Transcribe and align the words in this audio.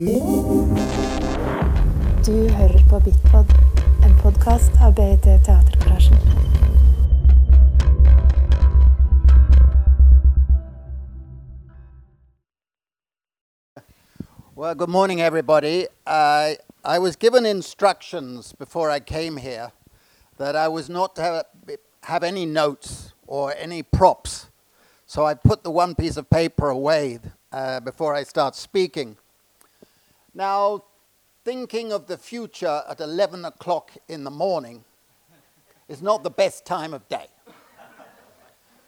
Du 0.00 0.06
hører 2.48 2.88
på 2.90 3.00
Bitpod, 3.04 3.44
en 4.04 4.12
podkast 4.22 4.70
av 4.80 4.94
BIT 4.94 5.22
Teatergarasjen. 5.22 6.16
Well, 14.54 14.74
good 14.74 14.88
morning, 14.88 15.20
everybody. 15.20 15.88
I 16.06 16.58
I 16.84 16.98
was 17.00 17.16
given 17.16 17.44
instructions 17.46 18.52
before 18.52 18.96
I 18.96 19.00
came 19.00 19.36
here 19.36 19.72
that 20.36 20.54
I 20.54 20.68
was 20.68 20.88
not 20.88 21.16
to 21.16 21.22
have, 21.22 21.44
have 22.02 22.22
any 22.22 22.46
notes 22.46 23.14
or 23.26 23.52
any 23.58 23.82
props. 23.82 24.46
So 25.06 25.26
I 25.26 25.34
put 25.34 25.64
the 25.64 25.72
one 25.72 25.96
piece 25.96 26.16
of 26.16 26.30
paper 26.30 26.68
away 26.68 27.18
uh, 27.52 27.80
before 27.80 28.14
I 28.20 28.22
start 28.22 28.54
speaking. 28.54 29.16
Now, 30.38 30.84
thinking 31.44 31.92
of 31.92 32.06
the 32.06 32.16
future 32.16 32.84
at 32.88 33.00
11 33.00 33.44
o'clock 33.44 33.90
in 34.06 34.22
the 34.22 34.30
morning 34.30 34.84
is 35.88 36.00
not 36.00 36.22
the 36.22 36.30
best 36.30 36.64
time 36.64 36.94
of 36.94 37.08
day. 37.08 37.26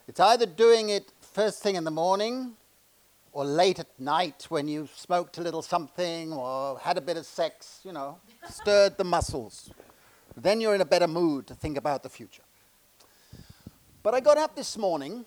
It's 0.06 0.20
either 0.20 0.46
doing 0.46 0.90
it 0.90 1.12
first 1.20 1.60
thing 1.60 1.74
in 1.74 1.82
the 1.82 1.90
morning 1.90 2.52
or 3.32 3.44
late 3.44 3.80
at 3.80 3.88
night 3.98 4.46
when 4.48 4.68
you 4.68 4.88
smoked 4.94 5.38
a 5.38 5.40
little 5.40 5.60
something 5.60 6.32
or 6.32 6.78
had 6.78 6.96
a 6.96 7.00
bit 7.00 7.16
of 7.16 7.26
sex, 7.26 7.80
you 7.82 7.90
know, 7.90 8.18
stirred 8.48 8.96
the 8.96 9.02
muscles. 9.02 9.72
Then 10.36 10.60
you're 10.60 10.76
in 10.76 10.80
a 10.82 10.92
better 10.94 11.08
mood 11.08 11.48
to 11.48 11.56
think 11.56 11.76
about 11.76 12.04
the 12.04 12.08
future. 12.08 12.44
But 14.04 14.14
I 14.14 14.20
got 14.20 14.38
up 14.38 14.54
this 14.54 14.78
morning 14.78 15.24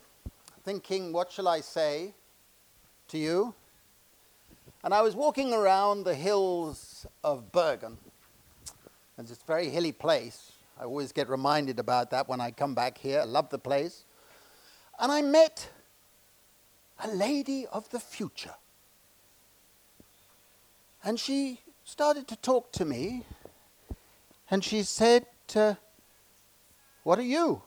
thinking, 0.64 1.12
what 1.12 1.34
shall 1.34 1.50
I 1.50 1.60
say 1.60 2.14
to 3.10 3.18
you? 3.18 3.54
And 4.84 4.94
I 4.94 5.02
was 5.02 5.16
walking 5.16 5.54
around 5.54 6.04
the 6.04 6.16
hills 6.16 7.06
of 7.24 7.52
Bergen. 7.52 7.98
And 9.18 9.30
it's 9.30 9.42
a 9.42 9.46
very 9.46 9.70
hilly 9.70 9.94
place. 9.94 10.52
I 10.80 10.84
always 10.84 11.12
get 11.12 11.30
reminded 11.30 11.80
about 11.80 12.12
that 12.12 12.28
when 12.28 12.42
I 12.42 12.52
come 12.52 12.76
back 12.76 12.98
here. 12.98 13.22
I 13.22 13.24
love 13.24 13.50
the 13.50 13.60
place. 13.60 14.04
And 15.00 15.12
I 15.12 15.22
met 15.22 15.70
a 17.02 17.08
lady 17.08 17.66
of 17.68 17.90
the 17.92 18.00
future. 18.00 18.56
And 21.04 21.20
she 21.20 21.60
started 21.84 22.28
to 22.30 22.36
talk 22.38 22.72
to 22.74 22.86
me, 22.86 23.26
and 24.50 24.64
she 24.64 24.84
said, 24.84 25.26
uh, 25.56 25.76
What 27.04 27.20
are 27.20 27.24
you? 27.24 27.62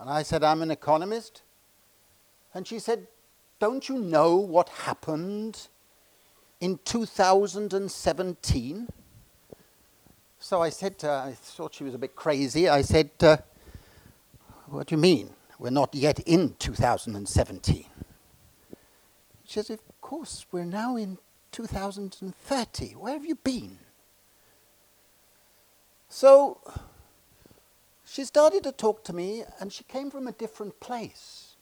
And 0.00 0.10
I 0.10 0.22
said, 0.22 0.44
I'm 0.44 0.62
an 0.62 0.70
economist. 0.70 1.42
And 2.54 2.66
she 2.66 2.78
said, 2.78 3.06
Don't 3.60 3.88
you 3.88 3.98
know 3.98 4.36
what 4.36 4.68
happened 4.68 5.68
in 6.62 6.78
2017? 6.84 8.88
So 10.38 10.62
I 10.62 10.70
said, 10.70 10.96
to 11.00 11.06
her, 11.06 11.12
I 11.12 11.32
thought 11.32 11.74
she 11.74 11.82
was 11.82 11.94
a 11.94 11.98
bit 11.98 12.14
crazy. 12.14 12.68
I 12.68 12.82
said, 12.82 13.10
uh, 13.20 13.38
What 14.68 14.86
do 14.86 14.94
you 14.94 15.00
mean? 15.00 15.30
We're 15.58 15.70
not 15.70 15.92
yet 15.92 16.20
in 16.20 16.54
2017. 16.60 17.84
She 19.44 19.52
says, 19.52 19.70
Of 19.70 20.00
course, 20.00 20.46
we're 20.52 20.64
now 20.64 20.96
in 20.96 21.18
2030. 21.50 22.92
Where 22.92 23.14
have 23.14 23.26
you 23.26 23.34
been? 23.34 23.78
So 26.08 26.60
she 28.04 28.24
started 28.24 28.62
to 28.62 28.72
talk 28.72 29.02
to 29.04 29.12
me, 29.12 29.42
and 29.58 29.72
she 29.72 29.82
came 29.82 30.12
from 30.12 30.28
a 30.28 30.32
different 30.32 30.78
place. 30.78 31.56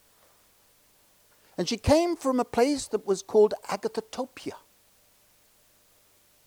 And 1.56 1.67
she 1.67 1.78
came 1.78 2.17
from 2.17 2.39
a 2.39 2.45
place 2.45 2.87
that 2.89 3.06
was 3.06 3.23
called 3.23 3.55
Agathotopia, 3.71 4.53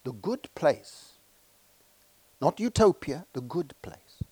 the 0.03 0.11
good 0.11 0.49
place. 0.55 1.13
Not 2.41 2.59
utopia, 2.59 3.25
the 3.33 3.41
good 3.41 3.73
place. 3.81 4.23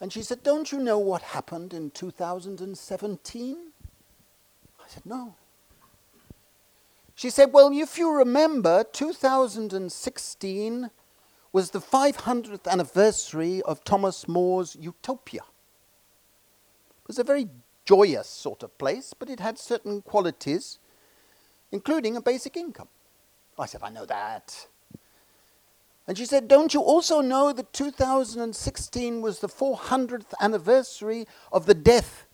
And 0.00 0.12
she 0.12 0.22
said, 0.22 0.42
Don't 0.42 0.72
you 0.72 0.78
know 0.78 0.98
what 0.98 1.22
happened 1.22 1.74
in 1.74 1.90
2017? 1.90 3.56
I 4.78 4.88
said, 4.88 5.04
No. 5.04 5.34
She 7.14 7.28
said, 7.28 7.52
Well, 7.52 7.70
if 7.70 7.98
you 7.98 8.10
remember, 8.10 8.84
2016 8.90 10.90
was 11.52 11.70
the 11.70 11.80
500th 11.80 12.66
anniversary 12.66 13.60
of 13.62 13.84
Thomas 13.84 14.26
More's 14.26 14.76
Utopia. 14.80 15.42
It 15.42 17.08
was 17.08 17.18
a 17.18 17.24
very 17.24 17.48
joyous 17.84 18.28
sort 18.28 18.62
of 18.62 18.78
place, 18.78 19.12
but 19.12 19.28
it 19.28 19.40
had 19.40 19.58
certain 19.58 20.00
qualities, 20.00 20.78
including 21.72 22.16
a 22.16 22.22
basic 22.22 22.56
income. 22.56 22.88
I 23.60 23.66
said, 23.66 23.82
I 23.82 23.90
know 23.90 24.06
that. 24.06 24.66
And 26.06 26.18
she 26.18 26.24
said, 26.24 26.48
Don't 26.48 26.74
you 26.74 26.80
also 26.80 27.20
know 27.20 27.52
that 27.52 27.72
2016 27.72 29.20
was 29.20 29.40
the 29.40 29.48
400th 29.48 30.32
anniversary 30.40 31.26
of 31.52 31.66
the 31.66 31.74
death 31.74 32.26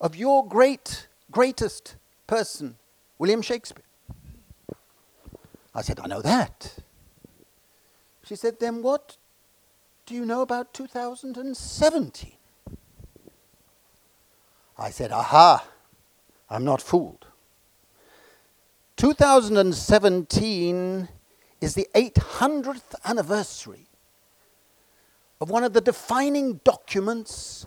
of 0.00 0.16
your 0.16 0.46
great, 0.46 1.08
greatest 1.30 1.96
person, 2.26 2.76
William 3.18 3.42
Shakespeare? 3.42 3.84
I 5.74 5.82
said, 5.82 5.98
I 6.00 6.06
know 6.06 6.22
that. 6.22 6.76
She 8.22 8.36
said, 8.36 8.60
Then 8.60 8.80
what 8.82 9.16
do 10.06 10.14
you 10.14 10.24
know 10.24 10.40
about 10.40 10.72
2017? 10.72 12.32
I 14.78 14.90
said, 14.90 15.12
Aha, 15.12 15.66
I'm 16.48 16.64
not 16.64 16.80
fooled. 16.80 17.26
2017 19.04 21.08
is 21.60 21.74
the 21.74 21.86
800th 21.94 22.94
anniversary 23.04 23.86
of 25.42 25.50
one 25.50 25.62
of 25.62 25.74
the 25.74 25.82
defining 25.82 26.58
documents 26.64 27.66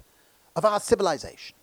of 0.56 0.66
our 0.66 0.80
civilization. 0.80 1.56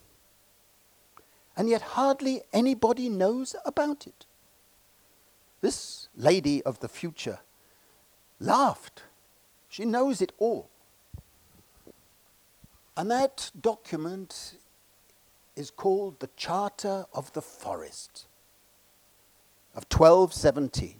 And 1.57 1.69
yet, 1.69 1.83
hardly 1.83 2.43
anybody 2.53 3.09
knows 3.09 3.57
about 3.67 4.07
it. 4.07 4.27
This 5.61 6.07
lady 6.17 6.63
of 6.63 6.79
the 6.79 6.89
future 6.89 7.41
laughed. 8.39 9.03
She 9.69 9.85
knows 9.85 10.23
it 10.23 10.31
all. 10.39 10.71
And 12.97 13.11
that 13.11 13.51
document 13.61 14.55
is 15.57 15.73
called 15.73 16.21
the 16.21 16.31
Charter 16.37 17.07
of 17.13 17.33
the 17.33 17.43
Forest 17.43 18.29
of 19.75 19.87
1217. 19.91 20.97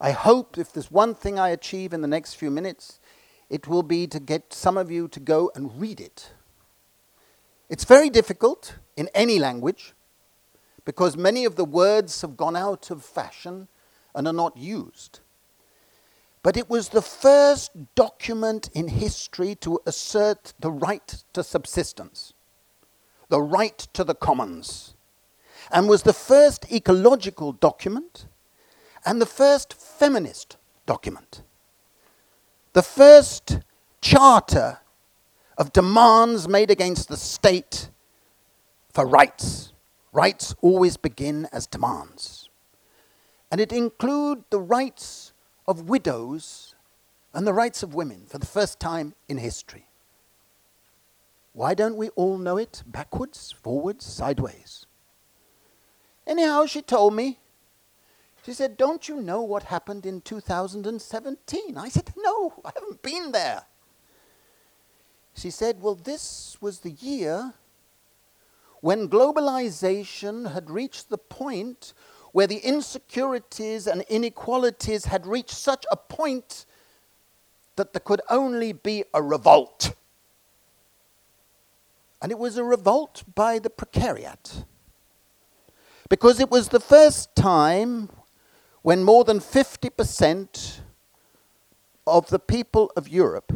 I 0.00 0.10
hope 0.10 0.58
if 0.58 0.72
there's 0.72 0.90
one 0.90 1.14
thing 1.14 1.38
I 1.38 1.50
achieve 1.50 1.92
in 1.92 2.02
the 2.02 2.08
next 2.08 2.34
few 2.34 2.50
minutes, 2.50 3.00
it 3.48 3.68
will 3.68 3.82
be 3.82 4.06
to 4.08 4.20
get 4.20 4.52
some 4.52 4.76
of 4.76 4.90
you 4.90 5.08
to 5.08 5.20
go 5.20 5.50
and 5.54 5.80
read 5.80 6.00
it. 6.00 6.32
It's 7.68 7.84
very 7.84 8.10
difficult 8.10 8.76
in 8.96 9.08
any 9.14 9.38
language 9.38 9.94
because 10.84 11.16
many 11.16 11.44
of 11.44 11.56
the 11.56 11.64
words 11.64 12.20
have 12.20 12.36
gone 12.36 12.56
out 12.56 12.90
of 12.90 13.04
fashion 13.04 13.68
and 14.14 14.26
are 14.26 14.32
not 14.32 14.56
used. 14.56 15.20
But 16.42 16.58
it 16.58 16.68
was 16.68 16.90
the 16.90 17.02
first 17.02 17.94
document 17.94 18.68
in 18.74 18.88
history 18.88 19.54
to 19.56 19.80
assert 19.86 20.52
the 20.60 20.70
right 20.70 21.24
to 21.32 21.42
subsistence, 21.42 22.34
the 23.30 23.40
right 23.40 23.78
to 23.94 24.04
the 24.04 24.14
commons, 24.14 24.93
and 25.70 25.88
was 25.88 26.02
the 26.02 26.12
first 26.12 26.70
ecological 26.72 27.52
document 27.52 28.26
and 29.04 29.20
the 29.20 29.26
first 29.26 29.74
feminist 29.74 30.56
document, 30.86 31.42
the 32.72 32.82
first 32.82 33.58
charter 34.00 34.78
of 35.56 35.72
demands 35.72 36.48
made 36.48 36.70
against 36.70 37.08
the 37.08 37.16
state 37.16 37.90
for 38.92 39.06
rights. 39.06 39.72
Rights 40.12 40.54
always 40.60 40.96
begin 40.96 41.48
as 41.52 41.66
demands. 41.66 42.48
And 43.50 43.60
it 43.60 43.72
includes 43.72 44.42
the 44.50 44.60
rights 44.60 45.32
of 45.66 45.88
widows 45.88 46.74
and 47.32 47.46
the 47.46 47.52
rights 47.52 47.82
of 47.82 47.94
women 47.94 48.26
for 48.26 48.38
the 48.38 48.46
first 48.46 48.78
time 48.78 49.14
in 49.28 49.38
history. 49.38 49.86
Why 51.52 51.74
don't 51.74 51.96
we 51.96 52.08
all 52.10 52.36
know 52.36 52.56
it 52.56 52.82
backwards, 52.86 53.54
forwards, 53.62 54.04
sideways? 54.04 54.83
Anyhow, 56.26 56.66
she 56.66 56.82
told 56.82 57.14
me, 57.14 57.38
she 58.44 58.52
said, 58.52 58.76
Don't 58.76 59.08
you 59.08 59.20
know 59.20 59.42
what 59.42 59.64
happened 59.64 60.04
in 60.06 60.20
2017? 60.20 61.76
I 61.76 61.88
said, 61.88 62.12
No, 62.16 62.54
I 62.64 62.70
haven't 62.74 63.02
been 63.02 63.32
there. 63.32 63.62
She 65.34 65.50
said, 65.50 65.80
Well, 65.80 65.94
this 65.94 66.58
was 66.60 66.80
the 66.80 66.90
year 66.90 67.54
when 68.80 69.08
globalization 69.08 70.52
had 70.52 70.68
reached 70.70 71.08
the 71.08 71.18
point 71.18 71.94
where 72.32 72.46
the 72.46 72.58
insecurities 72.58 73.86
and 73.86 74.02
inequalities 74.02 75.06
had 75.06 75.26
reached 75.26 75.54
such 75.54 75.86
a 75.90 75.96
point 75.96 76.66
that 77.76 77.92
there 77.92 78.00
could 78.00 78.20
only 78.28 78.72
be 78.72 79.04
a 79.14 79.22
revolt. 79.22 79.94
And 82.20 82.30
it 82.30 82.38
was 82.38 82.56
a 82.56 82.64
revolt 82.64 83.22
by 83.34 83.58
the 83.58 83.70
precariat. 83.70 84.64
Because 86.14 86.38
it 86.38 86.48
was 86.48 86.68
the 86.68 86.78
first 86.78 87.34
time 87.34 88.08
when 88.82 89.02
more 89.02 89.24
than 89.24 89.40
50% 89.40 90.78
of 92.06 92.28
the 92.28 92.38
people 92.38 92.92
of 92.96 93.08
Europe 93.08 93.52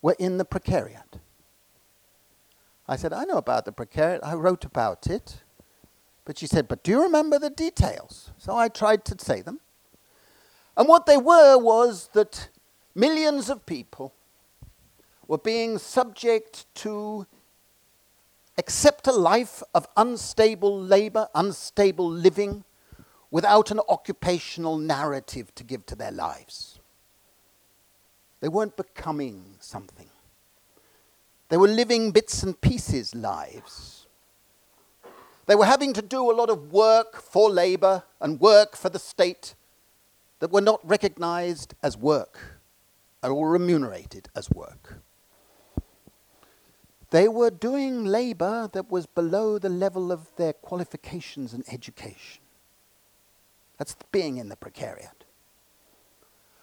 were 0.00 0.14
in 0.20 0.38
the 0.38 0.44
precariat. 0.44 1.18
I 2.86 2.94
said, 2.94 3.12
I 3.12 3.24
know 3.24 3.38
about 3.38 3.64
the 3.64 3.72
precariat, 3.72 4.20
I 4.22 4.34
wrote 4.34 4.64
about 4.64 5.08
it. 5.08 5.42
But 6.24 6.38
she 6.38 6.46
said, 6.46 6.68
But 6.68 6.84
do 6.84 6.92
you 6.92 7.02
remember 7.02 7.40
the 7.40 7.50
details? 7.50 8.30
So 8.38 8.56
I 8.56 8.68
tried 8.68 9.04
to 9.06 9.16
say 9.18 9.42
them. 9.42 9.58
And 10.76 10.86
what 10.86 11.06
they 11.06 11.16
were 11.16 11.58
was 11.58 12.10
that 12.12 12.50
millions 12.94 13.50
of 13.50 13.66
people 13.66 14.14
were 15.26 15.38
being 15.38 15.78
subject 15.78 16.72
to 16.76 17.26
accept 18.56 19.06
a 19.06 19.12
life 19.12 19.62
of 19.74 19.86
unstable 19.96 20.78
labor, 20.80 21.28
unstable 21.34 22.08
living, 22.08 22.64
without 23.30 23.70
an 23.70 23.80
occupational 23.88 24.78
narrative 24.78 25.54
to 25.56 25.64
give 25.64 25.84
to 25.86 25.96
their 25.96 26.12
lives. 26.12 26.78
They 28.40 28.48
weren't 28.48 28.76
becoming 28.76 29.56
something. 29.58 30.08
They 31.48 31.56
were 31.56 31.68
living 31.68 32.12
bits 32.12 32.42
and 32.42 32.60
pieces 32.60 33.14
lives. 33.14 34.06
They 35.46 35.54
were 35.54 35.66
having 35.66 35.92
to 35.94 36.02
do 36.02 36.30
a 36.30 36.32
lot 36.32 36.48
of 36.48 36.72
work 36.72 37.20
for 37.20 37.50
labor 37.50 38.04
and 38.20 38.40
work 38.40 38.76
for 38.76 38.88
the 38.88 38.98
state 38.98 39.54
that 40.38 40.50
were 40.50 40.60
not 40.60 40.80
recognized 40.88 41.74
as 41.82 41.96
work 41.96 42.38
or 43.22 43.50
remunerated 43.50 44.28
as 44.34 44.50
work. 44.50 45.03
They 47.14 47.28
were 47.28 47.50
doing 47.50 48.04
labor 48.04 48.68
that 48.72 48.90
was 48.90 49.06
below 49.06 49.60
the 49.60 49.68
level 49.68 50.10
of 50.10 50.34
their 50.34 50.52
qualifications 50.52 51.52
and 51.52 51.62
education. 51.72 52.42
That's 53.78 53.94
being 54.10 54.38
in 54.38 54.48
the 54.48 54.56
precariat. 54.56 55.22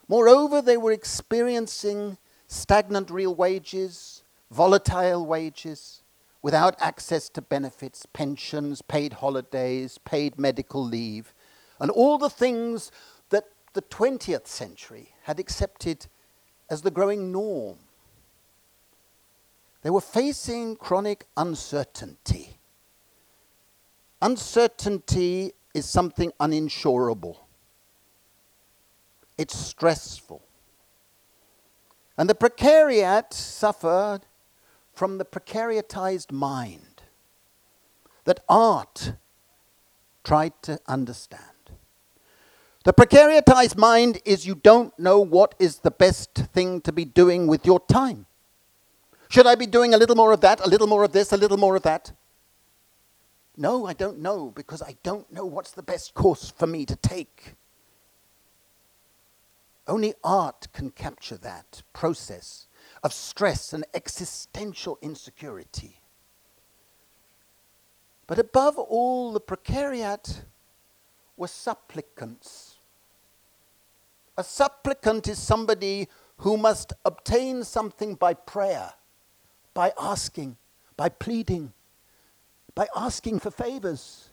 Moreover, 0.10 0.62
they 0.62 0.76
were 0.76 0.92
experiencing 0.92 2.18
stagnant 2.48 3.10
real 3.10 3.34
wages, 3.34 4.24
volatile 4.52 5.26
wages, 5.26 6.04
without 6.42 6.76
access 6.82 7.30
to 7.30 7.42
benefits, 7.42 8.06
pensions, 8.12 8.82
paid 8.82 9.14
holidays, 9.14 10.00
paid 10.00 10.38
medical 10.38 10.84
leave, 10.84 11.34
and 11.80 11.90
all 11.90 12.18
the 12.18 12.30
things 12.30 12.92
that 13.30 13.46
the 13.72 13.84
20th 13.84 14.48
century 14.48 15.14
had 15.24 15.40
accepted 15.40 16.08
as 16.70 16.82
the 16.82 16.92
growing 16.92 17.32
norm. 17.32 17.78
They 19.82 19.90
were 19.90 20.02
facing 20.02 20.76
chronic 20.76 21.26
uncertainty. 21.36 22.60
Uncertainty 24.22 25.54
is 25.74 25.90
something 25.90 26.32
uninsurable. 26.40 27.38
It's 29.38 29.58
stressful. 29.58 30.44
And 32.18 32.30
the 32.30 32.36
precariat 32.36 33.34
suffered 33.34 34.22
from 34.94 35.18
the 35.18 35.26
precariatized 35.26 36.32
mind 36.32 37.02
that 38.26 38.42
art 38.48 39.14
tried 40.24 40.54
to 40.62 40.80
understand. 40.88 41.42
The 42.84 42.94
precariatized 42.94 43.78
mind 43.78 44.20
is 44.26 44.46
you 44.46 44.56
don't 44.56 44.98
know 45.00 45.20
what 45.20 45.56
is 45.58 45.80
the 45.80 45.92
best 45.92 46.36
thing 46.36 46.82
to 46.82 46.92
be 46.92 47.06
doing 47.06 47.48
with 47.48 47.66
your 47.66 47.80
time. 47.80 48.28
Should 49.32 49.48
I 49.48 49.56
be 49.56 49.66
doing 49.66 49.94
a 49.94 49.98
little 49.98 50.18
more 50.18 50.34
of 50.34 50.42
that, 50.42 50.60
a 50.60 50.68
little 50.68 50.88
more 50.88 51.06
of 51.06 51.14
this, 51.14 51.32
a 51.32 51.38
little 51.38 51.56
more 51.56 51.78
of 51.78 51.84
that? 51.84 52.12
No, 53.56 53.86
I 53.86 53.94
don't 53.94 54.20
know 54.20 54.52
because 54.54 54.82
I 54.82 54.98
don't 55.04 55.32
know 55.32 55.46
what's 55.46 55.72
the 55.72 55.82
best 55.82 56.14
course 56.14 56.52
for 56.52 56.68
me 56.68 56.86
to 56.86 56.98
take. 56.98 57.56
Only 59.88 60.16
art 60.22 60.68
can 60.74 60.92
capture 60.92 61.38
that 61.38 61.82
process 61.94 62.68
of 63.04 63.14
stress 63.14 63.72
and 63.72 63.86
existential 63.94 65.00
insecurity. 65.02 66.02
But 68.28 68.38
above 68.38 68.78
all, 68.78 69.32
the 69.32 69.40
precariat 69.40 70.42
were 71.38 71.48
supplicants. 71.48 72.80
A 74.38 74.44
supplicant 74.44 75.30
is 75.30 75.40
somebody 75.40 76.10
who 76.40 76.58
must 76.58 76.92
obtain 77.06 77.64
something 77.64 78.16
by 78.16 78.34
prayer, 78.34 78.92
by 79.74 79.94
asking, 80.00 80.58
by 80.98 81.10
pleading, 81.10 81.74
by 82.76 82.88
asking 82.96 83.40
for 83.40 83.52
favors. 83.52 84.30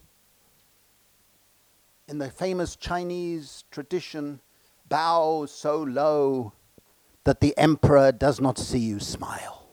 In 2.09 2.19
the 2.19 2.31
famous 2.31 2.77
Chinese 2.77 3.65
tradition, 3.71 4.41
bow 4.89 5.47
so 5.47 5.83
low 5.83 6.53
that 7.25 7.41
the 7.41 7.57
emperor 7.59 8.11
does 8.13 8.41
not 8.41 8.59
see 8.59 8.79
you 8.79 8.99
smile. 8.99 9.67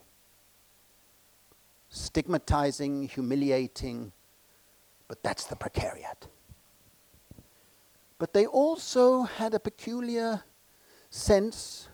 Stigmatizing, 1.89 3.07
humiliating, 3.07 4.11
but 5.07 5.23
that's 5.23 5.45
the 5.45 5.55
precariat. 5.55 6.27
But 8.17 8.33
they 8.33 8.45
also 8.45 9.23
had 9.23 9.53
a 9.53 9.59
peculiar 9.59 10.43
sense 11.09 11.87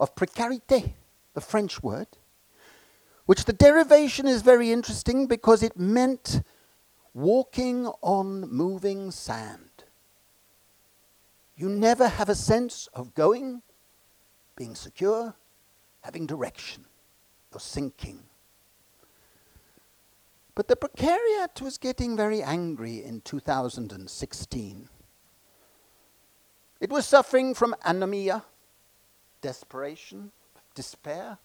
of 0.00 0.14
precarité, 0.14 0.92
the 1.34 1.40
French 1.40 1.82
word, 1.82 2.08
which 3.26 3.44
the 3.44 3.52
derivation 3.52 4.26
is 4.26 4.42
very 4.42 4.70
interesting 4.70 5.26
because 5.26 5.62
it 5.62 5.78
meant 5.78 6.42
walking 7.14 7.86
on 8.02 8.50
moving 8.50 9.10
sand. 9.10 9.84
You 11.56 11.68
never 11.68 12.08
have 12.08 12.28
a 12.28 12.34
sense 12.34 12.88
of 12.92 13.14
going, 13.14 13.62
being 14.56 14.74
secure, 14.74 15.34
having 16.02 16.26
direction. 16.26 16.84
You're 17.52 17.60
sinking. 17.60 18.24
But 20.54 20.68
the 20.68 20.76
precariat 20.76 21.60
was 21.60 21.78
getting 21.78 22.16
very 22.16 22.42
angry 22.42 23.02
in 23.02 23.20
2016. 23.22 24.88
It 26.80 26.90
was 26.90 27.06
suffering 27.06 27.54
from 27.54 27.74
anomie, 27.84 28.30
desperation, 29.40 30.32
despair, 30.74 31.38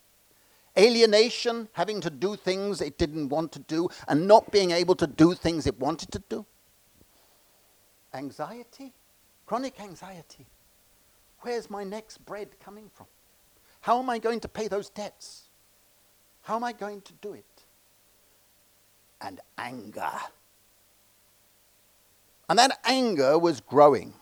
alienation, 0.77 1.69
having 1.74 2.01
to 2.01 2.10
do 2.10 2.36
things 2.36 2.81
it 2.81 2.98
didn't 2.98 3.30
want 3.30 3.51
to 3.54 3.60
do, 3.60 3.89
and 4.07 4.27
not 4.27 4.51
being 4.51 4.71
able 4.71 4.95
to 4.95 5.07
do 5.07 5.33
things 5.33 5.68
it 5.68 5.80
wanted 5.80 6.12
to 6.12 6.24
do, 6.30 6.45
anxiety, 8.13 8.94
Chronic 9.50 9.80
anxiety. 9.81 10.45
Where's 11.42 11.71
my 11.71 11.83
next 11.83 12.23
bread 12.23 12.49
coming 12.64 12.88
from? 12.94 13.07
How 13.81 13.97
am 13.97 14.07
I 14.07 14.19
going 14.19 14.40
to 14.42 14.47
pay 14.47 14.68
those 14.68 14.92
debts? 14.92 15.49
How 16.44 16.56
am 16.56 16.64
I 16.64 16.71
going 16.71 17.02
to 17.02 17.14
do 17.14 17.33
it? 17.33 17.64
And 19.19 19.40
anger. 19.57 20.11
And 22.47 22.59
that 22.59 22.78
anger 22.85 23.40
was 23.40 23.59
growing. 23.59 24.14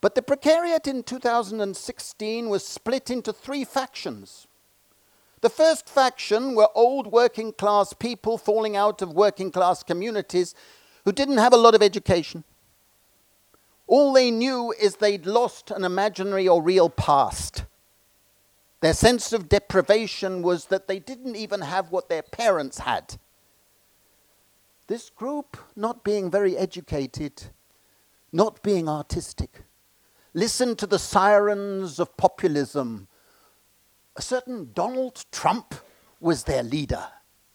But 0.00 0.14
the 0.14 0.22
precariat 0.22 0.86
in 0.86 1.02
2016 1.02 2.48
was 2.48 2.66
split 2.66 3.10
into 3.10 3.32
three 3.32 3.64
factions. 3.64 4.46
The 5.40 5.50
first 5.50 5.88
faction 5.88 6.54
were 6.54 6.68
old 6.74 7.06
working 7.06 7.52
class 7.52 7.92
people 7.92 8.38
falling 8.38 8.76
out 8.76 9.02
of 9.02 9.12
working 9.12 9.50
class 9.50 9.82
communities 9.82 10.54
who 11.04 11.12
didn't 11.12 11.38
have 11.38 11.52
a 11.52 11.58
lot 11.58 11.74
of 11.74 11.82
education 11.82 12.44
all 13.86 14.12
they 14.12 14.30
knew 14.30 14.72
is 14.80 14.96
they'd 14.96 15.26
lost 15.26 15.70
an 15.70 15.84
imaginary 15.84 16.48
or 16.48 16.62
real 16.62 16.90
past. 16.90 17.64
Their 18.80 18.94
sense 18.94 19.32
of 19.32 19.48
deprivation 19.48 20.42
was 20.42 20.66
that 20.66 20.88
they 20.88 20.98
didn't 20.98 21.36
even 21.36 21.60
have 21.60 21.90
what 21.90 22.08
their 22.08 22.22
parents 22.22 22.80
had. 22.80 23.18
This 24.88 25.10
group, 25.10 25.56
not 25.74 26.04
being 26.04 26.30
very 26.30 26.56
educated, 26.56 27.44
not 28.32 28.62
being 28.62 28.88
artistic, 28.88 29.62
listened 30.36 30.78
to 30.78 30.86
the 30.86 30.98
sirens 30.98 31.98
of 31.98 32.14
populism. 32.18 33.08
A 34.16 34.22
certain 34.22 34.70
Donald 34.74 35.24
Trump 35.32 35.74
was 36.20 36.44
their 36.44 36.62
leader 36.62 37.04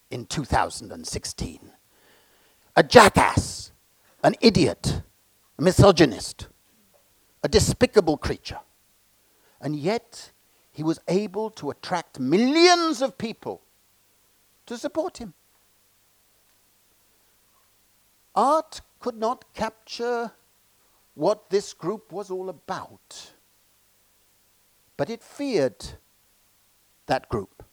in 0.10 0.26
2016. 0.26 1.72
A 2.76 2.84
jackass, 2.84 3.72
an 4.24 4.34
idiot, 4.42 5.04
a 5.60 5.62
misogynist, 5.62 6.48
a 7.44 7.48
despicable 7.48 8.18
creature. 8.18 8.60
And 9.62 9.76
yet, 9.76 10.32
he 10.72 10.82
was 10.82 11.00
able 11.08 11.52
to 11.52 11.70
attract 11.70 12.20
millions 12.20 13.04
of 13.04 13.16
people 13.16 13.62
to 14.66 14.76
support 14.76 15.20
him. 15.20 15.36
Art 18.34 18.82
could 19.00 19.18
not 19.18 19.54
capture 19.54 20.32
what 21.16 21.50
this 21.50 21.74
group 21.74 22.12
was 22.12 22.32
all 22.32 22.50
about, 22.50 23.32
but 24.98 25.10
it 25.10 25.22
feared 25.22 25.86
that 27.08 27.30
group. 27.30 27.64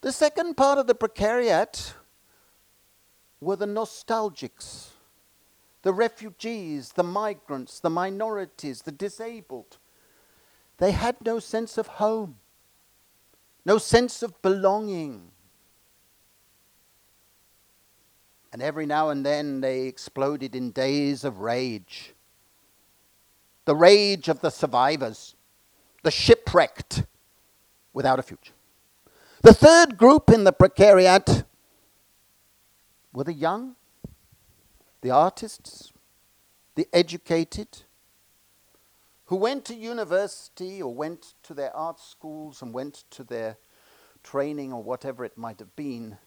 The 0.00 0.12
second 0.12 0.56
part 0.56 0.78
of 0.78 0.86
the 0.86 0.94
precariat 0.94 1.94
were 3.40 3.56
the 3.56 3.66
nostalgics 3.66 4.92
the 5.82 5.92
refugees, 5.92 6.92
the 6.92 7.02
migrants, 7.02 7.80
the 7.80 7.90
minorities, 7.90 8.82
the 8.82 8.92
disabled. 8.92 9.78
They 10.78 10.92
had 10.92 11.16
no 11.24 11.38
sense 11.38 11.76
of 11.76 11.86
home, 11.86 12.36
no 13.64 13.78
sense 13.78 14.22
of 14.22 14.40
belonging. 14.42 15.30
And 18.52 18.62
every 18.62 18.86
now 18.86 19.08
and 19.10 19.26
then 19.26 19.60
they 19.60 19.86
exploded 19.86 20.54
in 20.54 20.70
days 20.70 21.24
of 21.24 21.40
rage. 21.40 22.14
The 23.64 23.76
rage 23.76 24.28
of 24.28 24.40
the 24.40 24.50
survivors, 24.50 25.36
the 26.02 26.10
shipwrecked 26.10 27.04
without 27.92 28.18
a 28.18 28.22
future. 28.22 28.54
The 29.42 29.54
third 29.54 29.96
group 29.96 30.30
in 30.30 30.44
the 30.44 30.52
precariat 30.52 31.44
were 33.12 33.24
the 33.24 33.32
young, 33.32 33.76
the 35.00 35.10
artists, 35.10 35.92
the 36.74 36.88
educated, 36.92 37.82
who 39.26 39.36
went 39.36 39.64
to 39.66 39.74
university 39.74 40.82
or 40.82 40.94
went 40.94 41.34
to 41.42 41.54
their 41.54 41.74
art 41.76 42.00
schools 42.00 42.62
and 42.62 42.72
went 42.72 43.04
to 43.10 43.24
their 43.24 43.56
training 44.22 44.72
or 44.72 44.82
whatever 44.82 45.24
it 45.24 45.36
might 45.36 45.58
have 45.58 45.74
been, 45.74 46.18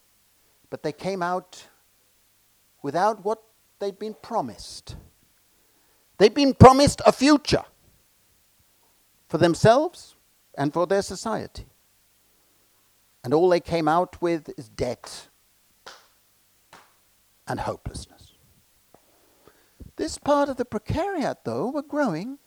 but 0.70 0.84
they 0.84 0.92
came 0.92 1.22
out 1.22 1.68
without 2.82 3.24
what 3.24 3.42
they'd 3.80 4.00
been 4.00 4.16
promised. 4.22 4.96
They'd 6.18 6.34
been 6.34 6.54
promised 6.54 7.02
a 7.06 7.12
future 7.12 7.64
for 9.28 9.38
themselves 9.38 10.16
and 10.58 10.74
for 10.74 10.88
their 10.88 11.02
society. 11.02 11.68
And 13.24 13.34
all 13.34 13.50
they 13.50 13.60
came 13.60 13.88
out 13.88 14.22
with 14.22 14.50
is 14.58 14.70
debt 14.70 15.28
and 17.48 17.60
hopelessness. 17.60 18.34
This 19.98 20.18
part 20.18 20.50
of 20.50 20.58
the 20.58 20.66
precariat, 20.66 21.38
though, 21.44 21.70
were 21.70 21.82
growing, 21.82 22.38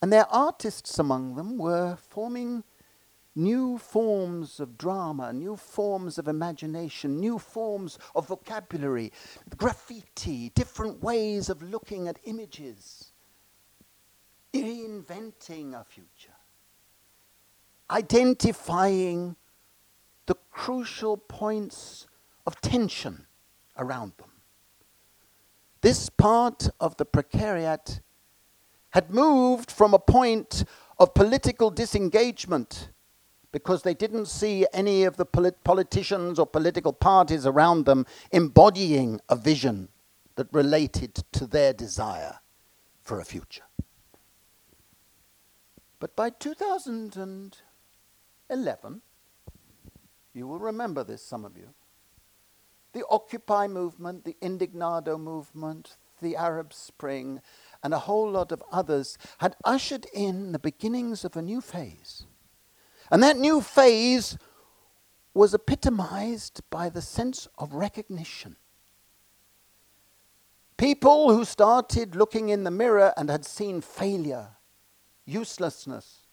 and 0.00 0.12
their 0.12 0.26
artists 0.30 0.98
among 0.98 1.36
them 1.36 1.58
were 1.58 1.96
forming 1.96 2.64
new 3.38 3.78
forms 3.78 4.58
of 4.58 4.76
drama, 4.76 5.32
new 5.32 5.56
forms 5.56 6.18
of 6.18 6.26
imagination, 6.26 7.20
new 7.20 7.38
forms 7.38 7.96
of 8.16 8.26
vocabulary, 8.26 9.12
graffiti, 9.56 10.50
different 10.50 11.00
ways 11.00 11.48
of 11.48 11.62
looking 11.62 12.08
at 12.08 12.18
images, 12.24 13.12
reinventing 14.52 15.72
a 15.72 15.84
future, 15.84 16.34
identifying 17.88 19.36
the 20.26 20.34
crucial 20.50 21.16
points 21.16 22.08
of 22.44 22.60
tension 22.60 23.24
around 23.76 24.12
them. 24.18 24.30
This 25.80 26.10
part 26.10 26.68
of 26.80 26.96
the 26.96 27.06
precariat 27.06 28.00
had 28.90 29.10
moved 29.12 29.70
from 29.70 29.94
a 29.94 29.98
point 30.00 30.64
of 30.98 31.14
political 31.14 31.70
disengagement 31.70 32.90
because 33.52 33.82
they 33.82 33.94
didn't 33.94 34.26
see 34.26 34.66
any 34.72 35.04
of 35.04 35.16
the 35.16 35.24
polit- 35.24 35.62
politicians 35.64 36.38
or 36.38 36.46
political 36.46 36.92
parties 36.92 37.46
around 37.46 37.86
them 37.86 38.04
embodying 38.30 39.20
a 39.28 39.36
vision 39.36 39.88
that 40.36 40.46
related 40.52 41.14
to 41.32 41.46
their 41.46 41.72
desire 41.72 42.40
for 43.02 43.20
a 43.20 43.24
future. 43.24 43.64
But 45.98 46.14
by 46.14 46.30
2011, 46.30 49.02
you 50.32 50.46
will 50.46 50.60
remember 50.60 51.02
this, 51.02 51.24
some 51.24 51.44
of 51.44 51.56
you, 51.56 51.70
the 52.92 53.04
Occupy 53.10 53.66
movement, 53.66 54.24
the 54.24 54.36
Indignado 54.40 55.18
movement, 55.18 55.96
the 56.22 56.36
Arab 56.36 56.72
Spring, 56.72 57.40
and 57.82 57.92
a 57.92 57.98
whole 58.00 58.30
lot 58.30 58.52
of 58.52 58.62
others 58.70 59.18
had 59.38 59.56
ushered 59.64 60.06
in 60.14 60.52
the 60.52 60.60
beginnings 60.60 61.24
of 61.24 61.36
a 61.36 61.42
new 61.42 61.60
phase 61.60 62.27
and 63.10 63.22
that 63.22 63.36
new 63.36 63.60
phase 63.60 64.36
was 65.34 65.54
epitomized 65.54 66.60
by 66.70 66.88
the 66.88 67.02
sense 67.02 67.48
of 67.58 67.72
recognition. 67.72 68.56
People 70.76 71.34
who 71.34 71.44
started 71.44 72.14
looking 72.14 72.48
in 72.50 72.64
the 72.64 72.70
mirror 72.70 73.12
and 73.16 73.30
had 73.30 73.44
seen 73.44 73.80
failure, 73.80 74.48
uselessness, 75.24 76.26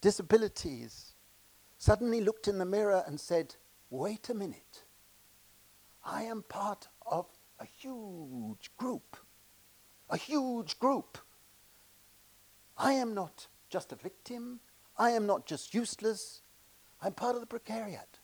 disabilities, 0.00 1.14
suddenly 1.78 2.20
looked 2.20 2.48
in 2.48 2.58
the 2.58 2.64
mirror 2.64 3.04
and 3.06 3.20
said, 3.20 3.54
Wait 3.90 4.28
a 4.28 4.34
minute. 4.34 4.84
I 6.04 6.22
am 6.22 6.42
part 6.42 6.88
of 7.04 7.26
a 7.60 7.64
huge 7.64 8.70
group. 8.76 9.16
A 10.10 10.16
huge 10.16 10.78
group. 10.78 11.18
I 12.78 12.92
am 12.92 13.14
not 13.14 13.46
just 13.68 13.92
a 13.92 13.96
victim. 13.96 14.60
I 14.98 15.10
am 15.10 15.26
not 15.26 15.46
just 15.46 15.74
useless, 15.74 16.42
I'm 17.02 17.12
part 17.12 17.34
of 17.34 17.40
the 17.40 17.46
precariat. 17.46 18.20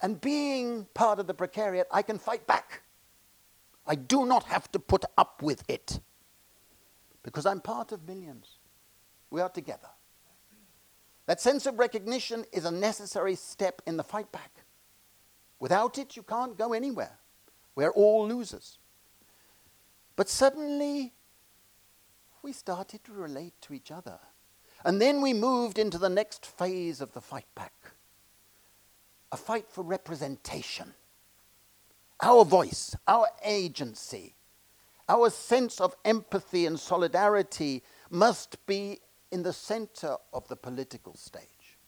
And 0.00 0.20
being 0.20 0.86
part 0.94 1.18
of 1.18 1.26
the 1.26 1.34
precariat, 1.34 1.84
I 1.90 2.02
can 2.02 2.18
fight 2.18 2.46
back. 2.46 2.82
I 3.86 3.94
do 3.94 4.24
not 4.26 4.44
have 4.44 4.70
to 4.72 4.78
put 4.78 5.04
up 5.16 5.42
with 5.42 5.62
it 5.68 6.00
because 7.22 7.46
I'm 7.46 7.60
part 7.60 7.92
of 7.92 8.06
millions. 8.06 8.58
We 9.30 9.40
are 9.40 9.48
together. 9.48 9.88
That 11.26 11.40
sense 11.40 11.66
of 11.66 11.78
recognition 11.78 12.44
is 12.52 12.64
a 12.64 12.70
necessary 12.70 13.34
step 13.34 13.82
in 13.86 13.96
the 13.96 14.04
fight 14.04 14.30
back. 14.30 14.64
Without 15.58 15.96
it, 15.98 16.16
you 16.16 16.22
can't 16.22 16.56
go 16.56 16.72
anywhere. 16.72 17.18
We're 17.74 17.90
all 17.90 18.28
losers. 18.28 18.78
But 20.16 20.28
suddenly, 20.28 21.12
we 22.42 22.52
started 22.52 23.02
to 23.04 23.12
relate 23.12 23.54
to 23.62 23.74
each 23.74 23.90
other 23.90 24.18
and 24.84 25.00
then 25.00 25.20
we 25.20 25.32
moved 25.32 25.78
into 25.78 25.98
the 25.98 26.08
next 26.08 26.44
phase 26.44 27.00
of 27.00 27.12
the 27.12 27.20
fight 27.20 27.46
back 27.54 27.72
a 29.32 29.36
fight 29.36 29.68
for 29.68 29.82
representation. 29.82 30.94
Our 32.22 32.44
voice, 32.44 32.94
our 33.08 33.26
agency, 33.44 34.36
our 35.08 35.28
sense 35.28 35.80
of 35.80 35.96
empathy 36.04 36.66
and 36.66 36.78
solidarity 36.78 37.82
must 38.10 38.64
be 38.64 39.00
in 39.32 39.42
the 39.42 39.52
center 39.52 40.16
of 40.32 40.46
the 40.46 40.54
political 40.54 41.16
stage. 41.16 41.78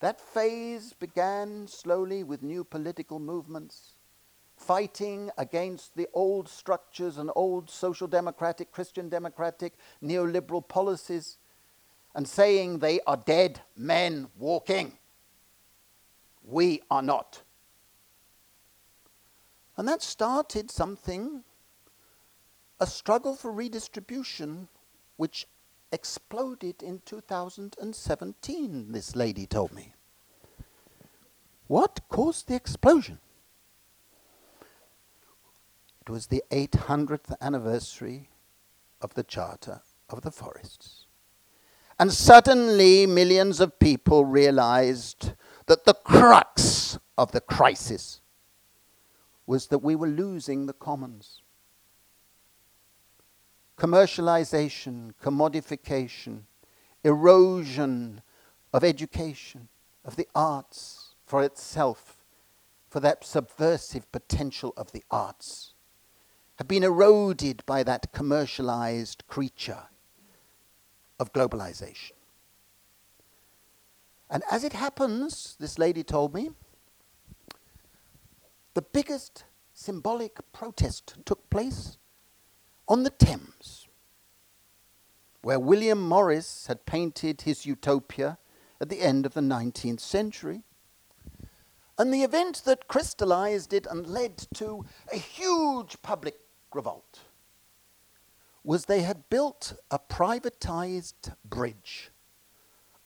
That 0.00 0.20
phase 0.20 0.94
began 0.94 1.68
slowly 1.68 2.24
with 2.24 2.42
new 2.42 2.64
political 2.64 3.20
movements, 3.20 3.92
fighting 4.56 5.30
against 5.38 5.96
the 5.96 6.08
old 6.12 6.48
structures 6.48 7.18
and 7.18 7.30
old 7.36 7.70
social 7.70 8.08
democratic, 8.08 8.72
Christian 8.72 9.08
democratic, 9.08 9.74
neoliberal 10.02 10.66
policies 10.66 11.38
and 12.16 12.26
saying 12.26 12.78
they 12.78 12.98
are 13.06 13.18
dead 13.18 13.60
men 13.76 14.28
walking. 14.38 14.96
We 16.42 16.80
are 16.90 17.02
not. 17.02 17.42
And 19.76 19.86
that 19.86 20.02
started 20.02 20.70
something, 20.70 21.44
a 22.80 22.86
struggle 22.86 23.36
for 23.36 23.52
redistribution, 23.52 24.68
which 25.16 25.46
exploded 25.92 26.82
in 26.82 27.02
2017, 27.04 28.92
this 28.92 29.14
lady 29.14 29.46
told 29.46 29.74
me. 29.74 29.92
What 31.66 32.00
caused 32.08 32.48
the 32.48 32.54
explosion? 32.54 33.18
It 36.00 36.08
was 36.08 36.28
the 36.28 36.42
800th 36.50 37.34
anniversary 37.42 38.30
of 39.02 39.12
the 39.12 39.24
Charter 39.24 39.82
of 40.08 40.22
the 40.22 40.30
Forests. 40.30 41.05
And 41.98 42.12
suddenly, 42.12 43.06
millions 43.06 43.58
of 43.58 43.78
people 43.78 44.26
realized 44.26 45.32
that 45.66 45.84
the 45.86 45.94
crux 45.94 46.98
of 47.16 47.32
the 47.32 47.40
crisis 47.40 48.20
was 49.46 49.68
that 49.68 49.78
we 49.78 49.96
were 49.96 50.08
losing 50.08 50.66
the 50.66 50.74
commons. 50.74 51.40
Commercialization, 53.78 55.14
commodification, 55.22 56.42
erosion 57.02 58.20
of 58.74 58.84
education, 58.84 59.68
of 60.04 60.16
the 60.16 60.28
arts 60.34 61.14
for 61.24 61.42
itself, 61.42 62.24
for 62.88 63.00
that 63.00 63.24
subversive 63.24 64.10
potential 64.12 64.74
of 64.76 64.92
the 64.92 65.04
arts, 65.10 65.72
had 66.56 66.68
been 66.68 66.82
eroded 66.82 67.64
by 67.64 67.82
that 67.82 68.12
commercialized 68.12 69.26
creature 69.28 69.84
of 71.18 71.32
globalization. 71.32 72.12
And 74.28 74.42
as 74.50 74.64
it 74.64 74.72
happens, 74.72 75.56
this 75.60 75.78
lady 75.78 76.02
told 76.02 76.34
me, 76.34 76.50
the 78.74 78.82
biggest 78.82 79.44
symbolic 79.72 80.40
protest 80.52 81.14
took 81.24 81.48
place 81.48 81.96
on 82.88 83.04
the 83.04 83.10
Thames, 83.10 83.88
where 85.42 85.60
William 85.60 86.00
Morris 86.00 86.66
had 86.66 86.86
painted 86.86 87.42
his 87.42 87.66
utopia 87.66 88.38
at 88.80 88.88
the 88.88 89.00
end 89.00 89.24
of 89.24 89.34
the 89.34 89.40
19th 89.40 90.00
century. 90.00 90.62
And 91.98 92.12
the 92.12 92.22
event 92.22 92.62
that 92.66 92.88
crystallized 92.88 93.72
it 93.72 93.86
and 93.86 94.06
led 94.06 94.46
to 94.54 94.84
a 95.12 95.16
huge 95.16 96.02
public 96.02 96.36
revolt 96.74 97.20
was 98.66 98.86
they 98.86 99.02
had 99.02 99.30
built 99.30 99.74
a 99.92 99.98
privatized 99.98 101.32
bridge 101.44 102.10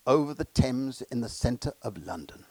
over 0.07 0.33
the 0.33 0.47
Thames 0.47 1.03
in 1.03 1.21
the 1.21 1.29
center 1.29 1.75
of 1.83 2.07
London. 2.07 2.47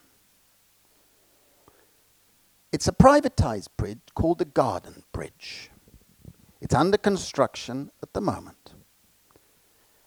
It's 2.71 2.87
a 2.87 2.91
privatized 2.91 3.69
bridge 3.77 3.97
called 4.13 4.37
the 4.37 4.45
Garden 4.45 5.03
Bridge. 5.11 5.71
It's 6.61 6.75
under 6.75 6.99
construction 6.99 7.89
at 8.03 8.13
the 8.13 8.21
moment. 8.21 8.75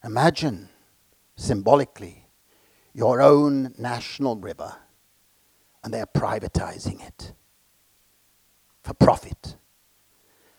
Imagine, 0.05 0.69
symbolically, 1.35 2.29
your 2.95 3.21
own 3.21 3.75
national 3.79 4.37
river, 4.37 4.77
and 5.83 5.93
they're 5.93 6.07
privatizing 6.07 7.05
it 7.05 7.33
for 8.85 8.95
profit. 8.95 9.57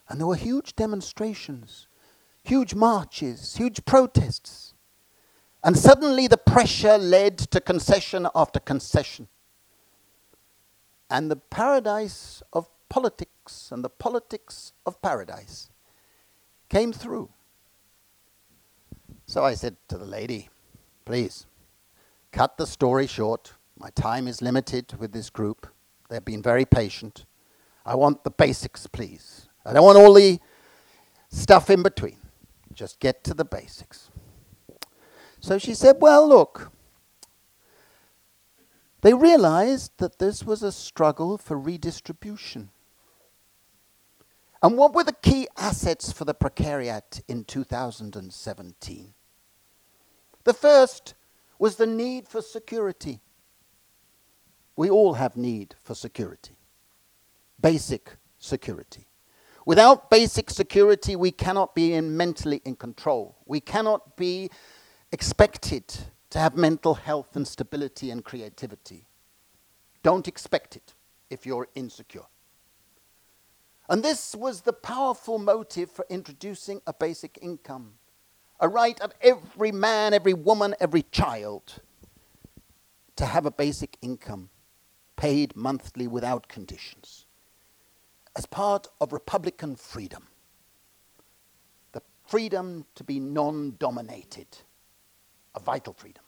And 0.10 0.20
there 0.20 0.28
were 0.28 0.36
huge 0.36 0.76
demonstrations, 0.76 1.88
huge 2.44 2.76
marches, 2.76 3.56
huge 3.56 3.86
protests. 3.86 4.74
And 5.64 5.78
suddenly 5.78 6.28
the 6.28 6.38
pressure 6.38 6.98
led 6.98 7.38
to 7.38 7.62
concession 7.62 8.28
after 8.36 8.60
concession. 8.60 9.28
And 11.10 11.32
the 11.32 11.38
paradise 11.38 12.44
of 12.52 12.68
politics 12.90 13.70
and 13.72 13.84
the 13.84 13.90
politics 13.90 14.74
of 14.86 15.02
paradise 15.02 15.70
came 16.70 16.92
through. 16.92 17.30
So 19.26 19.46
I 19.46 19.54
said 19.54 19.78
to 19.88 19.98
the 19.98 20.06
lady, 20.06 20.50
please, 21.06 21.46
cut 22.32 22.58
the 22.58 22.68
story 22.68 23.08
short. 23.08 23.54
My 23.78 23.90
time 23.92 24.28
is 24.28 24.42
limited 24.42 24.96
with 25.00 25.14
this 25.14 25.30
group. 25.30 25.68
They've 26.10 26.24
been 26.24 26.42
very 26.42 26.66
patient. 26.66 27.26
I 27.86 27.96
want 27.96 28.24
the 28.24 28.32
basics, 28.32 28.86
please. 28.88 29.48
I 29.66 29.74
don't 29.74 29.86
want 29.86 29.98
all 29.98 30.14
the 30.14 30.40
stuff 31.30 31.70
in 31.70 31.84
between. 31.84 32.18
Just 32.74 33.00
get 33.00 33.24
to 33.26 33.34
the 33.34 33.46
basics. 33.46 34.10
So 35.40 35.58
she 35.58 35.74
said, 35.74 35.98
Well, 36.00 36.28
look, 36.28 36.72
they 39.02 39.14
realized 39.14 39.92
that 39.98 40.20
this 40.20 40.44
was 40.44 40.64
a 40.64 40.72
struggle 40.72 41.38
for 41.38 41.60
redistribution. 41.60 42.70
And 44.62 44.78
what 44.78 44.96
were 44.96 45.04
the 45.04 45.12
key 45.12 45.50
assets 45.58 46.14
for 46.14 46.24
the 46.24 46.34
precariat 46.34 47.22
in 47.28 47.44
2017? 47.44 49.14
The 50.46 50.54
first 50.54 51.16
was 51.60 51.76
the 51.76 51.86
need 51.86 52.30
for 52.30 52.42
security. 52.42 53.20
We 54.78 54.90
all 54.90 55.16
have 55.16 55.36
need 55.36 55.76
for 55.84 55.96
security, 55.96 56.56
basic 57.60 58.16
security. 58.40 59.08
Without 59.66 60.10
basic 60.10 60.50
security, 60.50 61.16
we 61.16 61.32
cannot 61.32 61.74
be 61.74 61.94
in 61.94 62.18
mentally 62.18 62.62
in 62.66 62.76
control. 62.76 63.38
We 63.46 63.62
cannot 63.62 64.18
be 64.18 64.50
expected 65.12 65.84
to 66.32 66.40
have 66.40 66.58
mental 66.58 66.96
health 66.96 67.36
and 67.36 67.48
stability 67.48 68.12
and 68.12 68.26
creativity. 68.26 69.08
Don't 70.02 70.28
expect 70.28 70.76
it 70.76 70.94
if 71.30 71.46
you're 71.46 71.70
insecure. 71.76 72.26
And 73.88 74.04
this 74.04 74.36
was 74.36 74.62
the 74.62 74.74
powerful 74.74 75.40
motive 75.40 75.92
for 75.92 76.06
introducing 76.10 76.82
a 76.86 76.94
basic 76.94 77.38
income, 77.42 77.94
a 78.60 78.68
right 78.68 79.00
of 79.00 79.14
every 79.22 79.72
man, 79.72 80.14
every 80.14 80.34
woman, 80.34 80.76
every 80.80 81.04
child 81.04 81.80
to 83.16 83.26
have 83.26 83.46
a 83.46 83.52
basic 83.52 83.98
income 84.02 84.50
paid 85.16 85.56
monthly 85.56 86.08
without 86.08 86.48
conditions 86.48 87.23
as 88.36 88.46
part 88.46 88.88
of 89.00 89.14
Republican 89.14 89.76
freedom. 89.76 90.28
The 91.92 92.02
freedom 92.28 92.86
to 92.96 93.04
be 93.04 93.20
non 93.20 93.76
dominated, 93.80 94.48
a 95.56 95.60
vital 95.60 95.94
freedom. 95.94 96.24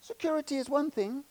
Security 0.00 0.56
is 0.56 0.68
one 0.68 0.90
thing. 0.90 1.24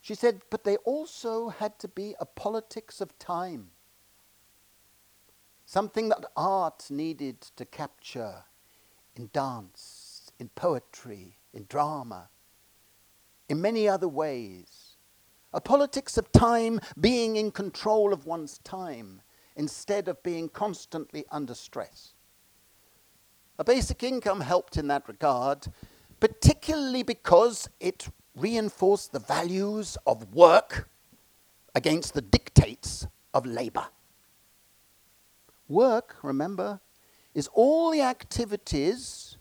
She 0.00 0.14
said, 0.14 0.40
but 0.50 0.64
they 0.64 0.76
also 0.78 1.50
had 1.50 1.78
to 1.80 1.88
be 1.88 2.14
a 2.18 2.26
politics 2.26 3.00
of 3.00 3.16
time. 3.18 3.70
Something 5.66 6.08
that 6.08 6.24
art 6.36 6.86
needed 6.90 7.42
to 7.56 7.64
capture 7.64 8.44
in 9.14 9.30
dance, 9.32 10.32
in 10.38 10.48
poetry, 10.48 11.36
in 11.52 11.66
drama, 11.68 12.30
in 13.48 13.60
many 13.60 13.88
other 13.88 14.08
ways. 14.08 14.89
A 15.52 15.60
politics 15.60 16.16
of 16.16 16.30
time 16.32 16.80
being 17.00 17.36
in 17.36 17.50
control 17.50 18.12
of 18.12 18.26
one's 18.26 18.58
time 18.58 19.22
instead 19.56 20.08
of 20.08 20.22
being 20.22 20.48
constantly 20.48 21.24
under 21.30 21.54
stress. 21.54 22.14
A 23.58 23.64
basic 23.64 24.02
income 24.02 24.40
helped 24.40 24.76
in 24.76 24.88
that 24.88 25.08
regard 25.08 25.66
particularly 26.20 27.02
because 27.02 27.68
it 27.80 28.08
reinforced 28.36 29.12
the 29.12 29.18
values 29.18 29.96
of 30.06 30.34
work 30.34 30.88
against 31.74 32.14
the 32.14 32.20
dictates 32.20 33.06
of 33.32 33.46
labor. 33.46 33.86
Work, 35.68 36.16
remember, 36.22 36.80
is 37.34 37.48
all 37.54 37.90
the 37.90 38.02
activities 38.02 39.38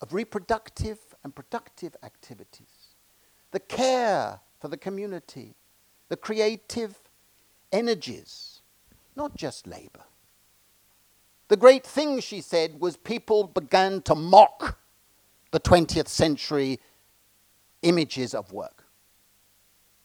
of 0.00 0.12
reproductive 0.12 0.98
and 1.24 1.34
productive 1.34 1.96
activities, 2.02 2.96
the 3.52 3.60
care 3.60 4.40
for 4.62 4.68
the 4.68 4.76
community, 4.76 5.56
the 6.08 6.16
creative 6.16 6.94
energies, 7.72 8.60
not 9.16 9.36
just 9.36 9.66
labor. 9.66 10.04
The 11.48 11.56
great 11.56 11.84
thing, 11.84 12.20
she 12.20 12.40
said, 12.40 12.78
was 12.78 12.96
people 12.96 13.48
began 13.48 14.02
to 14.02 14.14
mock 14.14 14.78
the 15.50 15.58
20th 15.58 16.06
century 16.06 16.78
images 17.82 18.34
of 18.34 18.52
work. 18.52 18.84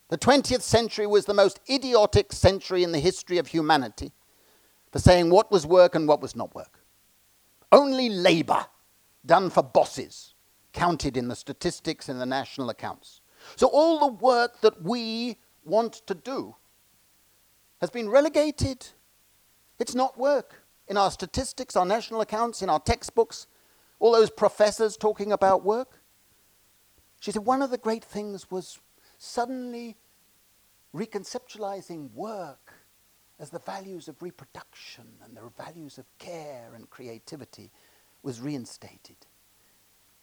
The 0.09 0.17
20th 0.17 0.63
century 0.63 1.05
was 1.05 1.25
the 1.25 1.35
most 1.35 1.59
idiotic 1.69 2.33
century 2.33 2.81
in 2.81 2.91
the 2.91 2.99
history 2.99 3.37
of 3.37 3.45
humanity 3.45 4.11
for 4.91 4.97
saying 4.97 5.29
what 5.29 5.51
was 5.51 5.67
work 5.67 5.93
and 5.93 6.07
what 6.07 6.19
was 6.19 6.35
not 6.35 6.55
work. 6.55 6.79
Only 7.71 8.09
labor 8.09 8.65
done 9.23 9.51
for 9.51 9.61
bosses 9.61 10.33
counted 10.73 11.15
in 11.15 11.27
the 11.27 11.35
statistics 11.35 12.09
in 12.09 12.17
the 12.17 12.25
national 12.25 12.71
accounts. 12.71 13.21
So 13.55 13.67
all 13.67 13.99
the 13.99 14.13
work 14.13 14.61
that 14.61 14.81
we 14.83 15.37
want 15.63 15.93
to 16.07 16.13
do 16.13 16.55
has 17.81 17.89
been 17.89 18.09
relegated. 18.09 18.87
It's 19.79 19.95
not 19.95 20.17
work. 20.17 20.63
In 20.87 20.97
our 20.97 21.11
statistics, 21.11 21.75
our 21.75 21.85
national 21.85 22.21
accounts, 22.21 22.61
in 22.61 22.69
our 22.69 22.79
textbooks, 22.79 23.47
all 23.99 24.11
those 24.11 24.29
professors 24.29 24.95
talking 24.95 25.31
about 25.31 25.63
work. 25.63 26.01
She 27.19 27.31
said 27.31 27.45
one 27.45 27.61
of 27.61 27.71
the 27.71 27.77
great 27.77 28.03
things 28.03 28.49
was 28.49 28.79
suddenly 29.17 29.97
reconceptualizing 30.95 32.11
work 32.13 32.73
as 33.39 33.49
the 33.49 33.59
values 33.59 34.07
of 34.07 34.21
reproduction 34.21 35.05
and 35.23 35.35
the 35.35 35.49
values 35.57 35.97
of 35.97 36.05
care 36.17 36.71
and 36.75 36.89
creativity 36.89 37.71
was 38.23 38.41
reinstated. 38.41 39.17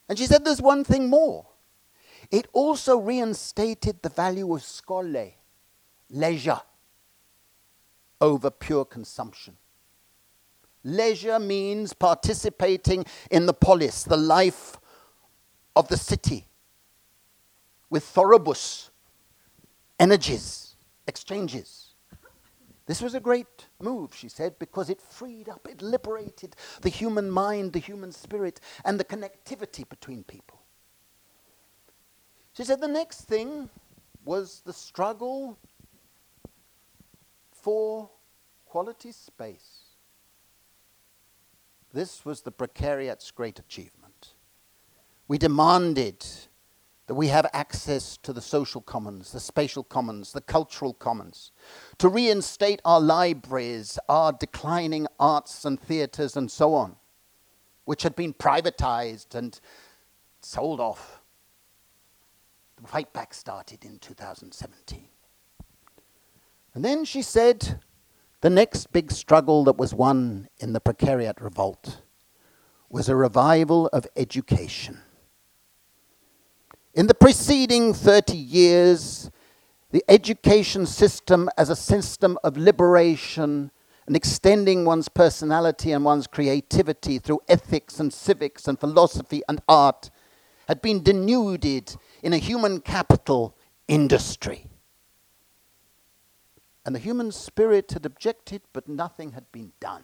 And 0.09 0.17
she 0.17 0.25
said 0.25 0.43
there's 0.43 0.61
one 0.61 0.83
thing 0.83 1.09
more. 1.09 1.47
It 2.31 2.47
also 2.53 2.97
reinstated 2.97 4.01
the 4.01 4.09
value 4.09 4.53
of 4.55 4.63
schole, 4.63 5.33
leisure, 6.09 6.61
over 8.21 8.49
pure 8.49 8.85
consumption. 8.85 9.57
Leisure 10.83 11.39
means 11.39 11.93
participating 11.93 13.05
in 13.31 13.45
the 13.45 13.53
polis, 13.53 14.03
the 14.03 14.17
life 14.17 14.77
of 15.75 15.87
the 15.87 15.97
city, 15.97 16.45
with 17.89 18.03
thoribus, 18.03 18.89
energies, 19.99 20.75
exchanges. 21.07 21.93
This 22.85 23.01
was 23.01 23.15
a 23.15 23.19
great 23.19 23.67
move, 23.81 24.13
she 24.15 24.29
said, 24.29 24.59
because 24.59 24.91
it 24.91 25.01
freed 25.01 25.49
up, 25.49 25.67
it 25.67 25.81
liberated 25.81 26.55
the 26.81 26.89
human 26.89 27.31
mind, 27.31 27.73
the 27.73 27.79
human 27.79 28.11
spirit, 28.11 28.59
and 28.83 28.99
the 28.99 29.03
connectivity 29.03 29.89
between 29.89 30.23
people. 30.23 30.59
She 32.55 32.63
said 32.63 32.79
the 32.79 32.87
next 32.87 33.21
thing 33.21 33.69
was 34.23 34.61
the 34.65 34.71
struggle 34.71 35.57
for 37.51 38.09
quality 38.65 39.11
space. 39.11 39.81
This 41.91 42.23
was 42.23 42.41
the 42.41 42.51
precariat's 42.51 43.29
great 43.31 43.59
achievement. 43.59 44.35
We 45.27 45.37
demanded 45.37 46.25
that 47.07 47.15
we 47.15 47.27
have 47.27 47.45
access 47.51 48.17
to 48.17 48.31
the 48.31 48.41
social 48.41 48.81
commons, 48.81 49.33
the 49.33 49.39
spatial 49.39 49.83
commons, 49.83 50.31
the 50.31 50.41
cultural 50.41 50.93
commons, 50.93 51.51
to 51.97 52.07
reinstate 52.07 52.81
our 52.85 53.01
libraries, 53.01 53.99
our 54.07 54.31
declining 54.31 55.07
arts 55.19 55.65
and 55.65 55.79
theatres, 55.79 56.37
and 56.37 56.49
so 56.49 56.73
on, 56.73 56.95
which 57.83 58.03
had 58.03 58.15
been 58.15 58.33
privatized 58.33 59.35
and 59.35 59.59
sold 60.41 60.79
off. 60.79 61.21
The 62.81 62.87
fight 62.87 63.13
back 63.13 63.33
started 63.33 63.85
in 63.85 63.99
2017. 63.99 65.07
And 66.73 66.83
then 66.83 67.05
she 67.05 67.21
said 67.21 67.79
the 68.41 68.49
next 68.49 68.91
big 68.91 69.11
struggle 69.11 69.63
that 69.63 69.77
was 69.77 69.93
won 69.93 70.49
in 70.59 70.73
the 70.73 70.81
precariat 70.81 71.41
revolt 71.41 72.01
was 72.89 73.09
a 73.09 73.15
revival 73.15 73.87
of 73.87 74.05
education. 74.15 74.99
In 76.93 77.07
the 77.07 77.13
preceding 77.13 77.93
30 77.93 78.37
years, 78.37 79.31
the 79.91 80.03
education 80.07 80.85
system 80.85 81.49
as 81.57 81.69
a 81.69 81.75
system 81.75 82.37
of 82.43 82.57
liberation 82.57 83.71
and 84.07 84.15
extending 84.15 84.85
one's 84.85 85.09
personality 85.09 85.91
and 85.91 86.05
one's 86.05 86.27
creativity 86.27 87.17
through 87.17 87.41
ethics 87.47 87.99
and 87.99 88.13
civics 88.13 88.67
and 88.67 88.79
philosophy 88.79 89.41
and 89.49 89.61
art 89.67 90.09
had 90.67 90.81
been 90.81 91.01
denuded 91.01 91.95
in 92.25 92.33
a 92.33 92.37
human 92.37 92.81
capital 92.81 93.55
industry. 93.87 94.65
And 96.83 96.95
the 96.95 96.99
human 96.99 97.31
spirit 97.31 97.91
had 97.91 98.03
objected, 98.03 98.63
but 98.73 98.89
nothing 98.89 99.33
had 99.33 99.51
been 99.51 99.73
done. 99.79 100.03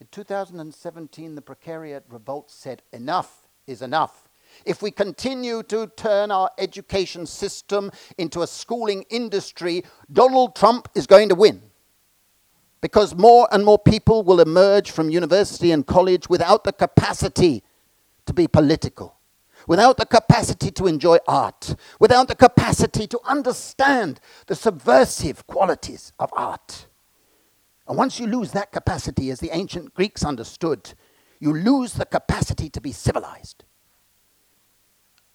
In 0.00 0.06
2017, 0.12 1.34
the 1.34 1.42
Precariat 1.42 2.02
Revolt 2.08 2.52
said, 2.52 2.82
Enough 2.92 3.48
is 3.66 3.82
enough. 3.82 4.28
If 4.64 4.80
we 4.80 4.92
continue 4.92 5.64
to 5.64 5.88
turn 5.88 6.30
our 6.30 6.50
education 6.56 7.26
system 7.26 7.90
into 8.16 8.42
a 8.42 8.46
schooling 8.46 9.04
industry, 9.10 9.82
Donald 10.10 10.54
Trump 10.54 10.88
is 10.94 11.08
going 11.08 11.30
to 11.30 11.34
win. 11.34 11.62
Because 12.80 13.12
more 13.16 13.48
and 13.50 13.64
more 13.64 13.78
people 13.78 14.22
will 14.22 14.38
emerge 14.38 14.92
from 14.92 15.10
university 15.10 15.72
and 15.72 15.84
college 15.84 16.28
without 16.28 16.62
the 16.62 16.72
capacity 16.72 17.64
to 18.26 18.32
be 18.32 18.46
political, 18.46 19.17
without 19.68 19.98
the 19.98 20.06
capacity 20.06 20.70
to 20.72 20.86
enjoy 20.86 21.18
art, 21.28 21.76
without 22.00 22.26
the 22.26 22.34
capacity 22.34 23.06
to 23.06 23.20
understand 23.24 24.18
the 24.46 24.56
subversive 24.56 25.46
qualities 25.46 26.12
of 26.18 26.30
art. 26.32 26.86
And 27.86 27.96
once 27.96 28.18
you 28.18 28.26
lose 28.26 28.52
that 28.52 28.72
capacity, 28.72 29.30
as 29.30 29.40
the 29.40 29.50
ancient 29.54 29.94
Greeks 29.94 30.24
understood, 30.24 30.94
you 31.38 31.54
lose 31.54 31.92
the 31.92 32.06
capacity 32.06 32.70
to 32.70 32.80
be 32.80 32.92
civilized. 32.92 33.64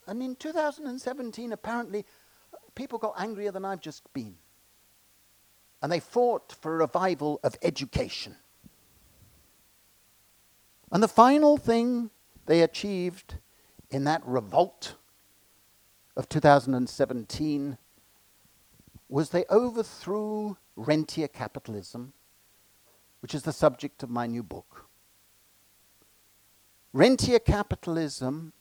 And 0.08 0.22
in 0.22 0.36
2017, 0.36 1.54
apparently, 1.54 2.04
people 2.76 2.98
got 2.98 3.13
angrier 3.17 3.52
than 3.52 3.63
I've 3.63 3.82
just 3.82 4.12
been. 4.13 4.36
And 5.82 5.91
they 5.91 6.00
fought 6.00 6.56
for 6.60 6.74
a 6.74 6.78
revival 6.78 7.39
of 7.43 7.56
education. 7.62 8.36
And 10.91 11.04
the 11.04 11.08
final 11.08 11.58
thing 11.58 12.10
they 12.46 12.62
achieved 12.62 13.36
in 13.93 14.03
that 14.06 14.25
revolt 14.25 14.95
of 16.17 16.27
2017 16.27 17.77
was 19.08 19.29
they 19.29 19.45
overthrew 19.51 20.58
rentier 20.75 21.27
capitalism, 21.27 22.13
which 23.21 23.36
is 23.36 23.43
the 23.43 23.53
subject 23.53 24.01
of 24.01 24.10
my 24.10 24.25
new 24.25 24.41
book. 24.41 24.86
Rentier 26.91 27.39
capitalism 27.39 28.53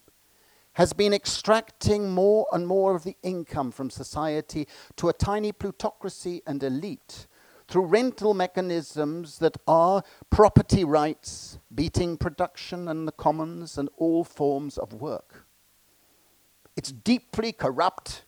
has 0.74 0.92
been 0.92 1.14
extracting 1.14 2.10
more 2.10 2.46
and 2.52 2.66
more 2.66 2.94
of 2.94 3.04
the 3.04 3.16
income 3.22 3.70
from 3.70 3.88
society 3.88 4.68
to 4.96 5.08
a 5.08 5.12
tiny 5.14 5.52
plutocracy 5.52 6.42
and 6.46 6.62
elite 6.62 7.26
through 7.72 7.86
rental 7.86 8.34
mechanisms 8.34 9.38
that 9.38 9.56
are 9.66 10.02
property 10.28 10.84
rights, 10.84 11.58
beating 11.74 12.18
production 12.18 12.86
and 12.86 13.08
the 13.08 13.12
commons 13.12 13.78
and 13.78 13.88
all 13.96 14.24
forms 14.24 14.76
of 14.76 14.92
work. 14.92 15.46
It's 16.76 16.92
deeply 16.92 17.50
corrupt. 17.50 18.24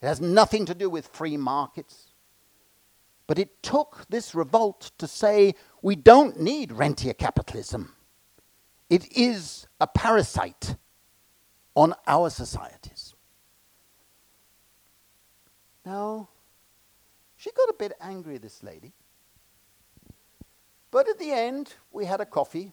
It 0.00 0.06
has 0.06 0.22
nothing 0.22 0.64
to 0.64 0.74
do 0.74 0.88
with 0.88 1.06
free 1.08 1.36
markets. 1.36 2.14
But 3.26 3.38
it 3.38 3.62
took 3.62 4.06
this 4.08 4.34
revolt 4.34 4.92
to 4.96 5.06
say 5.06 5.54
we 5.82 5.94
don't 5.94 6.40
need 6.40 6.72
rentier 6.72 7.12
capitalism. 7.12 7.94
It 8.88 9.12
is 9.12 9.66
a 9.82 9.86
parasite 9.86 10.76
on 11.74 11.92
our 12.06 12.30
societies. 12.30 13.14
Now, 15.84 16.30
she 17.40 17.50
got 17.52 17.70
a 17.70 17.74
bit 17.78 17.92
angry, 18.02 18.36
this 18.36 18.62
lady. 18.62 18.92
But 20.90 21.08
at 21.08 21.18
the 21.18 21.30
end, 21.30 21.72
we 21.90 22.04
had 22.04 22.20
a 22.20 22.26
coffee. 22.26 22.72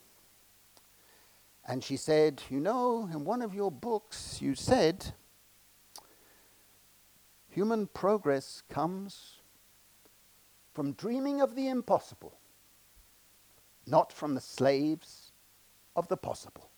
And 1.65 1.81
she 1.81 1.95
said, 1.95 2.43
You 2.49 2.59
know, 2.59 3.07
in 3.09 3.23
one 3.23 3.41
of 3.41 3.55
your 3.55 3.71
books, 3.71 4.41
you 4.41 4.55
said 4.55 5.13
human 7.49 7.87
progress 7.87 8.61
comes 8.69 9.37
from 10.73 10.91
dreaming 10.91 11.39
of 11.39 11.55
the 11.55 11.69
impossible, 11.69 12.37
not 13.85 14.11
from 14.11 14.35
the 14.35 14.41
slaves 14.41 15.31
of 15.95 16.09
the 16.09 16.17
possible. 16.17 16.69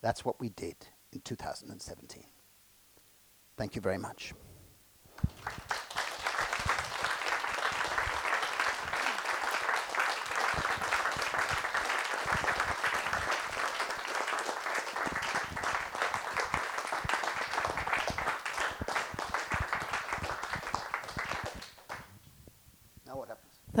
That's 0.00 0.24
what 0.24 0.40
we 0.40 0.48
did 0.48 0.76
in 1.12 1.20
2017. 1.20 2.24
Thank 3.58 3.76
you 3.76 3.82
very 3.82 3.98
much. 3.98 4.32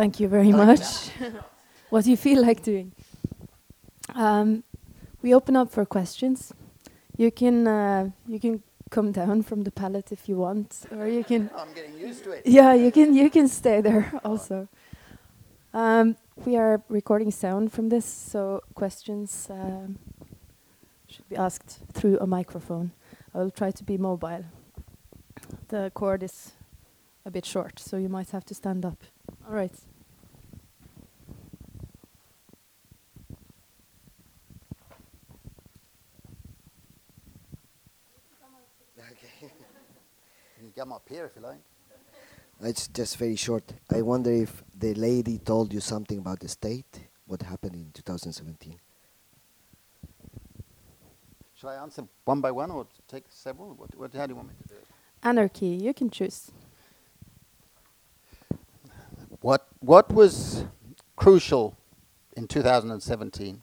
Thank 0.02 0.18
you 0.18 0.26
very 0.26 0.50
much. 0.50 1.10
what 1.90 2.02
do 2.02 2.10
you 2.10 2.16
feel 2.16 2.42
like 2.42 2.64
doing? 2.64 2.90
Um, 4.16 4.64
we 5.22 5.32
open 5.32 5.54
up 5.54 5.70
for 5.70 5.86
questions. 5.86 6.52
You 7.16 7.30
can 7.30 7.68
uh, 7.68 8.10
you 8.26 8.40
can 8.40 8.64
come 8.90 9.12
down 9.12 9.42
from 9.42 9.62
the 9.62 9.70
pallet 9.70 10.10
if 10.10 10.28
you 10.28 10.38
want, 10.38 10.86
or 10.90 11.06
you 11.06 11.22
can. 11.22 11.50
I'm 11.56 11.72
getting 11.72 11.96
used 11.96 12.24
to 12.24 12.32
it. 12.32 12.42
Yeah, 12.44 12.74
you 12.74 12.90
can 12.90 13.14
you 13.14 13.30
can 13.30 13.46
stay 13.46 13.80
there 13.80 14.12
also. 14.24 14.66
Um, 15.72 16.16
we 16.46 16.56
are 16.56 16.82
recording 16.88 17.30
sound 17.30 17.72
from 17.72 17.88
this, 17.88 18.04
so 18.04 18.60
questions 18.74 19.46
um, 19.50 20.00
should 21.06 21.28
be 21.28 21.36
asked 21.36 21.78
through 21.92 22.18
a 22.18 22.26
microphone. 22.26 22.90
I 23.32 23.38
will 23.38 23.52
try 23.52 23.70
to 23.70 23.84
be 23.84 23.98
mobile. 23.98 24.44
The 25.68 25.92
cord 25.94 26.24
is 26.24 26.54
a 27.24 27.30
bit 27.30 27.46
short, 27.46 27.78
so 27.78 27.96
you 27.98 28.08
might 28.08 28.30
have 28.30 28.44
to 28.46 28.54
stand 28.54 28.84
up. 28.84 29.04
All 29.48 29.54
right. 29.54 29.72
Okay. 39.12 39.52
you 40.62 40.70
can 40.74 40.81
come 40.92 40.96
up 40.96 41.08
here 41.08 41.24
if 41.24 41.36
you 41.36 41.42
like. 41.42 41.58
It's 42.60 42.86
just 42.88 43.16
very 43.16 43.36
short. 43.36 43.72
I 43.90 44.02
wonder 44.02 44.30
if 44.30 44.62
the 44.78 44.94
lady 44.94 45.38
told 45.38 45.72
you 45.72 45.80
something 45.80 46.18
about 46.18 46.40
the 46.40 46.48
state, 46.48 47.08
what 47.26 47.42
happened 47.42 47.74
in 47.74 47.90
2017. 47.92 48.78
Shall 51.54 51.70
I 51.70 51.76
answer 51.76 52.04
one 52.24 52.40
by 52.40 52.50
one 52.50 52.70
or 52.70 52.86
take 53.08 53.24
several? 53.30 53.74
What, 53.74 53.96
what, 53.96 54.12
how 54.14 54.26
do 54.26 54.32
you 54.32 54.36
want 54.36 54.48
me 54.48 54.54
to 54.62 54.68
do 54.68 54.74
it? 54.74 54.86
Anarchy, 55.22 55.66
you 55.66 55.94
can 55.94 56.10
choose. 56.10 56.50
What, 59.40 59.66
what 59.80 60.12
was 60.12 60.64
crucial 61.16 61.76
in 62.36 62.46
2017 62.48 63.62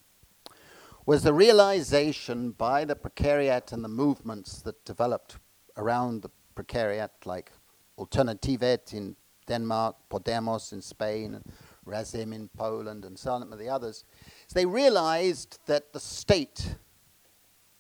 was 1.06 1.24
the 1.24 1.34
realization 1.34 2.52
by 2.52 2.86
the 2.86 2.96
precariat 2.96 3.72
and 3.72 3.84
the 3.84 3.90
movements 3.90 4.62
that 4.62 4.84
developed 4.84 5.38
around 5.78 6.22
the 6.22 6.30
precariat, 6.60 7.10
like 7.26 7.52
Alternativet 7.98 8.94
in 8.94 9.16
Denmark, 9.48 9.96
Podemos 10.10 10.74
in 10.74 10.82
Spain, 10.82 11.36
and 11.36 11.46
Razem 11.86 12.34
in 12.34 12.50
Poland, 12.50 13.06
and 13.06 13.18
so 13.18 13.34
on, 13.34 13.42
and 13.42 13.54
the 13.54 13.70
others. 13.70 14.04
So 14.48 14.54
they 14.60 14.66
realized 14.66 15.60
that 15.66 15.94
the 15.94 16.00
state 16.00 16.76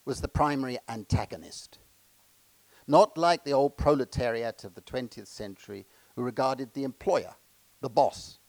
was 0.06 0.22
the 0.22 0.28
primary 0.28 0.80
antagonist. 0.88 1.80
Not 2.88 3.18
like 3.18 3.44
the 3.44 3.54
old 3.54 3.78
proletariat 3.78 4.64
of 4.64 4.74
the 4.74 4.82
20th 4.82 5.28
century, 5.28 5.86
who 6.16 6.24
regarded 6.24 6.74
the 6.74 6.84
employer 6.84 7.36
the 7.82 7.90
boss 7.90 8.40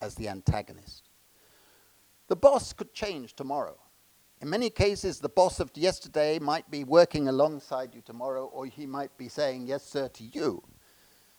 as 0.00 0.14
the 0.14 0.28
antagonist. 0.28 1.08
The 2.28 2.36
boss 2.36 2.72
could 2.72 2.94
change 2.94 3.34
tomorrow. 3.34 3.76
In 4.40 4.50
many 4.50 4.70
cases, 4.70 5.18
the 5.18 5.28
boss 5.28 5.58
of 5.58 5.70
yesterday 5.74 6.38
might 6.38 6.70
be 6.70 6.84
working 6.84 7.26
alongside 7.26 7.92
you 7.94 8.00
tomorrow, 8.00 8.44
or 8.46 8.66
he 8.66 8.86
might 8.86 9.16
be 9.18 9.28
saying 9.28 9.66
yes, 9.66 9.84
sir, 9.84 10.08
to 10.08 10.24
you. 10.24 10.62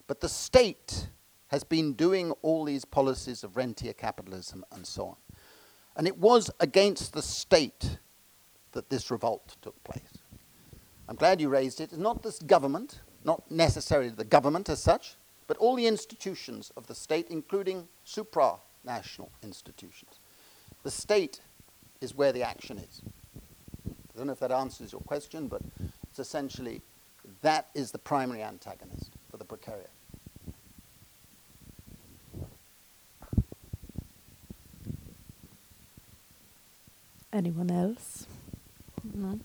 But 0.08 0.20
the 0.20 0.28
state 0.28 1.08
has 1.48 1.64
been 1.64 1.94
doing 1.94 2.32
all 2.42 2.66
these 2.66 2.84
policies 2.84 3.44
of 3.44 3.56
rentier 3.56 3.94
capitalism 3.94 4.66
and 4.72 4.86
so 4.86 5.06
on. 5.08 5.16
And 5.96 6.08
it 6.08 6.18
was 6.18 6.52
against 6.60 7.14
the 7.14 7.22
state 7.22 8.00
that 8.74 8.90
this 8.90 9.10
revolt 9.10 9.56
took 9.62 9.82
place. 9.84 10.18
I'm 11.08 11.16
glad 11.16 11.42
you 11.42 11.50
raised 11.50 11.80
it. 11.80 11.92
It's 11.92 11.98
not 11.98 12.22
this 12.22 12.40
government, 12.40 13.00
not 13.24 13.50
necessarily 13.50 14.10
the 14.10 14.26
government 14.26 14.70
as 14.70 14.82
such, 14.82 15.16
but 15.48 15.58
all 15.58 15.76
the 15.76 15.88
institutions 15.88 16.72
of 16.78 16.86
the 16.88 16.94
state, 16.94 17.28
including 17.30 17.88
supranational 18.06 19.30
institutions. 19.42 20.20
The 20.84 20.92
state 20.92 21.42
is 22.02 22.16
where 22.16 22.32
the 22.32 22.44
action 22.44 22.78
is. 22.78 23.02
I 23.88 24.18
don't 24.18 24.28
know 24.28 24.34
if 24.34 24.40
that 24.40 24.52
answers 24.52 24.92
your 24.92 25.02
question, 25.02 25.48
but 25.48 25.62
it's 26.10 26.20
essentially 26.20 26.82
that 27.42 27.68
is 27.76 27.92
the 27.92 27.98
primary 28.00 28.44
antagonist 28.44 29.12
for 29.30 29.38
the 29.38 29.46
precariat. 29.46 29.88
Anyone 37.32 37.70
else? 37.70 38.26
No. 39.14 39.40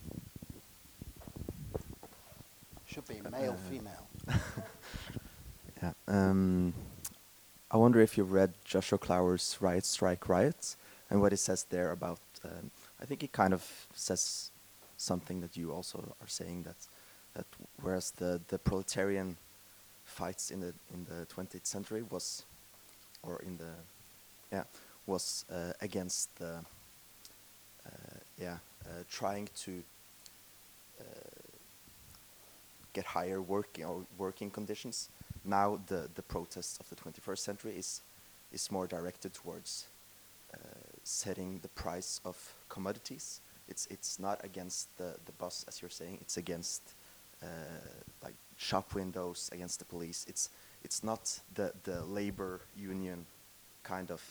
Should 2.86 3.06
be 3.06 3.20
male, 3.30 3.52
Uh, 3.52 3.70
female. 3.70 4.06
Yeah. 5.82 5.92
Um, 6.08 6.72
I 7.70 7.76
wonder 7.76 8.00
if 8.00 8.16
you've 8.16 8.32
read 8.32 8.54
Joshua 8.64 8.96
Clover's 8.96 9.58
Riot, 9.60 9.84
Strike, 9.84 10.30
Riots 10.30 10.78
and 11.10 11.20
what 11.20 11.30
he 11.32 11.36
says 11.36 11.64
there 11.68 11.90
about. 11.90 12.20
Um, 12.44 12.70
I 13.00 13.04
think 13.06 13.22
it 13.22 13.32
kind 13.32 13.52
of 13.54 13.64
says 13.94 14.50
something 14.96 15.40
that 15.40 15.56
you 15.56 15.72
also 15.72 16.14
are 16.20 16.28
saying 16.28 16.62
that 16.64 16.76
that 17.34 17.46
whereas 17.82 18.12
the, 18.12 18.40
the 18.48 18.58
proletarian 18.58 19.36
fights 20.04 20.50
in 20.50 20.60
the 20.60 20.72
in 20.92 21.04
the 21.04 21.26
20th 21.26 21.66
century 21.66 22.02
was, 22.02 22.44
or 23.22 23.40
in 23.42 23.56
the, 23.56 23.72
yeah, 24.52 24.64
was 25.06 25.44
uh, 25.50 25.72
against 25.80 26.36
the. 26.38 26.60
Uh, 27.86 28.18
yeah, 28.40 28.56
uh, 28.86 29.02
trying 29.10 29.48
to 29.54 29.82
uh, 31.00 31.04
get 32.92 33.04
higher 33.04 33.40
working 33.42 33.84
or 33.84 34.04
working 34.16 34.50
conditions. 34.50 35.08
Now 35.44 35.80
the, 35.86 36.08
the 36.14 36.22
protests 36.22 36.78
of 36.78 36.88
the 36.88 36.96
21st 36.96 37.38
century 37.38 37.74
is 37.76 38.00
is 38.52 38.70
more 38.70 38.86
directed 38.86 39.34
towards 39.34 39.86
uh, 40.54 40.58
setting 41.04 41.60
the 41.62 41.68
price 41.68 42.20
of 42.24 42.36
commodities. 42.68 43.40
It's 43.68 43.86
it's 43.90 44.18
not 44.18 44.44
against 44.44 44.96
the, 44.98 45.14
the 45.24 45.32
boss 45.32 45.64
as 45.68 45.80
you're 45.80 45.90
saying. 45.90 46.18
It's 46.20 46.36
against 46.36 46.82
uh, 47.42 47.46
like 48.22 48.34
shop 48.56 48.94
windows, 48.94 49.50
against 49.52 49.78
the 49.78 49.84
police. 49.84 50.26
It's 50.28 50.50
it's 50.82 51.02
not 51.02 51.40
the, 51.54 51.72
the 51.84 52.04
labor 52.04 52.60
union 52.76 53.26
kind 53.82 54.10
of 54.10 54.22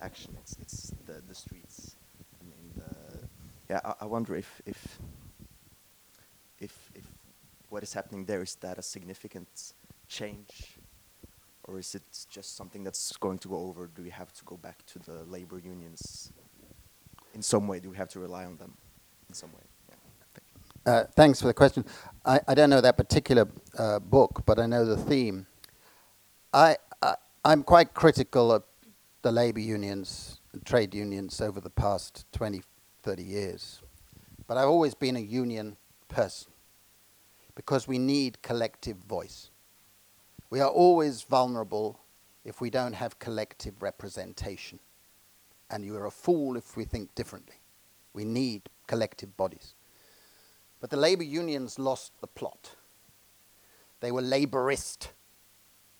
action. 0.00 0.36
It's 0.42 0.56
it's 0.60 0.92
the, 1.06 1.22
the 1.26 1.34
streets. 1.34 1.96
I 2.40 2.44
mean 2.44 2.72
the 2.76 3.28
yeah. 3.70 3.80
I, 3.84 3.94
I 4.02 4.04
wonder 4.06 4.36
if 4.36 4.62
if 4.66 4.98
if 6.60 6.90
if 6.94 7.04
what 7.70 7.82
is 7.82 7.92
happening 7.92 8.24
there 8.24 8.42
is 8.42 8.54
that 8.56 8.78
a 8.78 8.82
significant 8.82 9.72
change, 10.08 10.77
or 11.68 11.78
is 11.78 11.94
it 11.94 12.02
just 12.30 12.56
something 12.56 12.82
that's 12.82 13.16
going 13.18 13.38
to 13.38 13.48
go 13.48 13.56
over? 13.56 13.88
Do 13.94 14.02
we 14.02 14.10
have 14.10 14.32
to 14.32 14.44
go 14.44 14.56
back 14.56 14.84
to 14.86 14.98
the 14.98 15.24
labor 15.24 15.58
unions 15.58 16.32
in 17.34 17.42
some 17.42 17.68
way? 17.68 17.78
Do 17.78 17.90
we 17.90 17.96
have 17.96 18.08
to 18.10 18.20
rely 18.20 18.46
on 18.46 18.56
them 18.56 18.72
in 19.28 19.34
some 19.34 19.50
way? 19.52 19.62
Yeah. 20.86 20.92
Uh, 20.92 21.04
thanks 21.14 21.40
for 21.40 21.48
the 21.48 21.54
question. 21.54 21.84
I, 22.24 22.40
I 22.48 22.54
don't 22.54 22.70
know 22.70 22.80
that 22.80 22.96
particular 22.96 23.46
uh, 23.76 23.98
book, 23.98 24.42
but 24.46 24.58
I 24.58 24.66
know 24.66 24.86
the 24.86 24.96
theme. 24.96 25.46
I, 26.52 26.76
I 27.02 27.14
I'm 27.44 27.62
quite 27.62 27.92
critical 27.92 28.50
of 28.50 28.64
the 29.22 29.30
labor 29.30 29.60
unions, 29.60 30.40
and 30.52 30.64
trade 30.64 30.94
unions 30.94 31.40
over 31.40 31.60
the 31.60 31.70
past 31.70 32.24
20, 32.32 32.62
30 33.02 33.22
years, 33.22 33.82
but 34.46 34.56
I've 34.56 34.68
always 34.68 34.94
been 34.94 35.16
a 35.16 35.20
union 35.20 35.76
person 36.08 36.50
because 37.54 37.86
we 37.86 37.98
need 37.98 38.40
collective 38.40 38.96
voice. 38.96 39.50
We 40.50 40.60
are 40.60 40.70
always 40.70 41.22
vulnerable 41.22 42.00
if 42.44 42.60
we 42.60 42.70
don't 42.70 42.94
have 42.94 43.18
collective 43.18 43.82
representation, 43.82 44.78
and 45.70 45.84
you 45.84 45.96
are 45.96 46.06
a 46.06 46.10
fool 46.10 46.56
if 46.56 46.76
we 46.76 46.84
think 46.84 47.14
differently. 47.14 47.56
We 48.14 48.24
need 48.24 48.70
collective 48.86 49.36
bodies. 49.36 49.74
But 50.80 50.90
the 50.90 50.96
labor 50.96 51.24
unions 51.24 51.78
lost 51.78 52.12
the 52.20 52.26
plot. 52.26 52.72
They 54.00 54.10
were 54.10 54.22
laborist, 54.22 55.08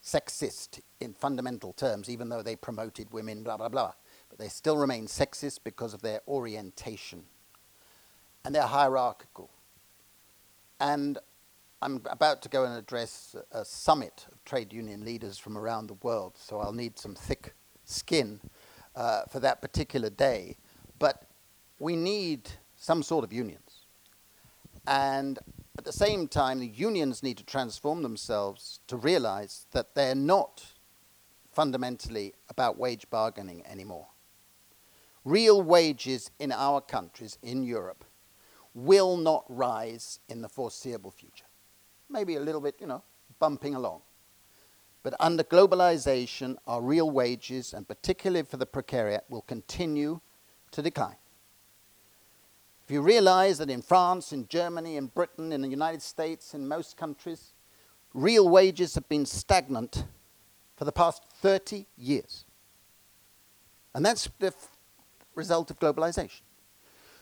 sexist 0.03 0.81
in 1.01 1.13
fundamental 1.13 1.73
terms, 1.73 2.09
even 2.09 2.29
though 2.29 2.43
they 2.43 2.57
promoted 2.57 3.13
women, 3.13 3.43
blah, 3.43 3.57
blah, 3.57 3.69
blah. 3.69 3.93
But 4.31 4.39
they 4.39 4.49
still 4.49 4.77
remain 4.77 5.07
sexist 5.07 5.61
because 5.65 5.95
of 5.95 6.03
their 6.03 6.21
orientation. 6.27 7.25
And 8.45 8.55
they're 8.55 8.63
hierarchical. 8.63 9.51
And 10.81 11.19
I'm 11.81 12.03
about 12.11 12.43
to 12.43 12.49
go 12.49 12.64
and 12.64 12.77
address 12.77 13.37
a, 13.53 13.64
summit 13.64 14.27
of 14.33 14.45
trade 14.45 14.73
union 14.73 15.05
leaders 15.05 15.38
from 15.38 15.57
around 15.57 15.87
the 15.87 15.95
world, 15.95 16.35
so 16.37 16.59
I'll 16.59 16.73
need 16.73 16.99
some 16.99 17.14
thick 17.14 17.55
skin 17.85 18.41
uh, 18.97 19.23
for 19.31 19.38
that 19.41 19.62
particular 19.62 20.11
day. 20.11 20.57
But 20.99 21.23
we 21.79 21.95
need 21.95 22.51
some 22.77 23.05
sort 23.05 23.25
of 23.25 23.33
unions. 23.33 23.87
And 24.88 25.38
at 25.79 25.85
the 25.85 25.93
same 25.93 26.27
time, 26.27 26.59
the 26.59 26.67
unions 26.67 27.23
need 27.23 27.37
to 27.37 27.45
transform 27.45 28.03
themselves 28.03 28.81
to 28.88 28.97
realize 28.97 29.67
that 29.71 29.95
they're 29.95 30.17
not 30.17 30.64
fundamentally 31.53 32.35
about 32.49 32.77
wage 32.77 33.09
bargaining 33.09 33.64
anymore. 33.64 34.09
Real 35.25 35.62
wages 35.62 36.33
in 36.41 36.51
our 36.51 36.81
countries, 36.81 37.38
in 37.43 37.62
Europe, 37.62 38.05
will 38.75 39.17
not 39.17 39.45
rise 39.49 40.19
in 40.29 40.43
the 40.43 40.49
foreseeable 40.49 41.11
future. 41.12 41.48
Maybe 42.11 42.37
a 42.37 42.40
little 42.40 42.61
bit, 42.61 42.77
you 42.81 42.87
know, 42.87 43.03
bumping 43.38 43.75
along. 43.75 44.01
But 45.03 45.14
under 45.21 45.44
globalization, 45.44 46.57
our 46.66 46.83
real 46.83 47.11
wages, 47.11 47.73
and 47.73 47.87
particularly 47.87 48.44
for 48.44 48.57
the 48.57 48.66
precariat, 48.66 49.21
will 49.29 49.42
continue 49.42 50.21
to 50.73 50.83
decline. 50.83 51.16
If 52.85 52.92
you 52.92 53.03
realize 53.03 53.59
that 53.59 53.71
in 53.71 53.83
France, 53.83 54.33
in 54.33 54.49
Germany, 54.49 54.97
in 54.97 55.07
Britain, 55.07 55.53
in 55.53 55.61
the 55.61 55.68
United 55.68 56.03
States, 56.03 56.55
in 56.55 56.66
most 56.66 56.97
countries, 56.97 57.53
real 58.14 58.49
wages 58.49 58.94
have 58.94 59.09
been 59.09 59.27
stagnant 59.27 60.05
for 60.77 60.85
the 60.85 60.92
past 60.92 61.23
30 61.42 61.87
years. 61.97 62.44
And 63.94 64.07
that's 64.07 64.29
the 64.38 64.55
result 65.35 65.71
of 65.71 65.79
globalization. 65.79 66.40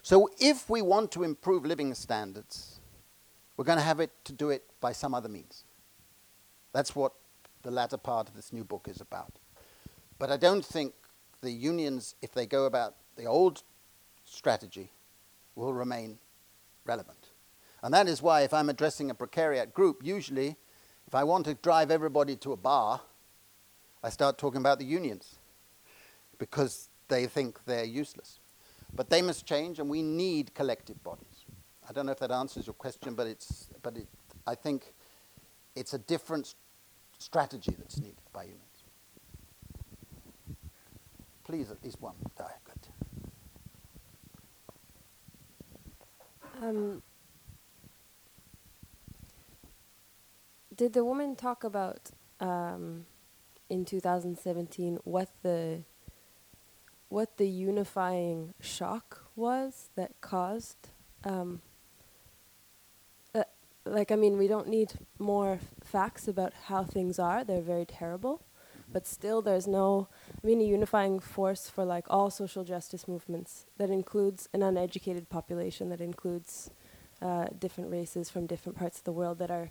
So 0.02 0.30
if 0.38 0.70
we 0.70 0.82
want 0.82 1.10
to 1.12 1.24
improve 1.24 1.64
living 1.64 1.92
standards, 1.94 2.78
we're 3.56 3.64
going 3.64 3.78
to 3.78 3.84
have 3.84 3.98
it 3.98 4.12
to 4.24 4.32
do 4.32 4.50
it 4.50 4.62
by 4.86 4.92
some 4.92 5.14
other 5.14 5.28
means. 5.28 5.64
That's 6.72 6.94
what 6.94 7.12
the 7.64 7.72
latter 7.72 7.96
part 7.96 8.28
of 8.28 8.36
this 8.36 8.52
new 8.52 8.62
book 8.62 8.86
is 8.88 9.00
about. 9.00 9.32
But 10.16 10.30
I 10.30 10.36
don't 10.36 10.64
think 10.64 10.94
the 11.40 11.50
unions, 11.50 12.14
if 12.22 12.30
they 12.30 12.46
go 12.46 12.66
about 12.66 12.94
the 13.16 13.24
old 13.24 13.64
strategy, 14.24 14.92
will 15.56 15.74
remain 15.74 16.18
relevant. 16.84 17.30
And 17.82 17.92
that 17.94 18.06
is 18.06 18.22
why, 18.22 18.42
if 18.42 18.54
I'm 18.54 18.70
addressing 18.70 19.10
a 19.10 19.14
precariat 19.16 19.72
group, 19.72 20.02
usually, 20.04 20.54
if 21.08 21.16
I 21.16 21.24
want 21.24 21.46
to 21.46 21.54
drive 21.54 21.90
everybody 21.90 22.36
to 22.36 22.52
a 22.52 22.56
bar, 22.56 23.00
I 24.04 24.10
start 24.10 24.38
talking 24.38 24.60
about 24.60 24.78
the 24.78 24.84
unions 24.84 25.34
because 26.38 26.90
they 27.08 27.26
think 27.26 27.58
they're 27.64 27.82
useless. 28.02 28.38
But 28.94 29.10
they 29.10 29.20
must 29.20 29.46
change, 29.46 29.80
and 29.80 29.88
we 29.90 30.02
need 30.02 30.54
collective 30.54 31.02
bodies. 31.02 31.44
I 31.88 31.92
don't 31.92 32.06
know 32.06 32.12
if 32.12 32.20
that 32.20 32.30
answers 32.30 32.68
your 32.68 32.74
question, 32.74 33.16
but, 33.16 33.26
it's, 33.26 33.66
but 33.82 33.96
it, 33.96 34.06
I 34.46 34.54
think 34.54 34.94
it's 35.74 35.94
a 35.94 35.98
different 35.98 36.54
strategy 37.18 37.74
that's 37.78 37.98
needed 37.98 38.20
by 38.32 38.42
unions. 38.42 38.62
Please, 41.44 41.70
at 41.70 41.82
least 41.82 42.00
one. 42.00 42.14
Ah, 42.40 42.50
good. 42.64 42.88
Um, 46.62 47.02
did 50.74 50.92
the 50.92 51.04
woman 51.04 51.36
talk 51.36 51.64
about 51.64 52.10
um, 52.40 53.06
in 53.68 53.84
2017 53.84 54.98
what 55.04 55.28
the 55.42 55.82
what 57.08 57.36
the 57.36 57.48
unifying 57.48 58.54
shock 58.60 59.24
was 59.36 59.90
that 59.94 60.20
caused 60.20 60.88
um, 61.24 61.60
like 63.86 64.10
I 64.10 64.16
mean 64.16 64.36
we 64.36 64.48
don't 64.48 64.68
need 64.68 64.92
more 65.18 65.52
f- 65.52 65.60
facts 65.84 66.28
about 66.28 66.52
how 66.64 66.84
things 66.84 67.18
are 67.18 67.44
they're 67.44 67.60
very 67.60 67.86
terrible 67.86 68.42
but 68.92 69.06
still 69.06 69.40
there's 69.42 69.66
no 69.66 70.08
I 70.42 70.46
mean 70.46 70.60
a 70.60 70.64
unifying 70.64 71.20
force 71.20 71.70
for 71.70 71.84
like 71.84 72.04
all 72.10 72.30
social 72.30 72.64
justice 72.64 73.06
movements 73.08 73.66
that 73.78 73.90
includes 73.90 74.48
an 74.52 74.62
uneducated 74.62 75.28
population 75.28 75.88
that 75.90 76.00
includes 76.00 76.70
uh, 77.22 77.46
different 77.58 77.90
races 77.90 78.28
from 78.28 78.46
different 78.46 78.76
parts 78.76 78.98
of 78.98 79.04
the 79.04 79.12
world 79.12 79.38
that 79.38 79.50
are 79.50 79.70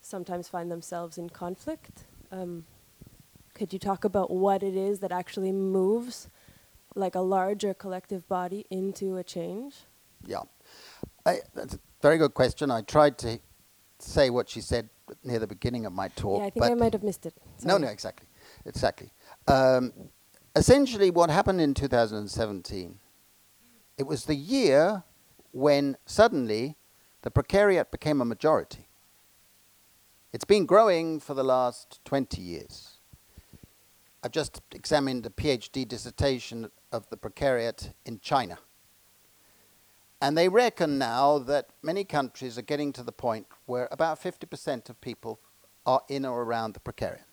sometimes 0.00 0.48
find 0.48 0.70
themselves 0.70 1.18
in 1.18 1.28
conflict. 1.28 2.04
Um, 2.30 2.64
could 3.54 3.72
you 3.72 3.78
talk 3.78 4.04
about 4.04 4.30
what 4.30 4.62
it 4.62 4.76
is 4.76 5.00
that 5.00 5.12
actually 5.12 5.52
moves 5.52 6.28
like 6.94 7.14
a 7.14 7.20
larger 7.20 7.74
collective 7.74 8.28
body 8.28 8.64
into 8.70 9.16
a 9.16 9.24
change? 9.24 9.74
Yeah. 10.24 10.42
I, 11.24 11.40
that's, 11.54 11.74
a 11.74 11.80
very 12.02 12.18
good 12.18 12.34
question. 12.34 12.70
I 12.70 12.82
tried 12.82 13.18
to 13.18 13.38
say 13.98 14.30
what 14.30 14.48
she 14.48 14.60
said 14.60 14.88
near 15.24 15.38
the 15.38 15.46
beginning 15.46 15.86
of 15.86 15.92
my 15.92 16.08
talk. 16.08 16.40
yeah, 16.40 16.46
I 16.46 16.50
think 16.50 16.64
I 16.64 16.74
might 16.74 16.92
have 16.92 17.02
missed 17.02 17.26
it. 17.26 17.34
no, 17.64 17.78
no, 17.78 17.88
exactly, 17.88 18.28
exactly. 18.64 19.10
Um, 19.46 19.92
essentially, 20.54 21.10
what 21.10 21.30
happened 21.30 21.60
in 21.60 21.74
2017, 21.74 22.98
it 23.98 24.06
was 24.06 24.24
the 24.24 24.34
year 24.34 25.04
when 25.52 25.96
suddenly 26.04 26.76
the 27.22 27.30
precariat 27.30 27.90
became 27.90 28.20
a 28.20 28.24
majority. 28.24 28.88
It's 30.32 30.44
been 30.44 30.66
growing 30.66 31.18
for 31.18 31.34
the 31.34 31.44
last 31.44 32.00
20 32.04 32.42
years. 32.42 32.98
I've 34.22 34.32
just 34.32 34.60
examined 34.74 35.24
a 35.24 35.30
PhD 35.30 35.86
dissertation 35.86 36.70
of 36.92 37.08
the 37.10 37.16
precariat 37.16 37.92
in 38.04 38.20
China. 38.20 38.58
And 40.20 40.36
they 40.36 40.48
reckon 40.48 40.98
now 40.98 41.38
that 41.38 41.68
many 41.82 42.04
countries 42.04 42.56
are 42.56 42.62
getting 42.62 42.92
to 42.94 43.02
the 43.02 43.12
point 43.12 43.46
where 43.66 43.88
about 43.90 44.22
50% 44.22 44.88
of 44.88 45.00
people 45.00 45.40
are 45.84 46.02
in 46.08 46.24
or 46.24 46.42
around 46.42 46.74
the 46.74 46.80
precariat. 46.80 47.24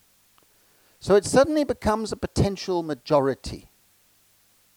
So 0.99 1.15
it 1.15 1.25
suddenly 1.25 1.63
becomes 1.63 2.11
a 2.11 2.17
potential 2.17 2.83
majority. 2.83 3.69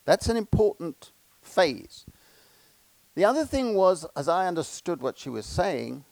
That's 0.04 0.28
an 0.28 0.36
important 0.36 1.12
phase. 1.42 2.06
The 3.14 3.24
other 3.24 3.44
thing 3.44 3.74
was, 3.74 4.06
as 4.16 4.28
I 4.28 4.46
understood 4.46 5.00
what 5.00 5.18
she 5.18 5.28
was 5.28 5.46
saying, 5.46 6.04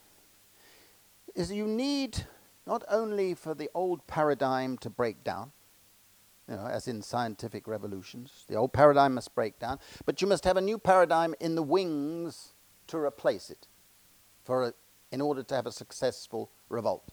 is 1.34 1.52
you 1.52 1.66
need 1.66 2.26
not 2.66 2.82
only 2.88 3.34
for 3.34 3.54
the 3.54 3.70
old 3.74 4.06
paradigm 4.06 4.78
to 4.78 4.90
break 4.90 5.22
down, 5.22 5.52
you 6.48 6.56
know, 6.56 6.66
as 6.66 6.88
in 6.88 7.00
scientific 7.02 7.66
revolutions, 7.66 8.44
the 8.48 8.54
old 8.54 8.72
paradigm 8.72 9.14
must 9.14 9.34
break 9.34 9.58
down, 9.58 9.78
but 10.04 10.20
you 10.20 10.28
must 10.28 10.44
have 10.44 10.56
a 10.56 10.60
new 10.60 10.78
paradigm 10.78 11.34
in 11.40 11.54
the 11.54 11.62
wings 11.62 12.52
to 12.86 12.98
replace 12.98 13.50
it 13.50 13.66
for 14.44 14.64
a, 14.64 14.74
in 15.10 15.20
order 15.20 15.42
to 15.42 15.54
have 15.54 15.66
a 15.66 15.72
successful 15.72 16.50
revolt. 16.68 17.10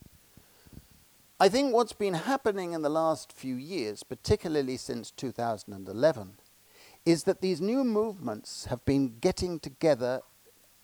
I 1.39 1.50
think 1.50 1.74
what's 1.74 1.94
been 1.94 2.13
happening 2.13 2.74
in 2.74 2.82
the 2.82 2.89
last 2.89 3.32
few 3.34 3.56
years, 3.56 4.04
particularly 4.04 4.78
since 4.78 5.10
2011, 5.12 6.34
is 7.06 7.24
that 7.24 7.41
these 7.41 7.62
new 7.62 7.84
movements 7.84 8.65
have 8.65 8.86
been 8.86 9.17
getting 9.20 9.60
together 9.60 10.22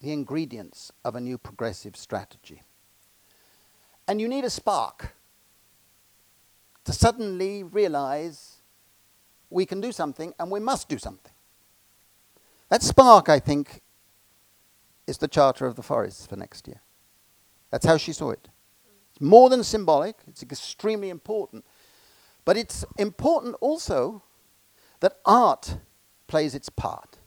the 0.02 0.12
ingredients 0.12 0.92
of 1.04 1.16
a 1.16 1.22
new 1.22 1.38
progressive 1.38 1.96
strategy. 1.96 2.64
And 4.08 4.22
you 4.22 4.28
need 4.28 4.46
a 4.46 4.50
spark 4.50 5.17
to 6.88 6.94
suddenly 6.94 7.64
realize 7.64 8.62
we 9.50 9.66
can 9.66 9.82
do 9.82 9.92
something 9.92 10.34
and 10.40 10.50
we 10.50 10.62
must 10.62 10.88
do 10.88 10.98
something. 10.98 11.34
That 12.70 12.82
spark, 12.82 13.28
I 13.28 13.40
think, 13.40 13.82
is 15.06 15.18
the 15.18 15.28
Charter 15.28 15.66
of 15.66 15.76
the 15.76 15.84
Forests 15.84 16.26
for 16.26 16.38
next 16.38 16.66
year. 16.66 16.80
That's 17.72 17.86
how 17.86 17.98
she 17.98 18.14
saw 18.14 18.32
it. 18.32 18.48
It's 19.12 19.20
more 19.20 19.50
than 19.50 19.66
symbolic, 19.66 20.16
it's 20.28 20.42
extremely 20.42 21.10
important. 21.10 21.66
But 22.46 22.56
it's 22.56 22.86
important 22.98 23.56
also 23.60 24.24
that 25.02 25.18
art 25.26 25.80
plays 26.28 26.56
its 26.56 26.70
part. 26.70 27.18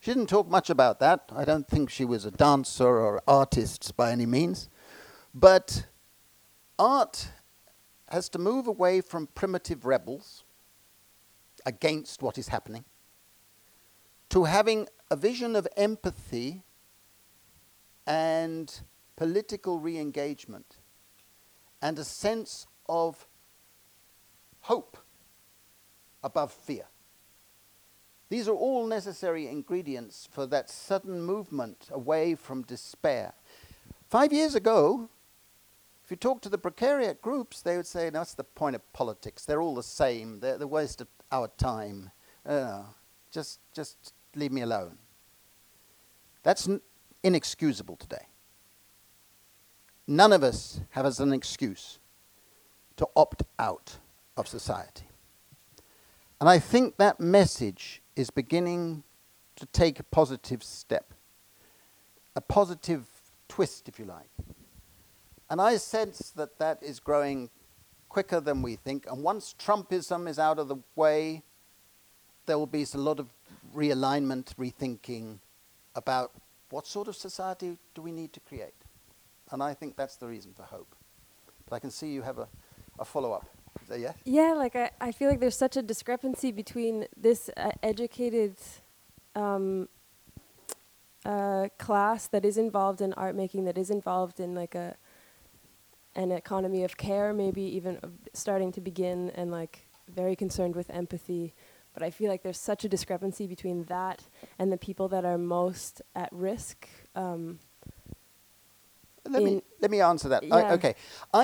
She 0.00 0.10
didn't 0.10 0.28
talk 0.28 0.48
much 0.48 0.70
about 0.70 0.98
that. 0.98 1.30
I 1.32 1.44
don't 1.44 1.68
think 1.68 1.88
she 1.88 2.04
was 2.04 2.24
a 2.24 2.32
dancer 2.32 2.88
or 2.88 3.22
artist 3.28 3.96
by 3.96 4.10
any 4.10 4.26
means. 4.26 4.68
But 5.32 5.86
art 6.80 7.28
has 8.10 8.28
to 8.30 8.38
move 8.38 8.66
away 8.66 9.00
from 9.00 9.26
primitive 9.28 9.84
rebels 9.84 10.44
against 11.66 12.22
what 12.22 12.38
is 12.38 12.48
happening 12.48 12.84
to 14.30 14.44
having 14.44 14.86
a 15.10 15.16
vision 15.16 15.56
of 15.56 15.66
empathy 15.76 16.62
and 18.06 18.80
political 19.16 19.78
re 19.78 19.98
engagement 19.98 20.76
and 21.80 21.98
a 21.98 22.04
sense 22.04 22.66
of 22.88 23.26
hope 24.62 24.98
above 26.22 26.52
fear. 26.52 26.84
These 28.28 28.48
are 28.48 28.54
all 28.54 28.86
necessary 28.86 29.46
ingredients 29.46 30.28
for 30.30 30.46
that 30.46 30.68
sudden 30.68 31.22
movement 31.22 31.88
away 31.90 32.34
from 32.34 32.62
despair. 32.62 33.32
Five 34.08 34.32
years 34.32 34.54
ago, 34.54 35.08
if 36.08 36.12
you 36.12 36.16
talk 36.16 36.40
to 36.40 36.48
the 36.48 36.56
precariat 36.56 37.20
groups, 37.20 37.60
they 37.60 37.76
would 37.76 37.86
say, 37.86 38.06
no, 38.06 38.20
that's 38.20 38.32
the 38.32 38.42
point 38.42 38.74
of 38.74 38.92
politics. 38.94 39.44
They're 39.44 39.60
all 39.60 39.74
the 39.74 39.82
same. 39.82 40.40
They're 40.40 40.56
the 40.56 40.66
waste 40.66 41.02
of 41.02 41.08
our 41.30 41.48
time. 41.58 42.12
Uh, 42.46 42.84
just, 43.30 43.60
just 43.74 44.14
leave 44.34 44.50
me 44.50 44.62
alone. 44.62 44.96
That's 46.44 46.66
n- 46.66 46.80
inexcusable 47.22 47.96
today. 47.96 48.26
None 50.06 50.32
of 50.32 50.42
us 50.42 50.80
have 50.92 51.04
as 51.04 51.20
an 51.20 51.34
excuse 51.34 51.98
to 52.96 53.06
opt 53.14 53.42
out 53.58 53.98
of 54.34 54.48
society. 54.48 55.10
And 56.40 56.48
I 56.48 56.58
think 56.58 56.96
that 56.96 57.20
message 57.20 58.00
is 58.16 58.30
beginning 58.30 59.02
to 59.56 59.66
take 59.66 60.00
a 60.00 60.04
positive 60.04 60.62
step, 60.62 61.12
a 62.34 62.40
positive 62.40 63.04
twist, 63.46 63.90
if 63.90 63.98
you 63.98 64.06
like. 64.06 64.30
And 65.50 65.60
I 65.60 65.76
sense 65.76 66.30
that 66.36 66.58
that 66.58 66.82
is 66.82 67.00
growing 67.00 67.50
quicker 68.08 68.40
than 68.40 68.62
we 68.62 68.76
think. 68.76 69.06
And 69.10 69.22
once 69.22 69.54
Trumpism 69.58 70.28
is 70.28 70.38
out 70.38 70.58
of 70.58 70.68
the 70.68 70.76
way, 70.94 71.42
there 72.46 72.58
will 72.58 72.66
be 72.66 72.84
a 72.94 72.98
lot 72.98 73.20
of 73.20 73.28
realignment, 73.74 74.54
rethinking 74.56 75.38
about 75.94 76.32
what 76.70 76.86
sort 76.86 77.08
of 77.08 77.16
society 77.16 77.76
do 77.94 78.02
we 78.02 78.12
need 78.12 78.32
to 78.32 78.40
create. 78.40 78.74
And 79.50 79.62
I 79.62 79.74
think 79.74 79.96
that's 79.96 80.16
the 80.16 80.26
reason 80.26 80.52
for 80.54 80.62
hope. 80.64 80.94
But 81.68 81.76
I 81.76 81.78
can 81.78 81.90
see 81.90 82.08
you 82.08 82.22
have 82.22 82.38
a, 82.38 82.48
a 82.98 83.04
follow 83.04 83.32
up. 83.32 83.46
Yes? 83.96 84.14
Yeah, 84.24 84.52
like 84.52 84.76
I, 84.76 84.90
I 85.00 85.12
feel 85.12 85.30
like 85.30 85.40
there's 85.40 85.56
such 85.56 85.76
a 85.76 85.82
discrepancy 85.82 86.52
between 86.52 87.06
this 87.16 87.48
uh, 87.56 87.70
educated 87.82 88.56
um, 89.34 89.88
uh, 91.24 91.68
class 91.78 92.26
that 92.28 92.44
is 92.44 92.58
involved 92.58 93.00
in 93.00 93.14
art 93.14 93.34
making, 93.34 93.64
that 93.64 93.78
is 93.78 93.88
involved 93.90 94.40
in 94.40 94.54
like 94.54 94.74
a 94.74 94.96
an 96.22 96.30
economy 96.32 96.82
of 96.84 96.92
care, 96.96 97.32
maybe 97.32 97.62
even 97.78 97.92
starting 98.32 98.72
to 98.72 98.80
begin, 98.80 99.30
and 99.38 99.50
like 99.50 99.74
very 100.20 100.36
concerned 100.36 100.74
with 100.74 100.88
empathy. 100.90 101.54
But 101.94 102.02
I 102.02 102.10
feel 102.10 102.28
like 102.32 102.42
there's 102.42 102.60
such 102.72 102.84
a 102.84 102.88
discrepancy 102.88 103.46
between 103.46 103.84
that 103.84 104.18
and 104.58 104.70
the 104.70 104.78
people 104.88 105.08
that 105.08 105.24
are 105.24 105.38
most 105.38 106.02
at 106.14 106.30
risk. 106.32 106.88
Um, 107.14 107.58
Let 109.28 109.42
me, 109.42 109.62
let 109.80 109.90
me 109.90 110.00
answer 110.00 110.28
that. 110.30 110.42
I, 110.50 110.72
okay. 110.76 110.94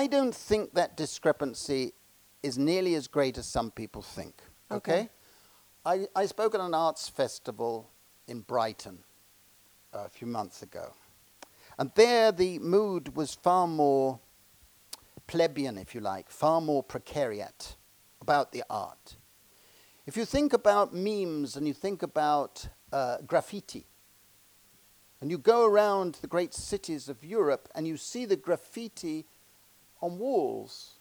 I 0.01 0.07
don't 0.07 0.35
think 0.49 0.73
that 0.73 0.97
discrepancy 0.97 1.93
is 2.41 2.57
nearly 2.57 2.95
as 2.95 3.07
great 3.07 3.37
as 3.37 3.45
some 3.47 3.69
people 3.71 4.01
think. 4.01 4.33
Okay? 4.71 5.01
Okay. 5.01 5.09
I, 5.85 6.21
I 6.21 6.25
spoke 6.25 6.55
at 6.55 6.61
an 6.61 6.73
arts 6.73 7.09
festival 7.09 7.91
in 8.27 8.41
Brighton 8.41 8.97
uh, 9.93 10.05
a 10.05 10.09
few 10.09 10.27
months 10.27 10.63
ago. 10.63 10.93
And 11.77 11.91
there 11.95 12.31
the 12.31 12.59
mood 12.59 13.15
was 13.15 13.35
far 13.35 13.67
more 13.67 14.19
plebeian, 15.27 15.77
if 15.77 15.95
you 15.95 16.01
like, 16.01 16.29
far 16.29 16.61
more 16.61 16.83
precariat 16.83 17.75
about 18.21 18.51
the 18.51 18.63
art. 18.69 19.17
If 20.05 20.17
you 20.17 20.25
think 20.25 20.53
about 20.53 20.93
memes 20.93 21.55
and 21.55 21.67
you 21.67 21.73
think 21.73 22.03
about 22.03 22.67
uh, 22.91 23.17
graffiti, 23.25 23.87
and 25.21 25.31
you 25.31 25.37
go 25.37 25.65
around 25.65 26.19
the 26.21 26.27
great 26.27 26.53
cities 26.53 27.09
of 27.09 27.23
Europe 27.23 27.69
and 27.73 27.87
you 27.87 27.97
see 27.97 28.25
the 28.25 28.35
graffiti 28.35 29.25
on 30.01 30.19
walls, 30.19 30.99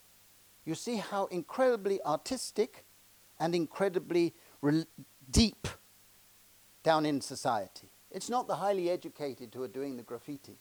you 0.64 0.74
see 0.74 0.96
how 0.96 1.26
incredibly 1.26 2.00
artistic 2.02 2.84
and 3.38 3.54
incredibly 3.54 4.32
rel- 4.62 4.86
deep 5.30 5.68
down 6.82 7.04
in 7.04 7.20
society. 7.20 7.90
It's 8.10 8.30
not 8.30 8.46
the 8.46 8.56
highly 8.56 8.88
educated 8.88 9.52
who 9.54 9.62
are 9.62 9.68
doing 9.68 9.96
the 9.96 10.02
graffiti. 10.02 10.58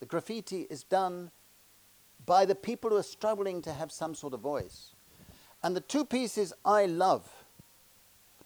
The 0.00 0.06
graffiti 0.06 0.62
is 0.62 0.82
done 0.82 1.30
by 2.26 2.44
the 2.44 2.54
people 2.54 2.90
who 2.90 2.96
are 2.96 3.02
struggling 3.02 3.62
to 3.62 3.72
have 3.72 3.90
some 3.90 4.14
sort 4.14 4.34
of 4.34 4.40
voice. 4.40 4.94
And 5.62 5.76
the 5.76 5.80
two 5.80 6.04
pieces 6.04 6.52
I 6.64 6.86
love, 6.86 7.28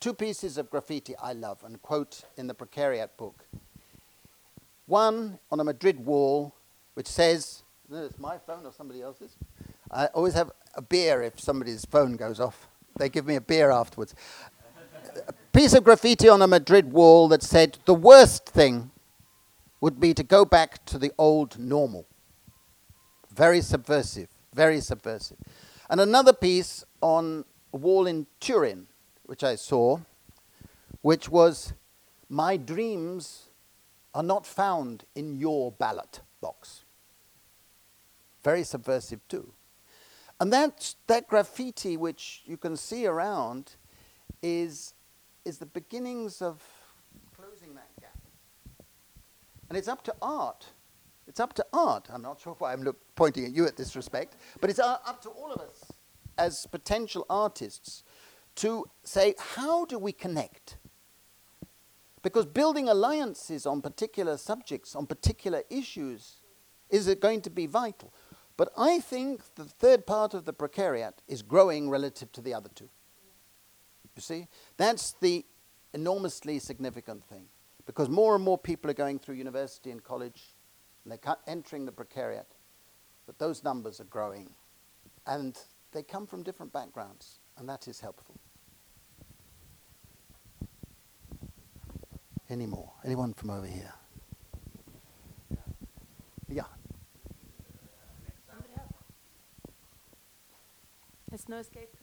two 0.00 0.14
pieces 0.14 0.58
of 0.58 0.70
graffiti 0.70 1.14
I 1.16 1.32
love, 1.32 1.62
and 1.64 1.80
quote 1.82 2.22
in 2.36 2.46
the 2.46 2.54
Precariat 2.54 3.16
book. 3.16 3.46
One 4.86 5.38
on 5.50 5.60
a 5.60 5.64
Madrid 5.64 6.04
wall, 6.04 6.54
which 6.94 7.06
says, 7.06 7.62
it's 7.90 8.18
my 8.18 8.38
phone 8.38 8.66
or 8.66 8.72
somebody 8.72 9.02
else's. 9.02 9.36
I 9.90 10.06
always 10.06 10.34
have 10.34 10.50
a 10.74 10.82
beer 10.82 11.22
if 11.22 11.40
somebody's 11.40 11.84
phone 11.84 12.16
goes 12.16 12.40
off. 12.40 12.68
They 12.98 13.08
give 13.08 13.26
me 13.26 13.36
a 13.36 13.40
beer 13.40 13.70
afterwards. 13.70 14.14
a 15.26 15.32
piece 15.52 15.74
of 15.74 15.84
graffiti 15.84 16.28
on 16.28 16.42
a 16.42 16.46
Madrid 16.46 16.92
wall 16.92 17.28
that 17.28 17.42
said, 17.42 17.78
the 17.84 17.94
worst 17.94 18.46
thing 18.46 18.90
would 19.80 20.00
be 20.00 20.14
to 20.14 20.22
go 20.22 20.44
back 20.44 20.84
to 20.86 20.98
the 20.98 21.12
old 21.18 21.58
normal. 21.58 22.06
Very 23.36 23.60
subversive, 23.60 24.28
very 24.54 24.80
subversive. 24.80 25.36
And 25.90 26.00
another 26.00 26.32
piece 26.32 26.84
on 27.02 27.44
a 27.74 27.76
wall 27.76 28.06
in 28.06 28.26
Turin, 28.40 28.86
which 29.24 29.44
I 29.44 29.56
saw, 29.56 30.00
which 31.02 31.28
was, 31.28 31.74
My 32.30 32.56
dreams 32.56 33.50
are 34.14 34.22
not 34.22 34.46
found 34.46 35.04
in 35.14 35.36
your 35.36 35.70
ballot 35.70 36.22
box. 36.40 36.84
Very 38.42 38.64
subversive 38.64 39.20
too. 39.28 39.52
And 40.40 40.50
that, 40.54 40.94
that 41.06 41.28
graffiti, 41.28 41.98
which 41.98 42.42
you 42.46 42.56
can 42.56 42.74
see 42.74 43.06
around, 43.06 43.76
is, 44.42 44.94
is 45.44 45.58
the 45.58 45.66
beginnings 45.66 46.40
of 46.40 46.62
closing 47.36 47.74
that 47.74 47.90
gap. 48.00 48.18
And 49.68 49.76
it's 49.76 49.88
up 49.88 50.02
to 50.04 50.14
art. 50.22 50.68
It's 51.26 51.40
up 51.40 51.54
to 51.54 51.66
art. 51.72 52.08
I'm 52.12 52.22
not 52.22 52.40
sure 52.40 52.54
why 52.58 52.72
I'm 52.72 52.82
look, 52.82 52.96
pointing 53.14 53.44
at 53.44 53.52
you 53.52 53.66
at 53.66 53.76
this 53.76 53.96
respect, 53.96 54.36
but 54.60 54.70
it's 54.70 54.78
uh, 54.78 54.98
up 55.06 55.20
to 55.22 55.28
all 55.30 55.52
of 55.52 55.60
us 55.60 55.92
as 56.38 56.66
potential 56.66 57.26
artists 57.28 58.04
to 58.56 58.86
say, 59.02 59.34
how 59.38 59.84
do 59.84 59.98
we 59.98 60.12
connect? 60.12 60.78
Because 62.22 62.46
building 62.46 62.88
alliances 62.88 63.66
on 63.66 63.82
particular 63.82 64.36
subjects, 64.36 64.96
on 64.96 65.06
particular 65.06 65.62
issues, 65.70 66.40
is 66.90 67.06
it 67.08 67.20
going 67.20 67.40
to 67.42 67.50
be 67.50 67.66
vital. 67.66 68.12
But 68.56 68.70
I 68.76 69.00
think 69.00 69.42
the 69.54 69.64
third 69.64 70.06
part 70.06 70.32
of 70.32 70.44
the 70.44 70.52
precariat 70.52 71.12
is 71.28 71.42
growing 71.42 71.90
relative 71.90 72.32
to 72.32 72.40
the 72.40 72.54
other 72.54 72.70
two. 72.74 72.88
You 74.14 74.22
see? 74.22 74.48
That's 74.76 75.12
the 75.20 75.44
enormously 75.92 76.58
significant 76.58 77.24
thing. 77.24 77.44
Because 77.84 78.08
more 78.08 78.34
and 78.34 78.42
more 78.42 78.58
people 78.58 78.90
are 78.90 78.94
going 78.94 79.18
through 79.18 79.36
university 79.36 79.90
and 79.90 80.02
college, 80.02 80.55
and 81.06 81.12
they're 81.12 81.36
entering 81.46 81.86
the 81.86 81.92
precariat. 81.92 82.46
But 83.26 83.38
those 83.38 83.62
numbers 83.62 84.00
are 84.00 84.04
growing. 84.04 84.50
And 85.26 85.56
they 85.92 86.02
come 86.02 86.26
from 86.26 86.42
different 86.42 86.72
backgrounds, 86.72 87.38
and 87.56 87.68
that 87.68 87.86
is 87.86 88.00
helpful. 88.00 88.34
Any 92.50 92.66
more? 92.66 92.92
Anyone 93.04 93.34
from 93.34 93.50
over 93.50 93.66
here? 93.66 93.92
Yeah. 96.48 96.62
There's 101.30 101.48
no 101.48 101.58
escape. 101.58 101.94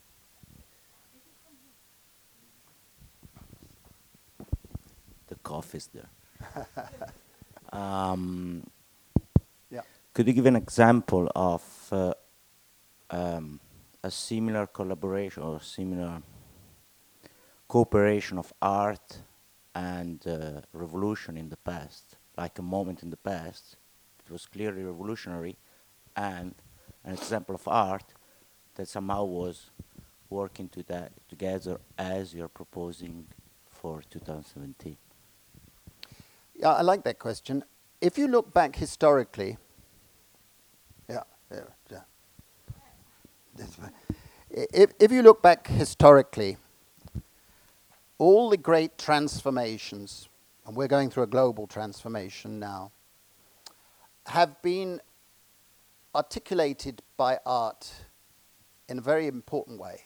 The 5.28 5.36
cough 5.36 5.76
is 5.76 5.90
there. 5.94 6.10
um, 7.74 8.64
Yeah. 8.66 8.83
Could 10.14 10.28
you 10.28 10.34
give 10.34 10.46
an 10.46 10.56
example 10.56 11.32
of 11.36 11.64
uh, 11.92 12.14
um, 13.10 13.60
a 14.04 14.12
similar 14.12 14.68
collaboration 14.68 15.44
or 15.44 15.60
similar 15.62 16.22
cooperation 17.68 18.38
of 18.38 18.54
art 18.62 19.20
and 19.74 20.26
uh, 20.28 20.62
revolution 20.74 21.38
in 21.38 21.50
the 21.50 21.58
past, 21.58 22.18
like 22.38 22.60
a 22.60 22.62
moment 22.62 23.02
in 23.02 23.10
the 23.10 23.18
past 23.18 23.78
it 24.26 24.32
was 24.32 24.46
clearly 24.46 24.84
revolutionary, 24.84 25.58
and 26.16 26.56
an 27.04 27.14
example 27.14 27.56
of 27.56 27.68
art 27.68 28.14
that 28.76 28.88
somehow 28.88 29.24
was 29.26 29.72
working 30.30 30.70
to 30.70 30.84
that 30.84 31.12
together 31.28 31.80
as 31.98 32.34
you're 32.34 32.48
proposing 32.48 33.28
for 33.70 34.02
2017? 34.10 34.98
Yeah, 36.56 36.70
I 36.70 36.82
like 36.82 37.04
that 37.04 37.20
question. 37.20 37.64
If 38.00 38.18
you 38.18 38.28
look 38.28 38.54
back 38.54 38.76
historically, 38.76 39.58
yeah, 41.10 41.24
yeah, 41.24 41.24
yeah. 41.24 41.24
This 41.24 41.24
way. 41.24 41.30
I- 41.30 41.33
If, 44.50 44.92
if 45.00 45.12
you 45.12 45.22
look 45.22 45.42
back 45.42 45.68
historically, 45.68 46.58
all 48.18 48.50
the 48.50 48.58
great 48.58 48.98
transformations, 48.98 50.30
and 50.66 50.76
we're 50.76 50.88
going 50.88 51.10
through 51.10 51.24
a 51.24 51.28
global 51.28 51.68
transformation 51.68 52.60
now, 52.60 52.92
have 54.28 54.62
been 54.62 55.02
articulated 56.16 57.02
by 57.18 57.40
art 57.46 57.92
in 58.88 59.00
a 59.00 59.02
very 59.02 59.28
important 59.28 59.80
way. 59.80 60.02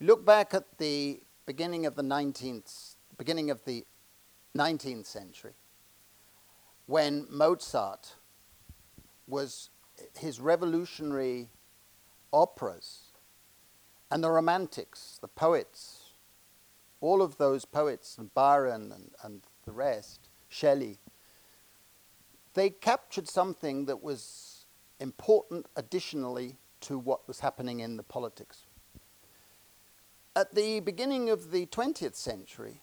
Look 0.00 0.24
back 0.24 0.54
at 0.54 0.78
the 0.78 1.20
beginning 1.44 1.84
of 1.84 1.94
the 1.94 2.02
19th, 2.02 2.94
beginning 3.18 3.50
of 3.50 3.64
the 3.64 3.84
19th 4.56 5.06
century, 5.06 5.52
when 6.86 7.26
Mozart 7.28 8.14
was 9.26 9.70
his 10.18 10.40
revolutionary 10.40 11.48
operas 12.32 13.10
and 14.10 14.22
the 14.24 14.30
romantics, 14.30 15.18
the 15.20 15.28
poets, 15.28 16.12
all 17.00 17.22
of 17.22 17.38
those 17.38 17.64
poets, 17.64 18.18
and 18.18 18.32
Byron 18.34 18.92
and, 18.92 19.10
and 19.22 19.42
the 19.64 19.72
rest, 19.72 20.28
Shelley, 20.48 20.98
they 22.54 22.70
captured 22.70 23.28
something 23.28 23.86
that 23.86 24.02
was 24.02 24.66
important 24.98 25.66
additionally 25.76 26.56
to 26.80 26.98
what 26.98 27.26
was 27.28 27.40
happening 27.40 27.80
in 27.80 27.96
the 27.96 28.02
politics. 28.02 28.64
At 30.34 30.54
the 30.54 30.80
beginning 30.80 31.30
of 31.30 31.50
the 31.50 31.66
20th 31.66 32.16
century, 32.16 32.82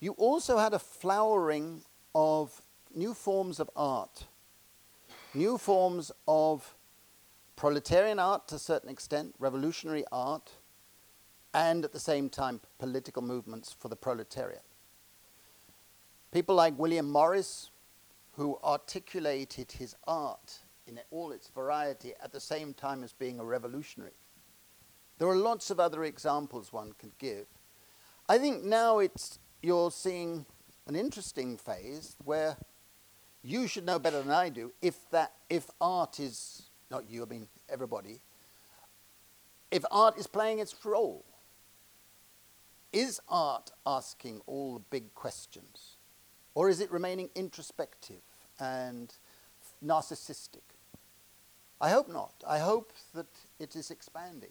you 0.00 0.12
also 0.12 0.58
had 0.58 0.72
a 0.72 0.78
flowering 0.78 1.82
of 2.14 2.62
new 2.94 3.14
forms 3.14 3.60
of 3.60 3.70
art, 3.76 4.26
new 5.34 5.58
forms 5.58 6.12
of 6.26 6.74
proletarian 7.56 8.18
art 8.18 8.48
to 8.48 8.54
a 8.56 8.58
certain 8.58 8.88
extent, 8.88 9.34
revolutionary 9.38 10.04
art, 10.10 10.50
and 11.52 11.84
at 11.84 11.92
the 11.92 12.00
same 12.00 12.28
time 12.28 12.60
political 12.78 13.22
movements 13.22 13.74
for 13.78 13.88
the 13.88 13.96
proletariat. 13.96 14.62
People 16.32 16.54
like 16.54 16.78
William 16.78 17.10
Morris, 17.10 17.70
who 18.32 18.58
articulated 18.62 19.72
his 19.72 19.96
art 20.06 20.60
in 20.86 21.00
all 21.10 21.32
its 21.32 21.48
variety 21.48 22.14
at 22.22 22.32
the 22.32 22.40
same 22.40 22.72
time 22.72 23.02
as 23.02 23.12
being 23.12 23.40
a 23.40 23.44
revolutionary. 23.44 24.12
There 25.18 25.28
are 25.28 25.36
lots 25.36 25.70
of 25.70 25.78
other 25.78 26.04
examples 26.04 26.72
one 26.72 26.92
could 26.98 27.18
give. 27.18 27.46
I 28.28 28.38
think 28.38 28.64
now 28.64 29.00
it's 29.00 29.38
you're 29.60 29.90
seeing 29.90 30.46
an 30.86 30.96
interesting 30.96 31.58
phase 31.58 32.16
where 32.24 32.56
you 33.42 33.66
should 33.66 33.86
know 33.86 33.98
better 33.98 34.22
than 34.22 34.32
I 34.32 34.48
do 34.48 34.72
if 34.82 35.08
that 35.10 35.32
if 35.48 35.70
art 35.80 36.20
is 36.20 36.62
not 36.90 37.08
you, 37.08 37.22
I 37.22 37.26
mean 37.26 37.48
everybody, 37.68 38.20
if 39.70 39.84
art 39.90 40.18
is 40.18 40.26
playing 40.26 40.58
its 40.58 40.74
role. 40.84 41.24
Is 42.92 43.20
art 43.28 43.70
asking 43.86 44.40
all 44.46 44.74
the 44.74 44.84
big 44.90 45.14
questions? 45.14 45.96
Or 46.56 46.68
is 46.68 46.80
it 46.80 46.90
remaining 46.90 47.30
introspective 47.36 48.22
and 48.58 49.14
narcissistic? 49.84 50.74
I 51.80 51.90
hope 51.90 52.08
not. 52.08 52.34
I 52.46 52.58
hope 52.58 52.92
that 53.14 53.28
it 53.60 53.76
is 53.76 53.92
expanding. 53.92 54.50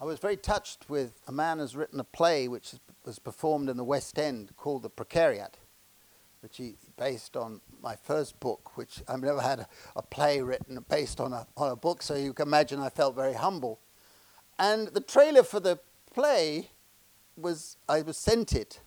I 0.00 0.04
was 0.04 0.18
very 0.18 0.36
touched 0.36 0.88
with 0.88 1.20
a 1.26 1.32
man 1.32 1.58
who's 1.58 1.76
written 1.76 2.00
a 2.00 2.04
play 2.04 2.48
which 2.48 2.74
was 3.04 3.18
performed 3.18 3.68
in 3.68 3.76
the 3.76 3.84
West 3.84 4.18
End 4.18 4.56
called 4.56 4.82
The 4.82 4.90
Precariat, 4.90 5.54
which 6.42 6.56
he 6.56 6.74
based 6.98 7.36
on 7.36 7.60
my 7.80 7.94
first 7.94 8.38
book, 8.40 8.76
which 8.76 9.00
I've 9.06 9.22
never 9.22 9.40
had 9.40 9.60
a, 9.60 9.68
a 9.94 10.02
play 10.02 10.42
written 10.42 10.84
based 10.88 11.20
on 11.20 11.32
a, 11.32 11.46
on 11.56 11.70
a 11.70 11.76
book, 11.76 12.02
so 12.02 12.16
you 12.16 12.32
can 12.32 12.48
imagine 12.48 12.80
I 12.80 12.88
felt 12.88 13.14
very 13.14 13.34
humble. 13.34 13.78
And 14.58 14.88
the 14.88 15.00
trailer 15.00 15.44
for 15.44 15.60
the 15.60 15.78
play 16.12 16.70
was, 17.36 17.76
I 17.88 18.02
was 18.02 18.16
sent 18.16 18.52
it, 18.54 18.80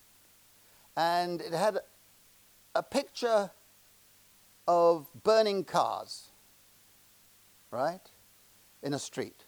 and 0.97 1.39
it 1.41 1.53
had 1.53 1.79
a 2.75 2.83
picture 2.83 3.51
of 4.67 5.07
burning 5.23 5.63
cars, 5.63 6.29
right, 7.71 8.11
in 8.83 8.93
a 8.93 8.99
street. 8.99 9.45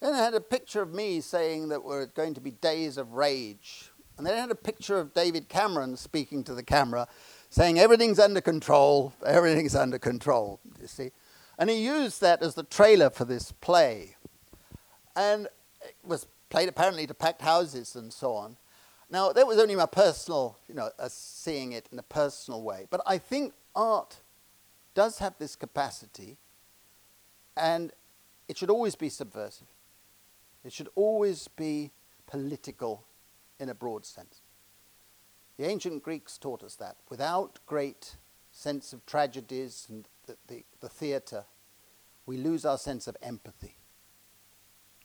Then 0.00 0.14
it 0.14 0.18
had 0.18 0.34
a 0.34 0.40
picture 0.40 0.80
of 0.80 0.94
me 0.94 1.20
saying 1.20 1.68
that 1.68 1.84
we're 1.84 2.06
going 2.06 2.34
to 2.34 2.40
be 2.40 2.52
days 2.52 2.96
of 2.96 3.12
rage. 3.12 3.87
And 4.18 4.26
then 4.26 4.36
it 4.36 4.40
had 4.40 4.50
a 4.50 4.56
picture 4.56 4.98
of 4.98 5.14
David 5.14 5.48
Cameron 5.48 5.96
speaking 5.96 6.42
to 6.44 6.54
the 6.54 6.62
camera, 6.62 7.06
saying 7.50 7.78
everything's 7.78 8.18
under 8.18 8.40
control, 8.40 9.14
everything's 9.24 9.76
under 9.76 9.98
control, 9.98 10.60
you 10.80 10.88
see. 10.88 11.12
And 11.56 11.70
he 11.70 11.84
used 11.84 12.20
that 12.20 12.42
as 12.42 12.56
the 12.56 12.64
trailer 12.64 13.10
for 13.10 13.24
this 13.24 13.52
play. 13.52 14.16
And 15.14 15.46
it 15.82 15.94
was 16.04 16.26
played 16.50 16.68
apparently 16.68 17.06
to 17.06 17.14
packed 17.14 17.42
houses 17.42 17.94
and 17.94 18.12
so 18.12 18.32
on. 18.32 18.56
Now, 19.08 19.32
that 19.32 19.46
was 19.46 19.58
only 19.58 19.76
my 19.76 19.86
personal, 19.86 20.58
you 20.68 20.74
know, 20.74 20.90
uh, 20.98 21.08
seeing 21.08 21.72
it 21.72 21.88
in 21.92 21.98
a 21.98 22.02
personal 22.02 22.62
way. 22.62 22.86
But 22.90 23.00
I 23.06 23.18
think 23.18 23.54
art 23.74 24.16
does 24.94 25.20
have 25.20 25.34
this 25.38 25.54
capacity, 25.54 26.36
and 27.56 27.92
it 28.48 28.58
should 28.58 28.68
always 28.68 28.96
be 28.96 29.08
subversive. 29.08 29.68
It 30.64 30.72
should 30.72 30.88
always 30.96 31.48
be 31.48 31.92
political 32.26 33.04
in 33.58 33.68
a 33.68 33.74
broad 33.74 34.06
sense. 34.06 34.42
The 35.56 35.66
ancient 35.66 36.02
Greeks 36.02 36.38
taught 36.38 36.62
us 36.62 36.76
that. 36.76 36.96
Without 37.08 37.58
great 37.66 38.16
sense 38.52 38.92
of 38.92 39.04
tragedies 39.06 39.86
and 39.88 40.08
the, 40.26 40.36
the, 40.46 40.64
the 40.80 40.88
theatre, 40.88 41.44
we 42.26 42.36
lose 42.36 42.64
our 42.64 42.78
sense 42.78 43.06
of 43.08 43.16
empathy, 43.22 43.76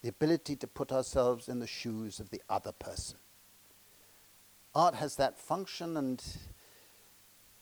the 0.02 0.10
ability 0.10 0.56
to 0.58 0.68
put 0.68 0.92
ourselves 0.92 1.48
in 1.48 1.60
the 1.60 1.68
shoes 1.68 2.20
of 2.20 2.30
the 2.30 2.42
other 2.50 2.72
person. 2.72 3.18
Art 4.76 4.96
has 4.96 5.16
that 5.16 5.38
function, 5.38 5.98
and 5.98 6.24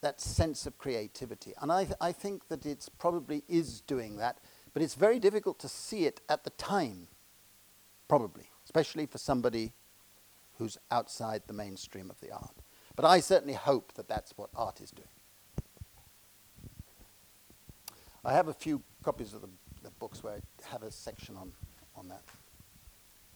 that 0.01 0.19
sense 0.19 0.65
of 0.65 0.77
creativity. 0.77 1.53
And 1.61 1.71
I, 1.71 1.85
th- 1.85 1.97
I 2.01 2.11
think 2.11 2.47
that 2.49 2.65
it 2.65 2.87
probably 2.97 3.43
is 3.47 3.81
doing 3.81 4.17
that, 4.17 4.39
but 4.73 4.81
it's 4.81 4.95
very 4.95 5.19
difficult 5.19 5.59
to 5.59 5.69
see 5.69 6.05
it 6.05 6.21
at 6.27 6.43
the 6.43 6.49
time, 6.51 7.07
probably, 8.07 8.49
especially 8.65 9.05
for 9.05 9.17
somebody 9.17 9.73
who's 10.61 10.77
outside 10.91 11.41
the 11.47 11.53
mainstream 11.53 12.11
of 12.11 12.19
the 12.19 12.31
art. 12.31 12.55
But 12.95 13.03
I 13.03 13.19
certainly 13.19 13.55
hope 13.55 13.93
that 13.95 14.07
that's 14.07 14.31
what 14.37 14.51
art 14.55 14.79
is 14.79 14.91
doing. 14.91 15.07
I 18.23 18.33
have 18.33 18.47
a 18.47 18.53
few 18.53 18.83
copies 19.01 19.33
of 19.33 19.41
the, 19.41 19.49
the 19.81 19.89
books 19.89 20.23
where 20.23 20.35
I 20.35 20.69
have 20.69 20.83
a 20.83 20.91
section 20.91 21.35
on, 21.35 21.51
on 21.95 22.09
that. 22.09 22.21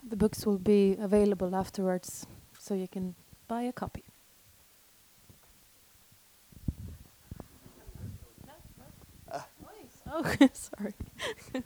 The 0.08 0.16
books 0.16 0.46
will 0.46 0.60
be 0.60 0.96
available 1.00 1.56
afterwards, 1.56 2.28
so 2.60 2.76
you 2.76 2.88
can 2.88 3.16
buy 3.48 3.64
a 3.64 3.74
copy. 3.74 4.04
Uh. 9.32 9.40
Oh, 10.08 10.24
sorry. 10.54 10.94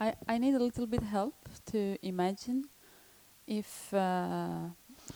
I, 0.00 0.14
I 0.28 0.38
need 0.38 0.54
a 0.54 0.58
little 0.58 0.86
bit 0.86 1.02
help 1.02 1.48
to 1.66 1.98
imagine 2.02 2.66
if 3.46 3.92
uh, 3.92 4.68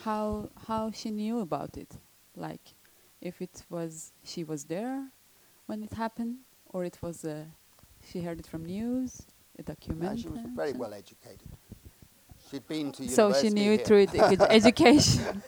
how 0.04 0.48
how 0.66 0.90
she 0.90 1.10
knew 1.10 1.40
about 1.40 1.76
it, 1.76 1.96
like 2.36 2.74
if 3.20 3.40
it 3.40 3.62
was 3.70 4.12
she 4.24 4.42
was 4.44 4.64
there 4.64 5.08
when 5.66 5.82
it 5.82 5.92
happened, 5.92 6.38
or 6.66 6.84
it 6.84 6.98
was 7.02 7.24
uh, 7.24 7.44
she 8.10 8.22
heard 8.22 8.40
it 8.40 8.46
from 8.46 8.64
news, 8.64 9.22
a 9.58 9.62
documentary. 9.62 10.22
she 10.22 10.28
was 10.28 10.40
very 10.56 10.72
well 10.72 10.92
educated. 10.94 11.48
She'd 12.50 12.66
been 12.66 12.90
to 12.92 13.06
So 13.08 13.32
she 13.32 13.48
university 13.48 13.54
knew 13.54 13.72
it 13.72 13.86
through 13.86 14.06
ed- 14.20 14.42
education. 14.50 15.42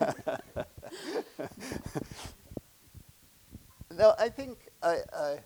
No, 3.97 4.15
I 4.19 4.29
think 4.29 4.59
I, 4.83 4.99
I, 5.13 5.39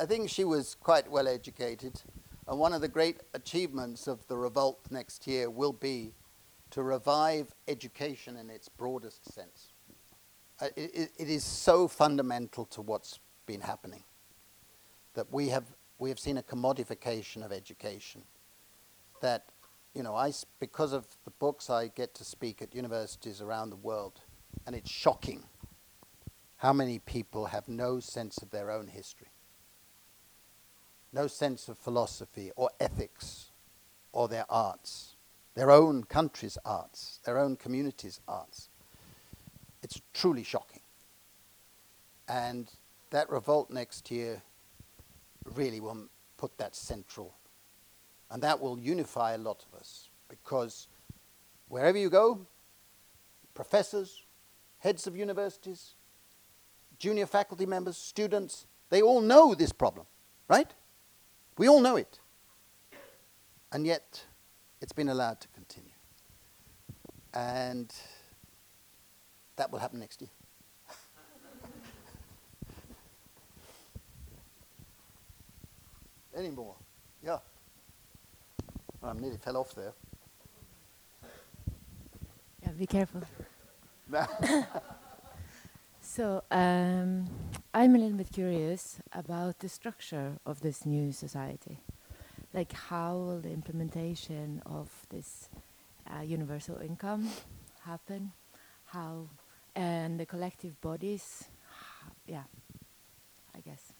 I 0.00 0.06
think 0.06 0.28
she 0.28 0.44
was 0.44 0.74
quite 0.74 1.10
well 1.10 1.28
educated, 1.28 2.02
and 2.46 2.58
one 2.58 2.72
of 2.72 2.80
the 2.80 2.88
great 2.88 3.20
achievements 3.32 4.06
of 4.06 4.26
the 4.26 4.36
revolt 4.36 4.80
next 4.90 5.26
year 5.26 5.48
will 5.48 5.72
be 5.72 6.12
to 6.70 6.82
revive 6.82 7.54
education 7.68 8.36
in 8.36 8.50
its 8.50 8.68
broadest 8.68 9.32
sense. 9.32 9.72
Uh, 10.60 10.66
it, 10.76 11.10
it, 11.18 11.28
is 11.28 11.44
so 11.44 11.88
fundamental 11.88 12.64
to 12.64 12.80
what's 12.80 13.18
been 13.46 13.60
happening 13.60 14.04
that 15.14 15.32
we 15.32 15.48
have 15.48 15.64
we 15.98 16.08
have 16.08 16.18
seen 16.18 16.38
a 16.38 16.42
commodification 16.42 17.44
of 17.44 17.52
education. 17.52 18.22
That 19.20 19.46
you 19.94 20.02
know, 20.02 20.14
I 20.14 20.32
because 20.60 20.92
of 20.92 21.06
the 21.24 21.30
books 21.30 21.70
I 21.70 21.88
get 21.88 22.14
to 22.14 22.24
speak 22.24 22.62
at 22.62 22.74
universities 22.74 23.40
around 23.40 23.70
the 23.70 23.76
world, 23.76 24.20
and 24.66 24.76
it's 24.76 24.90
shocking 24.90 25.44
how 26.56 26.72
many 26.72 26.98
people 26.98 27.46
have 27.46 27.68
no 27.68 28.00
sense 28.00 28.38
of 28.38 28.50
their 28.50 28.70
own 28.70 28.86
history, 28.86 29.28
no 31.14 31.28
sense 31.28 31.68
of 31.68 31.78
philosophy 31.78 32.50
or 32.56 32.68
ethics 32.80 33.52
or 34.12 34.26
their 34.28 34.44
arts, 34.50 35.14
their 35.54 35.70
own 35.70 36.02
country's 36.04 36.58
arts, 36.64 37.20
their 37.24 37.38
own 37.38 37.56
community's 37.56 38.20
arts. 38.26 38.68
It's 39.82 40.00
truly 40.12 40.42
shocking. 40.42 40.80
And 42.28 42.68
that 43.10 43.30
revolt 43.30 43.70
next 43.70 44.10
year 44.10 44.42
really 45.54 45.78
will 45.78 46.08
put 46.36 46.58
that 46.58 46.74
central. 46.74 47.34
And 48.30 48.42
that 48.42 48.60
will 48.60 48.78
unify 48.78 49.34
a 49.34 49.38
lot 49.38 49.64
of 49.70 49.78
us 49.78 50.08
because 50.28 50.88
wherever 51.68 51.96
you 51.96 52.10
go, 52.10 52.46
professors, 53.54 54.22
heads 54.78 55.06
of 55.06 55.16
universities, 55.16 55.94
junior 56.98 57.26
faculty 57.26 57.66
members, 57.66 57.96
students, 57.96 58.66
they 58.90 59.00
all 59.00 59.20
know 59.20 59.54
this 59.54 59.72
problem, 59.72 60.06
right? 60.48 60.72
We 61.56 61.68
all 61.68 61.80
know 61.80 61.96
it. 61.96 62.18
And 63.72 63.86
yet, 63.86 64.24
it's 64.80 64.92
been 64.92 65.08
allowed 65.08 65.40
to 65.40 65.48
continue. 65.48 65.90
And 67.32 67.92
that 69.56 69.70
will 69.70 69.78
happen 69.78 70.00
next 70.00 70.20
year. 70.20 70.30
Any 76.36 76.50
more? 76.50 76.74
Yeah. 77.22 77.38
I 79.02 79.12
nearly 79.12 79.38
fell 79.38 79.56
off 79.56 79.74
there. 79.74 79.92
Yeah, 82.62 82.72
be 82.72 82.86
careful. 82.86 83.22
so 86.14 86.44
um, 86.52 87.26
I'm 87.74 87.96
a 87.96 87.98
little 87.98 88.16
bit 88.16 88.30
curious 88.32 89.00
about 89.12 89.58
the 89.58 89.68
structure 89.68 90.38
of 90.46 90.60
this 90.60 90.86
new 90.86 91.10
society. 91.10 91.80
Like, 92.52 92.72
how 92.72 93.16
will 93.16 93.40
the 93.40 93.50
implementation 93.50 94.62
of 94.64 94.88
this 95.10 95.48
uh, 96.08 96.22
universal 96.22 96.78
income 96.78 97.28
happen? 97.84 98.30
How 98.84 99.28
and 99.74 100.20
the 100.20 100.24
collective 100.24 100.80
bodies? 100.80 101.48
Yeah, 102.28 102.44
I 103.52 103.58
guess. 103.58 103.92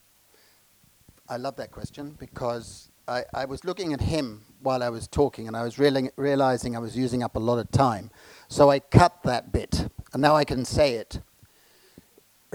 I 1.28 1.36
love 1.36 1.56
that 1.56 1.72
question 1.72 2.14
because 2.20 2.90
I, 3.08 3.24
I 3.34 3.44
was 3.44 3.64
looking 3.64 3.92
at 3.92 4.00
him 4.00 4.44
while 4.60 4.84
I 4.84 4.88
was 4.88 5.08
talking 5.08 5.48
and 5.48 5.56
I 5.56 5.64
was 5.64 5.78
reali- 5.78 6.12
realizing 6.14 6.76
I 6.76 6.78
was 6.78 6.96
using 6.96 7.24
up 7.24 7.34
a 7.34 7.40
lot 7.40 7.58
of 7.58 7.72
time. 7.72 8.12
So 8.46 8.70
I 8.70 8.78
cut 8.78 9.24
that 9.24 9.50
bit 9.50 9.88
and 10.12 10.22
now 10.22 10.36
I 10.36 10.44
can 10.44 10.64
say 10.64 10.94
it. 10.94 11.20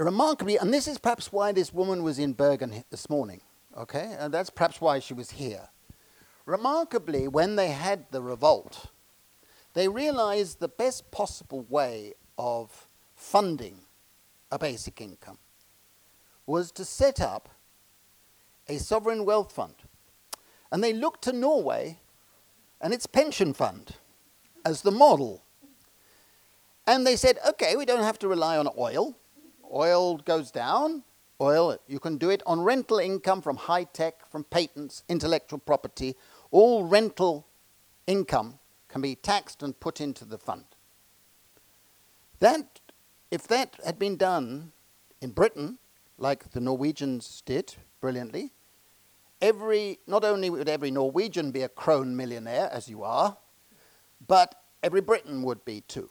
Remarkably, 0.04 0.56
and 0.56 0.72
this 0.72 0.88
is 0.88 0.96
perhaps 0.96 1.30
why 1.30 1.52
this 1.52 1.74
woman 1.74 2.02
was 2.02 2.18
in 2.18 2.32
Bergen 2.32 2.84
this 2.90 3.10
morning, 3.10 3.42
okay? 3.76 4.16
And 4.18 4.32
that's 4.32 4.48
perhaps 4.48 4.80
why 4.80 4.98
she 4.98 5.12
was 5.12 5.32
here. 5.32 5.68
Remarkably, 6.46 7.28
when 7.28 7.56
they 7.56 7.68
had 7.68 8.06
the 8.10 8.22
revolt, 8.22 8.86
they 9.74 9.88
realized 9.88 10.58
the 10.58 10.68
best 10.68 11.10
possible 11.10 11.66
way 11.68 12.14
of 12.38 12.88
funding 13.14 13.80
a 14.50 14.58
basic 14.58 15.02
income 15.02 15.36
was 16.46 16.72
to 16.72 16.84
set 16.86 17.20
up 17.20 17.50
a 18.68 18.78
sovereign 18.78 19.26
wealth 19.26 19.52
fund. 19.52 19.74
And 20.72 20.82
they 20.82 20.94
looked 20.94 21.22
to 21.24 21.32
Norway 21.32 21.98
and 22.80 22.94
its 22.94 23.06
pension 23.06 23.52
fund 23.52 23.96
as 24.64 24.80
the 24.80 24.90
model. 24.90 25.42
And 26.86 27.06
they 27.06 27.16
said, 27.16 27.38
okay, 27.46 27.76
we 27.76 27.84
don't 27.84 28.02
have 28.02 28.18
to 28.20 28.28
rely 28.28 28.56
on 28.56 28.66
oil. 28.78 29.14
Oil 29.72 30.18
goes 30.18 30.50
down. 30.50 31.04
Oil, 31.40 31.78
you 31.86 31.98
can 31.98 32.18
do 32.18 32.28
it 32.28 32.42
on 32.44 32.60
rental 32.60 32.98
income 32.98 33.40
from 33.40 33.56
high 33.56 33.84
tech, 33.84 34.28
from 34.30 34.44
patents, 34.44 35.04
intellectual 35.08 35.58
property. 35.58 36.16
All 36.50 36.84
rental 36.84 37.46
income 38.06 38.58
can 38.88 39.00
be 39.00 39.14
taxed 39.14 39.62
and 39.62 39.78
put 39.78 40.00
into 40.00 40.24
the 40.24 40.38
fund. 40.38 40.64
That, 42.40 42.80
if 43.30 43.46
that 43.48 43.76
had 43.84 43.98
been 43.98 44.16
done 44.16 44.72
in 45.20 45.30
Britain, 45.30 45.78
like 46.18 46.50
the 46.50 46.60
Norwegians 46.60 47.42
did 47.46 47.74
brilliantly, 48.00 48.52
every, 49.40 49.98
not 50.06 50.24
only 50.24 50.50
would 50.50 50.68
every 50.68 50.90
Norwegian 50.90 51.50
be 51.50 51.62
a 51.62 51.68
krone 51.68 52.16
millionaire, 52.16 52.68
as 52.72 52.88
you 52.88 53.02
are, 53.02 53.36
but 54.26 54.54
every 54.82 55.00
Briton 55.00 55.42
would 55.42 55.64
be 55.64 55.82
too. 55.82 56.10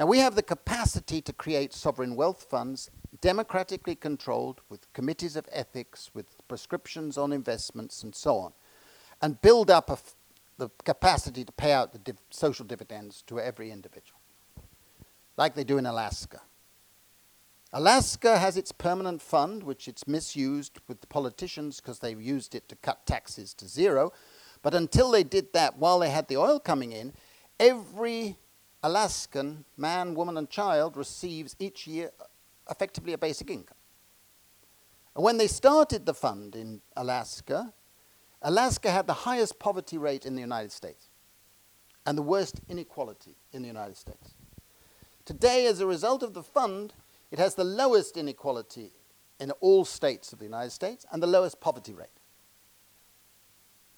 Now, 0.00 0.06
we 0.06 0.20
have 0.20 0.34
the 0.34 0.42
capacity 0.42 1.20
to 1.20 1.32
create 1.34 1.74
sovereign 1.74 2.16
wealth 2.16 2.46
funds, 2.48 2.90
democratically 3.20 3.94
controlled, 3.94 4.62
with 4.70 4.90
committees 4.94 5.36
of 5.36 5.46
ethics, 5.52 6.10
with 6.14 6.38
prescriptions 6.48 7.18
on 7.18 7.34
investments, 7.34 8.02
and 8.02 8.14
so 8.14 8.38
on, 8.38 8.52
and 9.20 9.42
build 9.42 9.70
up 9.70 9.90
the 10.56 10.70
capacity 10.86 11.44
to 11.44 11.52
pay 11.52 11.72
out 11.72 11.92
the 11.92 11.98
div- 11.98 12.22
social 12.30 12.64
dividends 12.64 13.20
to 13.26 13.38
every 13.38 13.70
individual, 13.70 14.18
like 15.36 15.54
they 15.54 15.64
do 15.64 15.76
in 15.76 15.84
Alaska. 15.84 16.40
Alaska 17.70 18.38
has 18.38 18.56
its 18.56 18.72
permanent 18.72 19.20
fund, 19.20 19.62
which 19.62 19.86
it's 19.86 20.08
misused 20.08 20.78
with 20.88 21.02
the 21.02 21.06
politicians 21.08 21.78
because 21.78 21.98
they've 21.98 22.22
used 22.22 22.54
it 22.54 22.70
to 22.70 22.76
cut 22.76 23.04
taxes 23.04 23.52
to 23.52 23.68
zero. 23.68 24.14
But 24.62 24.72
until 24.72 25.10
they 25.10 25.24
did 25.24 25.52
that, 25.52 25.76
while 25.76 25.98
they 25.98 26.08
had 26.08 26.28
the 26.28 26.38
oil 26.38 26.58
coming 26.58 26.92
in, 26.92 27.12
every 27.58 28.38
Alaskan 28.82 29.64
man, 29.76 30.14
woman, 30.14 30.36
and 30.36 30.48
child 30.48 30.96
receives 30.96 31.54
each 31.58 31.86
year 31.86 32.10
effectively 32.70 33.12
a 33.12 33.18
basic 33.18 33.50
income. 33.50 33.76
And 35.14 35.24
when 35.24 35.38
they 35.38 35.48
started 35.48 36.06
the 36.06 36.14
fund 36.14 36.54
in 36.54 36.80
Alaska, 36.96 37.74
Alaska 38.42 38.90
had 38.90 39.06
the 39.06 39.12
highest 39.12 39.58
poverty 39.58 39.98
rate 39.98 40.24
in 40.24 40.34
the 40.34 40.40
United 40.40 40.72
States 40.72 41.08
and 42.06 42.16
the 42.16 42.22
worst 42.22 42.60
inequality 42.68 43.36
in 43.52 43.62
the 43.62 43.68
United 43.68 43.96
States. 43.96 44.34
Today, 45.24 45.66
as 45.66 45.80
a 45.80 45.86
result 45.86 46.22
of 46.22 46.32
the 46.32 46.42
fund, 46.42 46.94
it 47.30 47.38
has 47.38 47.54
the 47.54 47.64
lowest 47.64 48.16
inequality 48.16 48.92
in 49.38 49.50
all 49.60 49.84
states 49.84 50.32
of 50.32 50.38
the 50.38 50.44
United 50.44 50.70
States 50.70 51.04
and 51.12 51.22
the 51.22 51.26
lowest 51.26 51.60
poverty 51.60 51.92
rate. 51.92 52.08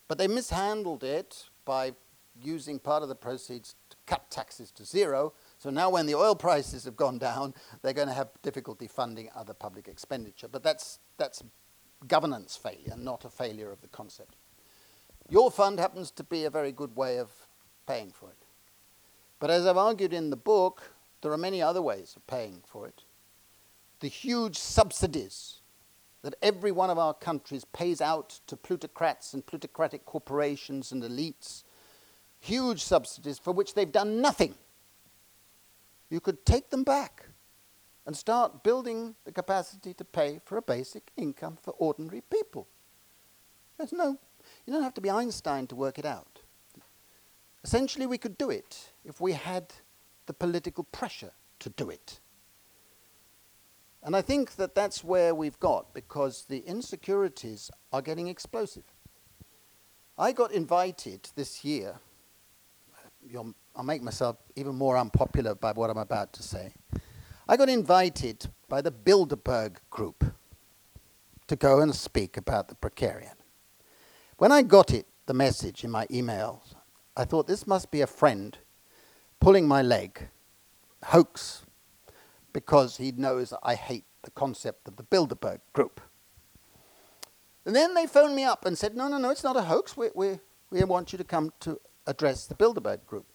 But 0.09 0.19
they 0.19 0.29
mishandled 0.29 1.05
it 1.05 1.45
by 1.65 1.93
using 2.41 2.79
part 2.79 3.03
of 3.03 3.09
the 3.09 3.15
proceeds 3.15 3.75
cut 4.07 4.31
taxes 4.31 4.71
to 4.73 4.85
zero. 4.85 5.33
So 5.59 5.71
now, 5.71 5.91
when 5.91 6.07
the 6.07 6.15
oil 6.15 6.35
prices 6.35 6.85
have 6.85 6.97
gone 6.97 7.19
down, 7.19 7.55
they're 7.83 7.93
going 7.93 8.09
to 8.09 8.15
have 8.15 8.31
difficulty 8.43 8.89
funding 8.89 9.29
other 9.35 9.55
public 9.55 9.89
expenditure. 9.89 10.49
But 10.49 10.63
that's, 10.63 10.99
that's 11.19 11.43
governance 12.09 12.57
failure, 12.57 12.95
not 12.97 13.25
a 13.25 13.31
failure 13.31 13.71
of 13.71 13.81
the 13.81 13.89
concept. 13.89 14.37
Your 15.29 15.51
fund 15.51 15.79
happens 15.79 16.11
to 16.13 16.25
be 16.25 16.45
a 16.45 16.51
very 16.51 16.73
good 16.73 16.97
way 16.97 17.19
of 17.19 17.31
paying 17.87 18.11
for 18.11 18.29
it. 18.29 18.45
But 19.39 19.51
as 19.51 19.67
I've 19.67 19.77
argued 19.77 20.13
in 20.13 20.31
the 20.31 20.37
book, 20.37 20.95
there 21.21 21.33
are 21.33 21.39
many 21.39 21.63
other 21.63 21.83
ways 21.83 22.15
of 22.17 22.27
paying 22.27 22.63
for 22.67 22.87
it. 22.87 23.05
The 24.01 24.09
huge 24.09 24.59
subsidies 24.59 25.61
that 26.23 26.35
every 26.43 26.71
one 26.71 26.91
of 26.91 26.99
our 26.99 27.15
countries 27.15 27.65
pays 27.65 28.01
out 28.01 28.41
to 28.47 28.57
plutocrats 28.57 29.35
and 29.35 29.45
plutocratic 29.45 30.05
corporations 30.05 30.93
and 30.93 31.03
elites, 31.03 31.65
huge 32.43 32.83
subsidies 32.83 33.39
for 33.39 33.53
which 33.53 33.75
they've 33.75 33.93
done 33.93 34.21
nothing. 34.21 34.55
You 36.11 36.21
could 36.21 36.45
take 36.45 36.71
them 36.71 36.83
back 36.83 37.27
and 38.05 38.17
start 38.17 38.65
building 38.65 39.15
the 39.25 39.31
capacity 39.31 39.95
to 39.95 40.05
pay 40.05 40.41
for 40.45 40.59
a 40.59 40.63
basic 40.63 41.13
income 41.17 41.57
for 41.63 41.71
ordinary 41.79 42.21
people. 42.21 42.67
There's 43.79 43.93
no, 43.93 44.19
you 44.67 44.73
don't 44.73 44.83
have 44.83 44.95
to 44.95 45.01
be 45.01 45.09
Einstein 45.09 45.69
to 45.69 45.77
work 45.77 46.01
it 46.01 46.05
out. 46.05 46.41
Essentially, 47.63 48.07
we 48.09 48.19
could 48.19 48.37
do 48.37 48.51
it 48.51 48.93
if 49.05 49.21
we 49.21 49.33
had 49.33 49.73
the 50.27 50.33
political 50.33 50.83
pressure 50.83 51.33
to 51.61 51.71
do 51.71 51.91
it. 51.91 52.19
And 54.03 54.17
I 54.17 54.21
think 54.21 54.57
that 54.57 54.75
that's 54.75 55.05
where 55.05 55.33
we've 55.33 55.61
got 55.61 55.95
because 55.95 56.47
the 56.49 56.59
insecurities 56.67 57.71
are 57.93 58.03
getting 58.03 58.27
explosive. 58.27 58.83
I 60.19 60.33
got 60.33 60.51
invited 60.51 61.31
this 61.37 61.65
year, 61.65 62.01
I'll 63.75 63.85
make 63.85 64.03
myself 64.03 64.37
even 64.57 64.75
more 64.75 64.99
unpopular 64.99 65.55
by 65.55 65.73
what 65.73 65.91
I'm 65.91 65.99
about 65.99 66.33
to 66.35 66.43
say. 66.43 66.75
I 67.49 67.57
got 67.57 67.69
invited 67.69 68.47
by 68.69 68.81
the 68.83 68.93
Bilderberg 68.93 69.77
Group 69.91 70.25
to 71.47 71.57
go 71.57 71.81
and 71.81 71.95
speak 71.95 72.37
about 72.37 72.69
the 72.69 72.75
precariat. 72.75 73.37
When 74.39 74.53
I 74.53 74.63
got 74.63 74.93
it, 74.93 75.07
the 75.27 75.35
message 75.35 75.85
in 75.85 75.91
my 75.91 76.07
emails, 76.07 76.75
I 77.17 77.25
thought 77.25 77.47
this 77.47 77.67
must 77.67 77.91
be 77.91 78.01
a 78.01 78.07
friend 78.07 78.57
pulling 79.41 79.67
my 79.67 79.83
leg, 79.83 80.29
hoax, 81.05 81.65
because 82.53 82.97
he 82.97 83.13
knows 83.13 83.51
that 83.51 83.61
I 83.63 83.75
hate 83.75 84.05
the 84.23 84.31
concept 84.31 84.89
of 84.89 84.97
the 84.97 85.03
Bilderberg 85.03 85.61
Group. 85.73 86.01
And 87.65 87.75
then 87.75 87.95
they 87.95 88.07
phoned 88.07 88.35
me 88.35 88.45
up 88.45 88.67
and 88.67 88.77
said, 88.77 88.97
no, 88.97 89.09
no, 89.09 89.19
no, 89.19 89.31
it's 89.31 89.45
not 89.45 89.57
a 89.57 89.63
hoax. 89.63 89.97
We, 89.97 90.09
we, 90.15 90.39
we 90.71 90.83
want 90.85 91.13
you 91.13 91.19
to 91.19 91.25
come 91.25 91.53
to 91.61 91.81
address 92.07 92.47
the 92.47 92.55
Bilderberg 92.55 93.05
Group. 93.07 93.27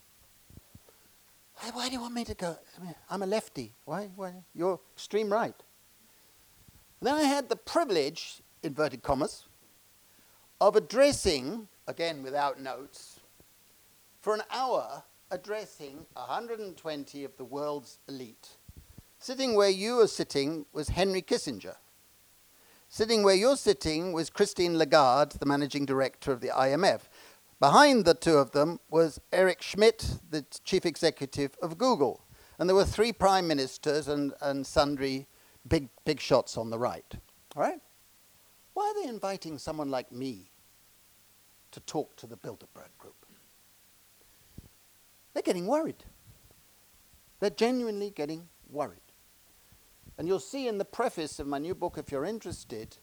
Why, 1.55 1.69
why 1.73 1.87
do 1.87 1.93
you 1.93 2.01
want 2.01 2.13
me 2.13 2.23
to 2.25 2.35
go? 2.35 2.55
I 2.77 2.83
mean, 2.83 2.95
I'm 3.09 3.23
a 3.23 3.25
lefty. 3.25 3.73
Why, 3.85 4.09
why? 4.15 4.33
You're 4.53 4.79
extreme 4.95 5.31
right. 5.31 5.55
And 6.99 7.07
then 7.07 7.15
I 7.15 7.23
had 7.23 7.49
the 7.49 7.55
privilege, 7.55 8.41
inverted 8.63 9.03
commas, 9.03 9.45
of 10.59 10.75
addressing, 10.75 11.67
again 11.87 12.23
without 12.23 12.59
notes, 12.59 13.19
for 14.19 14.33
an 14.33 14.41
hour, 14.51 15.03
addressing 15.31 16.05
120 16.13 17.23
of 17.23 17.37
the 17.37 17.45
world's 17.45 17.99
elite. 18.07 18.49
Sitting 19.19 19.55
where 19.55 19.69
you 19.69 19.99
are 20.01 20.07
sitting 20.07 20.65
was 20.73 20.89
Henry 20.89 21.21
Kissinger. 21.21 21.75
Sitting 22.89 23.23
where 23.23 23.35
you're 23.35 23.57
sitting 23.57 24.13
was 24.13 24.29
Christine 24.29 24.77
Lagarde, 24.77 25.37
the 25.39 25.45
managing 25.45 25.85
director 25.85 26.31
of 26.31 26.39
the 26.39 26.49
IMF. 26.49 27.01
Behind 27.59 28.05
the 28.05 28.13
two 28.13 28.37
of 28.37 28.51
them 28.51 28.79
was 28.89 29.19
Eric 29.31 29.61
Schmidt, 29.61 30.19
the 30.29 30.45
chief 30.63 30.85
executive 30.85 31.55
of 31.61 31.77
Google. 31.77 32.23
And 32.59 32.69
there 32.69 32.75
were 32.75 32.85
three 32.85 33.11
prime 33.11 33.47
ministers 33.47 34.07
and, 34.07 34.33
and 34.41 34.65
sundry 34.65 35.27
big, 35.67 35.89
big 36.05 36.19
shots 36.19 36.57
on 36.57 36.69
the 36.69 36.77
right. 36.77 37.15
All 37.55 37.63
right? 37.63 37.79
Why 38.73 38.83
are 38.83 39.01
they 39.01 39.09
inviting 39.09 39.57
someone 39.57 39.89
like 39.89 40.11
me 40.11 40.51
to 41.71 41.79
talk 41.81 42.15
to 42.17 42.27
the 42.27 42.37
Bilderberg 42.37 42.95
Group? 42.99 43.25
They're 45.33 45.43
getting 45.43 45.67
worried. 45.67 46.03
They're 47.39 47.49
genuinely 47.49 48.11
getting 48.11 48.49
worried. 48.69 48.99
And 50.17 50.27
you'll 50.27 50.39
see 50.39 50.67
in 50.67 50.77
the 50.77 50.85
preface 50.85 51.39
of 51.39 51.47
my 51.47 51.59
new 51.59 51.75
book, 51.75 51.97
if 51.97 52.11
you're 52.11 52.25
interested, 52.25 52.97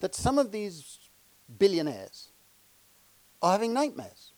that 0.00 0.14
some 0.14 0.38
of 0.38 0.52
these 0.52 0.98
billionaires 1.58 2.32
are 3.42 3.52
having 3.52 3.72
nightmares. 3.74 4.32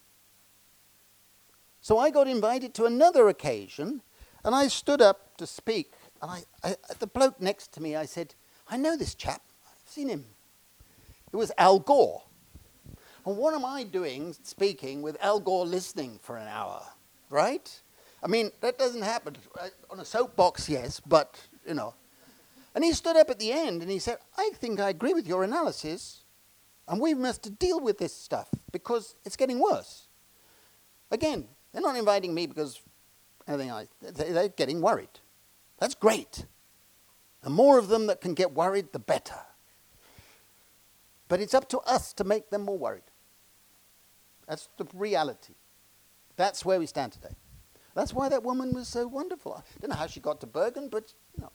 So 1.80 1.98
I 1.98 2.10
got 2.10 2.28
invited 2.28 2.74
to 2.74 2.84
another 2.84 3.28
occasion, 3.28 4.02
and 4.44 4.54
I 4.54 4.68
stood 4.68 5.00
up 5.00 5.36
to 5.38 5.46
speak. 5.46 5.92
And 6.20 6.30
I, 6.30 6.42
I, 6.62 6.76
the 6.98 7.06
bloke 7.06 7.40
next 7.40 7.72
to 7.72 7.82
me, 7.82 7.96
I 7.96 8.04
said, 8.04 8.34
I 8.68 8.76
know 8.76 8.96
this 8.96 9.14
chap. 9.14 9.42
I've 9.66 9.90
seen 9.90 10.08
him. 10.08 10.24
It 11.32 11.36
was 11.36 11.52
Al 11.56 11.78
Gore. 11.78 12.22
And 13.24 13.36
what 13.36 13.54
am 13.54 13.64
I 13.64 13.84
doing 13.84 14.34
speaking 14.42 15.02
with 15.02 15.22
Al 15.22 15.40
Gore 15.40 15.66
listening 15.66 16.18
for 16.22 16.36
an 16.36 16.48
hour, 16.48 16.82
right? 17.30 17.80
I 18.22 18.26
mean, 18.26 18.50
that 18.60 18.78
doesn't 18.78 19.02
happen. 19.02 19.36
On 19.90 20.00
a 20.00 20.04
soapbox, 20.04 20.68
yes, 20.68 21.00
but, 21.00 21.38
you 21.66 21.74
know. 21.74 21.94
And 22.74 22.84
he 22.84 22.92
stood 22.92 23.16
up 23.16 23.30
at 23.30 23.38
the 23.38 23.52
end 23.52 23.82
and 23.82 23.90
he 23.90 23.98
said, 23.98 24.18
I 24.36 24.50
think 24.54 24.80
I 24.80 24.90
agree 24.90 25.14
with 25.14 25.26
your 25.26 25.44
analysis, 25.44 26.22
and 26.88 27.00
we 27.00 27.14
must 27.14 27.58
deal 27.58 27.80
with 27.80 27.98
this 27.98 28.14
stuff 28.14 28.48
because 28.72 29.14
it's 29.24 29.36
getting 29.36 29.60
worse. 29.60 30.08
Again, 31.10 31.46
they're 31.72 31.82
not 31.82 31.96
inviting 31.96 32.34
me 32.34 32.46
because 32.46 32.80
anything 33.46 33.70
I, 33.70 33.88
they're 34.00 34.48
getting 34.48 34.80
worried. 34.80 35.20
That's 35.78 35.94
great. 35.94 36.46
The 37.42 37.50
more 37.50 37.78
of 37.78 37.88
them 37.88 38.06
that 38.06 38.20
can 38.20 38.34
get 38.34 38.52
worried, 38.52 38.92
the 38.92 38.98
better. 38.98 39.38
But 41.28 41.40
it's 41.40 41.54
up 41.54 41.68
to 41.68 41.78
us 41.80 42.12
to 42.14 42.24
make 42.24 42.50
them 42.50 42.62
more 42.62 42.78
worried. 42.78 43.02
That's 44.48 44.68
the 44.78 44.86
reality. 44.94 45.54
That's 46.36 46.64
where 46.64 46.78
we 46.78 46.86
stand 46.86 47.12
today. 47.12 47.36
That's 47.94 48.14
why 48.14 48.28
that 48.30 48.42
woman 48.42 48.72
was 48.72 48.88
so 48.88 49.06
wonderful. 49.06 49.54
I 49.54 49.62
don't 49.80 49.90
know 49.90 49.96
how 49.96 50.06
she 50.06 50.20
got 50.20 50.40
to 50.40 50.46
Bergen, 50.46 50.88
but 50.88 51.12
you 51.36 51.42
know. 51.42 51.52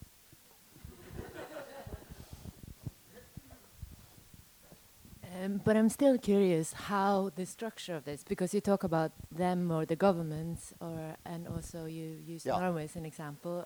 Um, 5.42 5.62
but 5.64 5.76
I'm 5.76 5.90
still 5.90 6.18
curious 6.18 6.74
how 6.74 7.32
the 7.36 7.46
structure 7.46 7.96
of 7.96 8.06
this, 8.06 8.24
because 8.24 8.54
you 8.54 8.62
talk 8.62 8.84
about 8.84 9.12
them 9.32 9.72
or 9.72 9.86
the 9.86 9.96
governments, 9.96 10.74
or 10.80 11.16
and 11.26 11.48
also 11.48 11.86
you 11.86 12.18
use 12.26 12.46
Yeah. 12.46 12.60
Norway 12.60 12.84
as 12.86 12.96
an 12.96 13.06
example, 13.06 13.66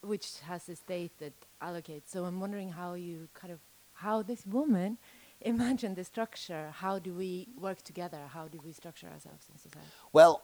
which 0.00 0.40
has 0.40 0.68
a 0.68 0.76
state 0.76 1.12
that 1.18 1.32
allocates. 1.60 2.08
So 2.10 2.24
I'm 2.24 2.40
wondering 2.40 2.70
how 2.72 2.94
you 2.94 3.28
kind 3.34 3.52
of 3.52 3.60
how 3.94 4.22
this 4.22 4.44
woman 4.46 4.98
imagined 5.40 5.96
the 5.96 6.04
structure. 6.04 6.70
How 6.72 6.98
do 6.98 7.14
we 7.14 7.48
work 7.60 7.82
together? 7.82 8.20
How 8.28 8.48
do 8.48 8.58
we 8.64 8.72
structure 8.72 9.06
ourselves 9.08 9.46
in 9.52 9.58
society? 9.58 9.88
Well, 10.12 10.42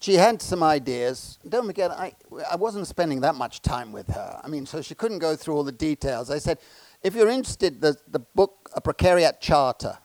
she 0.00 0.14
had 0.14 0.40
some 0.40 0.62
ideas. 0.62 1.38
Don't 1.46 1.66
forget, 1.66 1.90
I, 1.90 2.14
I 2.50 2.56
wasn't 2.56 2.86
spending 2.86 3.20
that 3.20 3.34
much 3.34 3.60
time 3.60 3.92
with 3.92 4.08
her. 4.08 4.40
I 4.42 4.48
mean, 4.48 4.64
so 4.64 4.80
she 4.80 4.94
couldn't 4.94 5.18
go 5.18 5.36
through 5.36 5.54
all 5.56 5.62
the 5.64 5.72
details. 5.72 6.30
I 6.30 6.38
said, 6.38 6.58
if 7.02 7.14
you're 7.14 7.28
interested, 7.28 7.80
the, 7.80 7.96
the 8.08 8.18
book, 8.18 8.70
A 8.74 8.80
Precariat 8.80 9.40
Charter, 9.40 9.98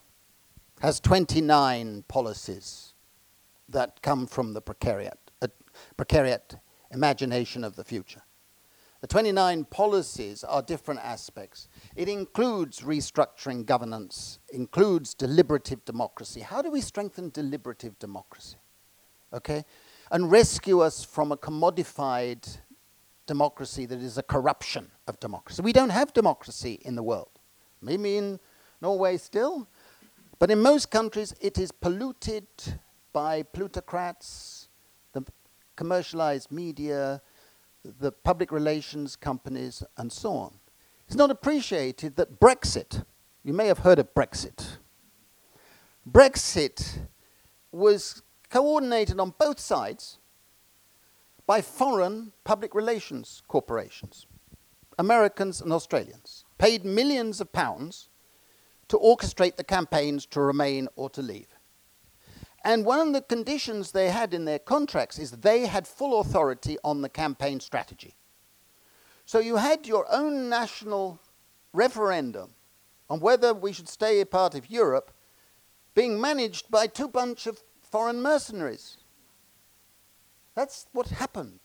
has 0.82 1.00
29 1.00 2.04
policies 2.08 2.94
that 3.70 4.02
come 4.02 4.28
from 4.28 4.54
the 4.54 4.62
precariat, 4.62 5.18
uh, 5.42 5.48
precariat 5.98 6.60
imagination 6.92 7.64
of 7.64 7.76
the 7.76 7.84
future. 7.84 8.22
The 9.02 9.08
29 9.08 9.66
policies 9.66 10.44
are 10.44 10.62
different 10.62 11.02
aspects. 11.02 11.68
It 11.96 12.10
includes 12.10 12.80
restructuring 12.82 13.66
governance, 13.66 14.40
includes 14.52 15.14
deliberative 15.14 15.84
democracy. 15.86 16.42
How 16.42 16.62
do 16.62 16.72
we 16.72 16.82
strengthen 16.82 17.30
deliberative 17.30 18.00
democracy? 18.00 18.58
Okay? 19.34 19.66
And 20.12 20.32
rescue 20.32 20.80
us 20.80 21.04
from 21.04 21.32
a 21.32 21.38
commodified 21.38 22.58
democracy 23.26 23.86
that 23.86 24.00
is 24.00 24.18
a 24.18 24.24
corruption 24.24 24.92
of 25.08 25.20
democracy. 25.20 25.62
We 25.62 25.74
don't 25.74 25.90
have 25.90 26.14
democracy 26.14 26.80
in 26.84 26.96
the 26.96 27.04
world. 27.04 27.30
Maybe 27.82 28.18
in 28.18 28.40
Norway 28.82 29.18
still, 29.18 29.68
but 30.40 30.52
in 30.52 30.62
most 30.62 30.92
countries 30.92 31.34
it 31.42 31.58
is 31.58 31.72
polluted 31.72 32.48
by 33.14 33.44
plutocrats, 33.44 34.68
the 35.14 35.24
commercialized 35.76 36.52
media, 36.52 37.22
the 37.84 38.12
public 38.12 38.52
relations 38.52 39.16
companies, 39.16 39.84
and 39.98 40.12
so 40.12 40.34
on. 40.34 40.54
It's 41.08 41.16
not 41.16 41.30
appreciated 41.30 42.16
that 42.16 42.40
Brexit, 42.40 43.06
you 43.44 43.54
may 43.54 43.68
have 43.68 43.80
heard 43.80 44.00
of 44.00 44.14
Brexit. 44.14 44.78
Brexit 46.10 47.00
was 47.72 48.22
coordinated 48.50 49.20
on 49.20 49.34
both 49.38 49.60
sides 49.60 50.18
by 51.48 51.62
foreign 51.62 52.32
public 52.44 52.74
relations 52.74 53.44
corporations, 53.48 54.26
Americans 54.98 55.62
and 55.62 55.72
Australians, 55.72 56.46
paid 56.58 56.86
millions 56.86 57.40
of 57.40 57.52
pounds 57.52 58.10
to 58.88 58.98
orchestrate 58.98 59.56
the 59.56 59.64
campaigns 59.64 60.26
to 60.28 60.40
remain 60.42 60.88
or 60.96 61.10
to 61.10 61.22
leave. 61.22 61.48
And 62.64 62.84
one 62.84 63.00
of 63.00 63.14
the 63.14 63.22
conditions 63.22 63.92
they 63.92 64.10
had 64.10 64.34
in 64.34 64.46
their 64.46 64.60
contracts 64.60 65.20
is 65.20 65.32
they 65.32 65.68
had 65.68 65.88
full 65.88 66.20
authority 66.20 66.78
on 66.84 67.02
the 67.02 67.10
campaign 67.10 67.60
strategy. 67.60 68.16
So 69.26 69.40
you 69.40 69.58
had 69.58 69.88
your 69.88 70.06
own 70.12 70.50
national 70.50 71.20
referendum 71.74 72.54
on 73.10 73.20
whether 73.20 73.54
we 73.54 73.72
should 73.72 73.90
stay 73.90 74.20
a 74.20 74.26
part 74.26 74.56
of 74.56 74.70
Europe 74.70 75.12
being 75.94 76.20
managed 76.20 76.72
by 76.72 76.88
two 76.88 77.08
bunch 77.08 77.46
of 77.46 77.62
foreign 77.82 78.22
mercenaries. 78.22 78.98
That's 80.56 80.88
what 80.94 81.08
happened. 81.08 81.60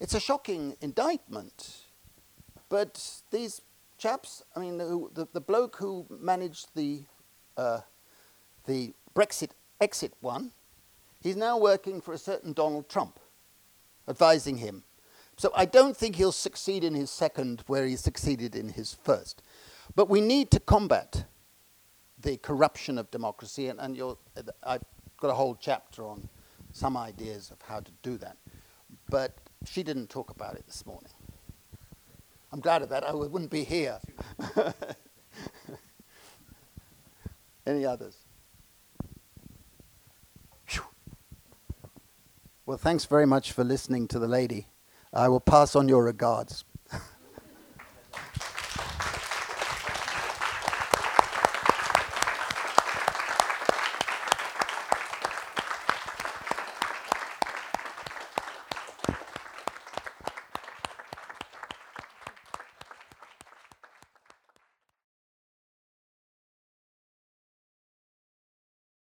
It's 0.00 0.14
a 0.14 0.20
shocking 0.20 0.76
indictment. 0.80 1.84
But 2.68 3.22
these 3.30 3.62
chaps, 3.96 4.42
I 4.54 4.60
mean, 4.60 4.78
the, 4.78 5.08
the, 5.14 5.28
the 5.32 5.40
bloke 5.40 5.76
who 5.76 6.06
managed 6.20 6.68
the, 6.74 7.04
uh, 7.56 7.80
the 8.66 8.92
Brexit 9.14 9.50
exit 9.80 10.12
one, 10.20 10.52
he's 11.20 11.36
now 11.36 11.58
working 11.58 12.00
for 12.00 12.12
a 12.12 12.18
certain 12.18 12.52
Donald 12.52 12.88
Trump, 12.88 13.18
advising 14.08 14.58
him. 14.58 14.84
So 15.36 15.52
I 15.54 15.64
don't 15.64 15.96
think 15.96 16.16
he'll 16.16 16.32
succeed 16.32 16.82
in 16.82 16.94
his 16.94 17.10
second 17.10 17.62
where 17.68 17.86
he 17.86 17.96
succeeded 17.96 18.56
in 18.56 18.70
his 18.70 18.92
first. 18.92 19.40
But 19.94 20.08
we 20.08 20.20
need 20.20 20.50
to 20.50 20.60
combat 20.60 21.24
the 22.20 22.36
corruption 22.36 22.98
of 22.98 23.10
democracy, 23.10 23.68
and, 23.68 23.78
and 23.78 23.96
you'll, 23.96 24.18
I've 24.64 24.82
got 25.18 25.30
a 25.30 25.34
whole 25.34 25.56
chapter 25.58 26.04
on 26.04 26.28
some 26.72 26.96
ideas 26.96 27.50
of 27.50 27.60
how 27.62 27.80
to 27.80 27.90
do 28.02 28.16
that. 28.18 28.36
But 29.08 29.36
she 29.64 29.82
didn't 29.82 30.08
talk 30.08 30.30
about 30.30 30.54
it 30.54 30.64
this 30.66 30.86
morning. 30.86 31.12
I'm 32.52 32.60
glad 32.60 32.82
of 32.82 32.88
that. 32.90 33.04
I 33.04 33.12
wouldn't 33.12 33.50
be 33.50 33.64
here. 33.64 33.98
Any 37.66 37.84
others? 37.84 38.16
Well, 42.68 42.76
thanks 42.76 43.06
very 43.06 43.24
much 43.24 43.52
for 43.52 43.64
listening 43.64 44.08
to 44.08 44.18
the 44.18 44.28
lady. 44.28 44.66
I 45.10 45.28
will 45.30 45.40
pass 45.40 45.74
on 45.74 45.88
your 45.88 46.04
regards. 46.04 46.64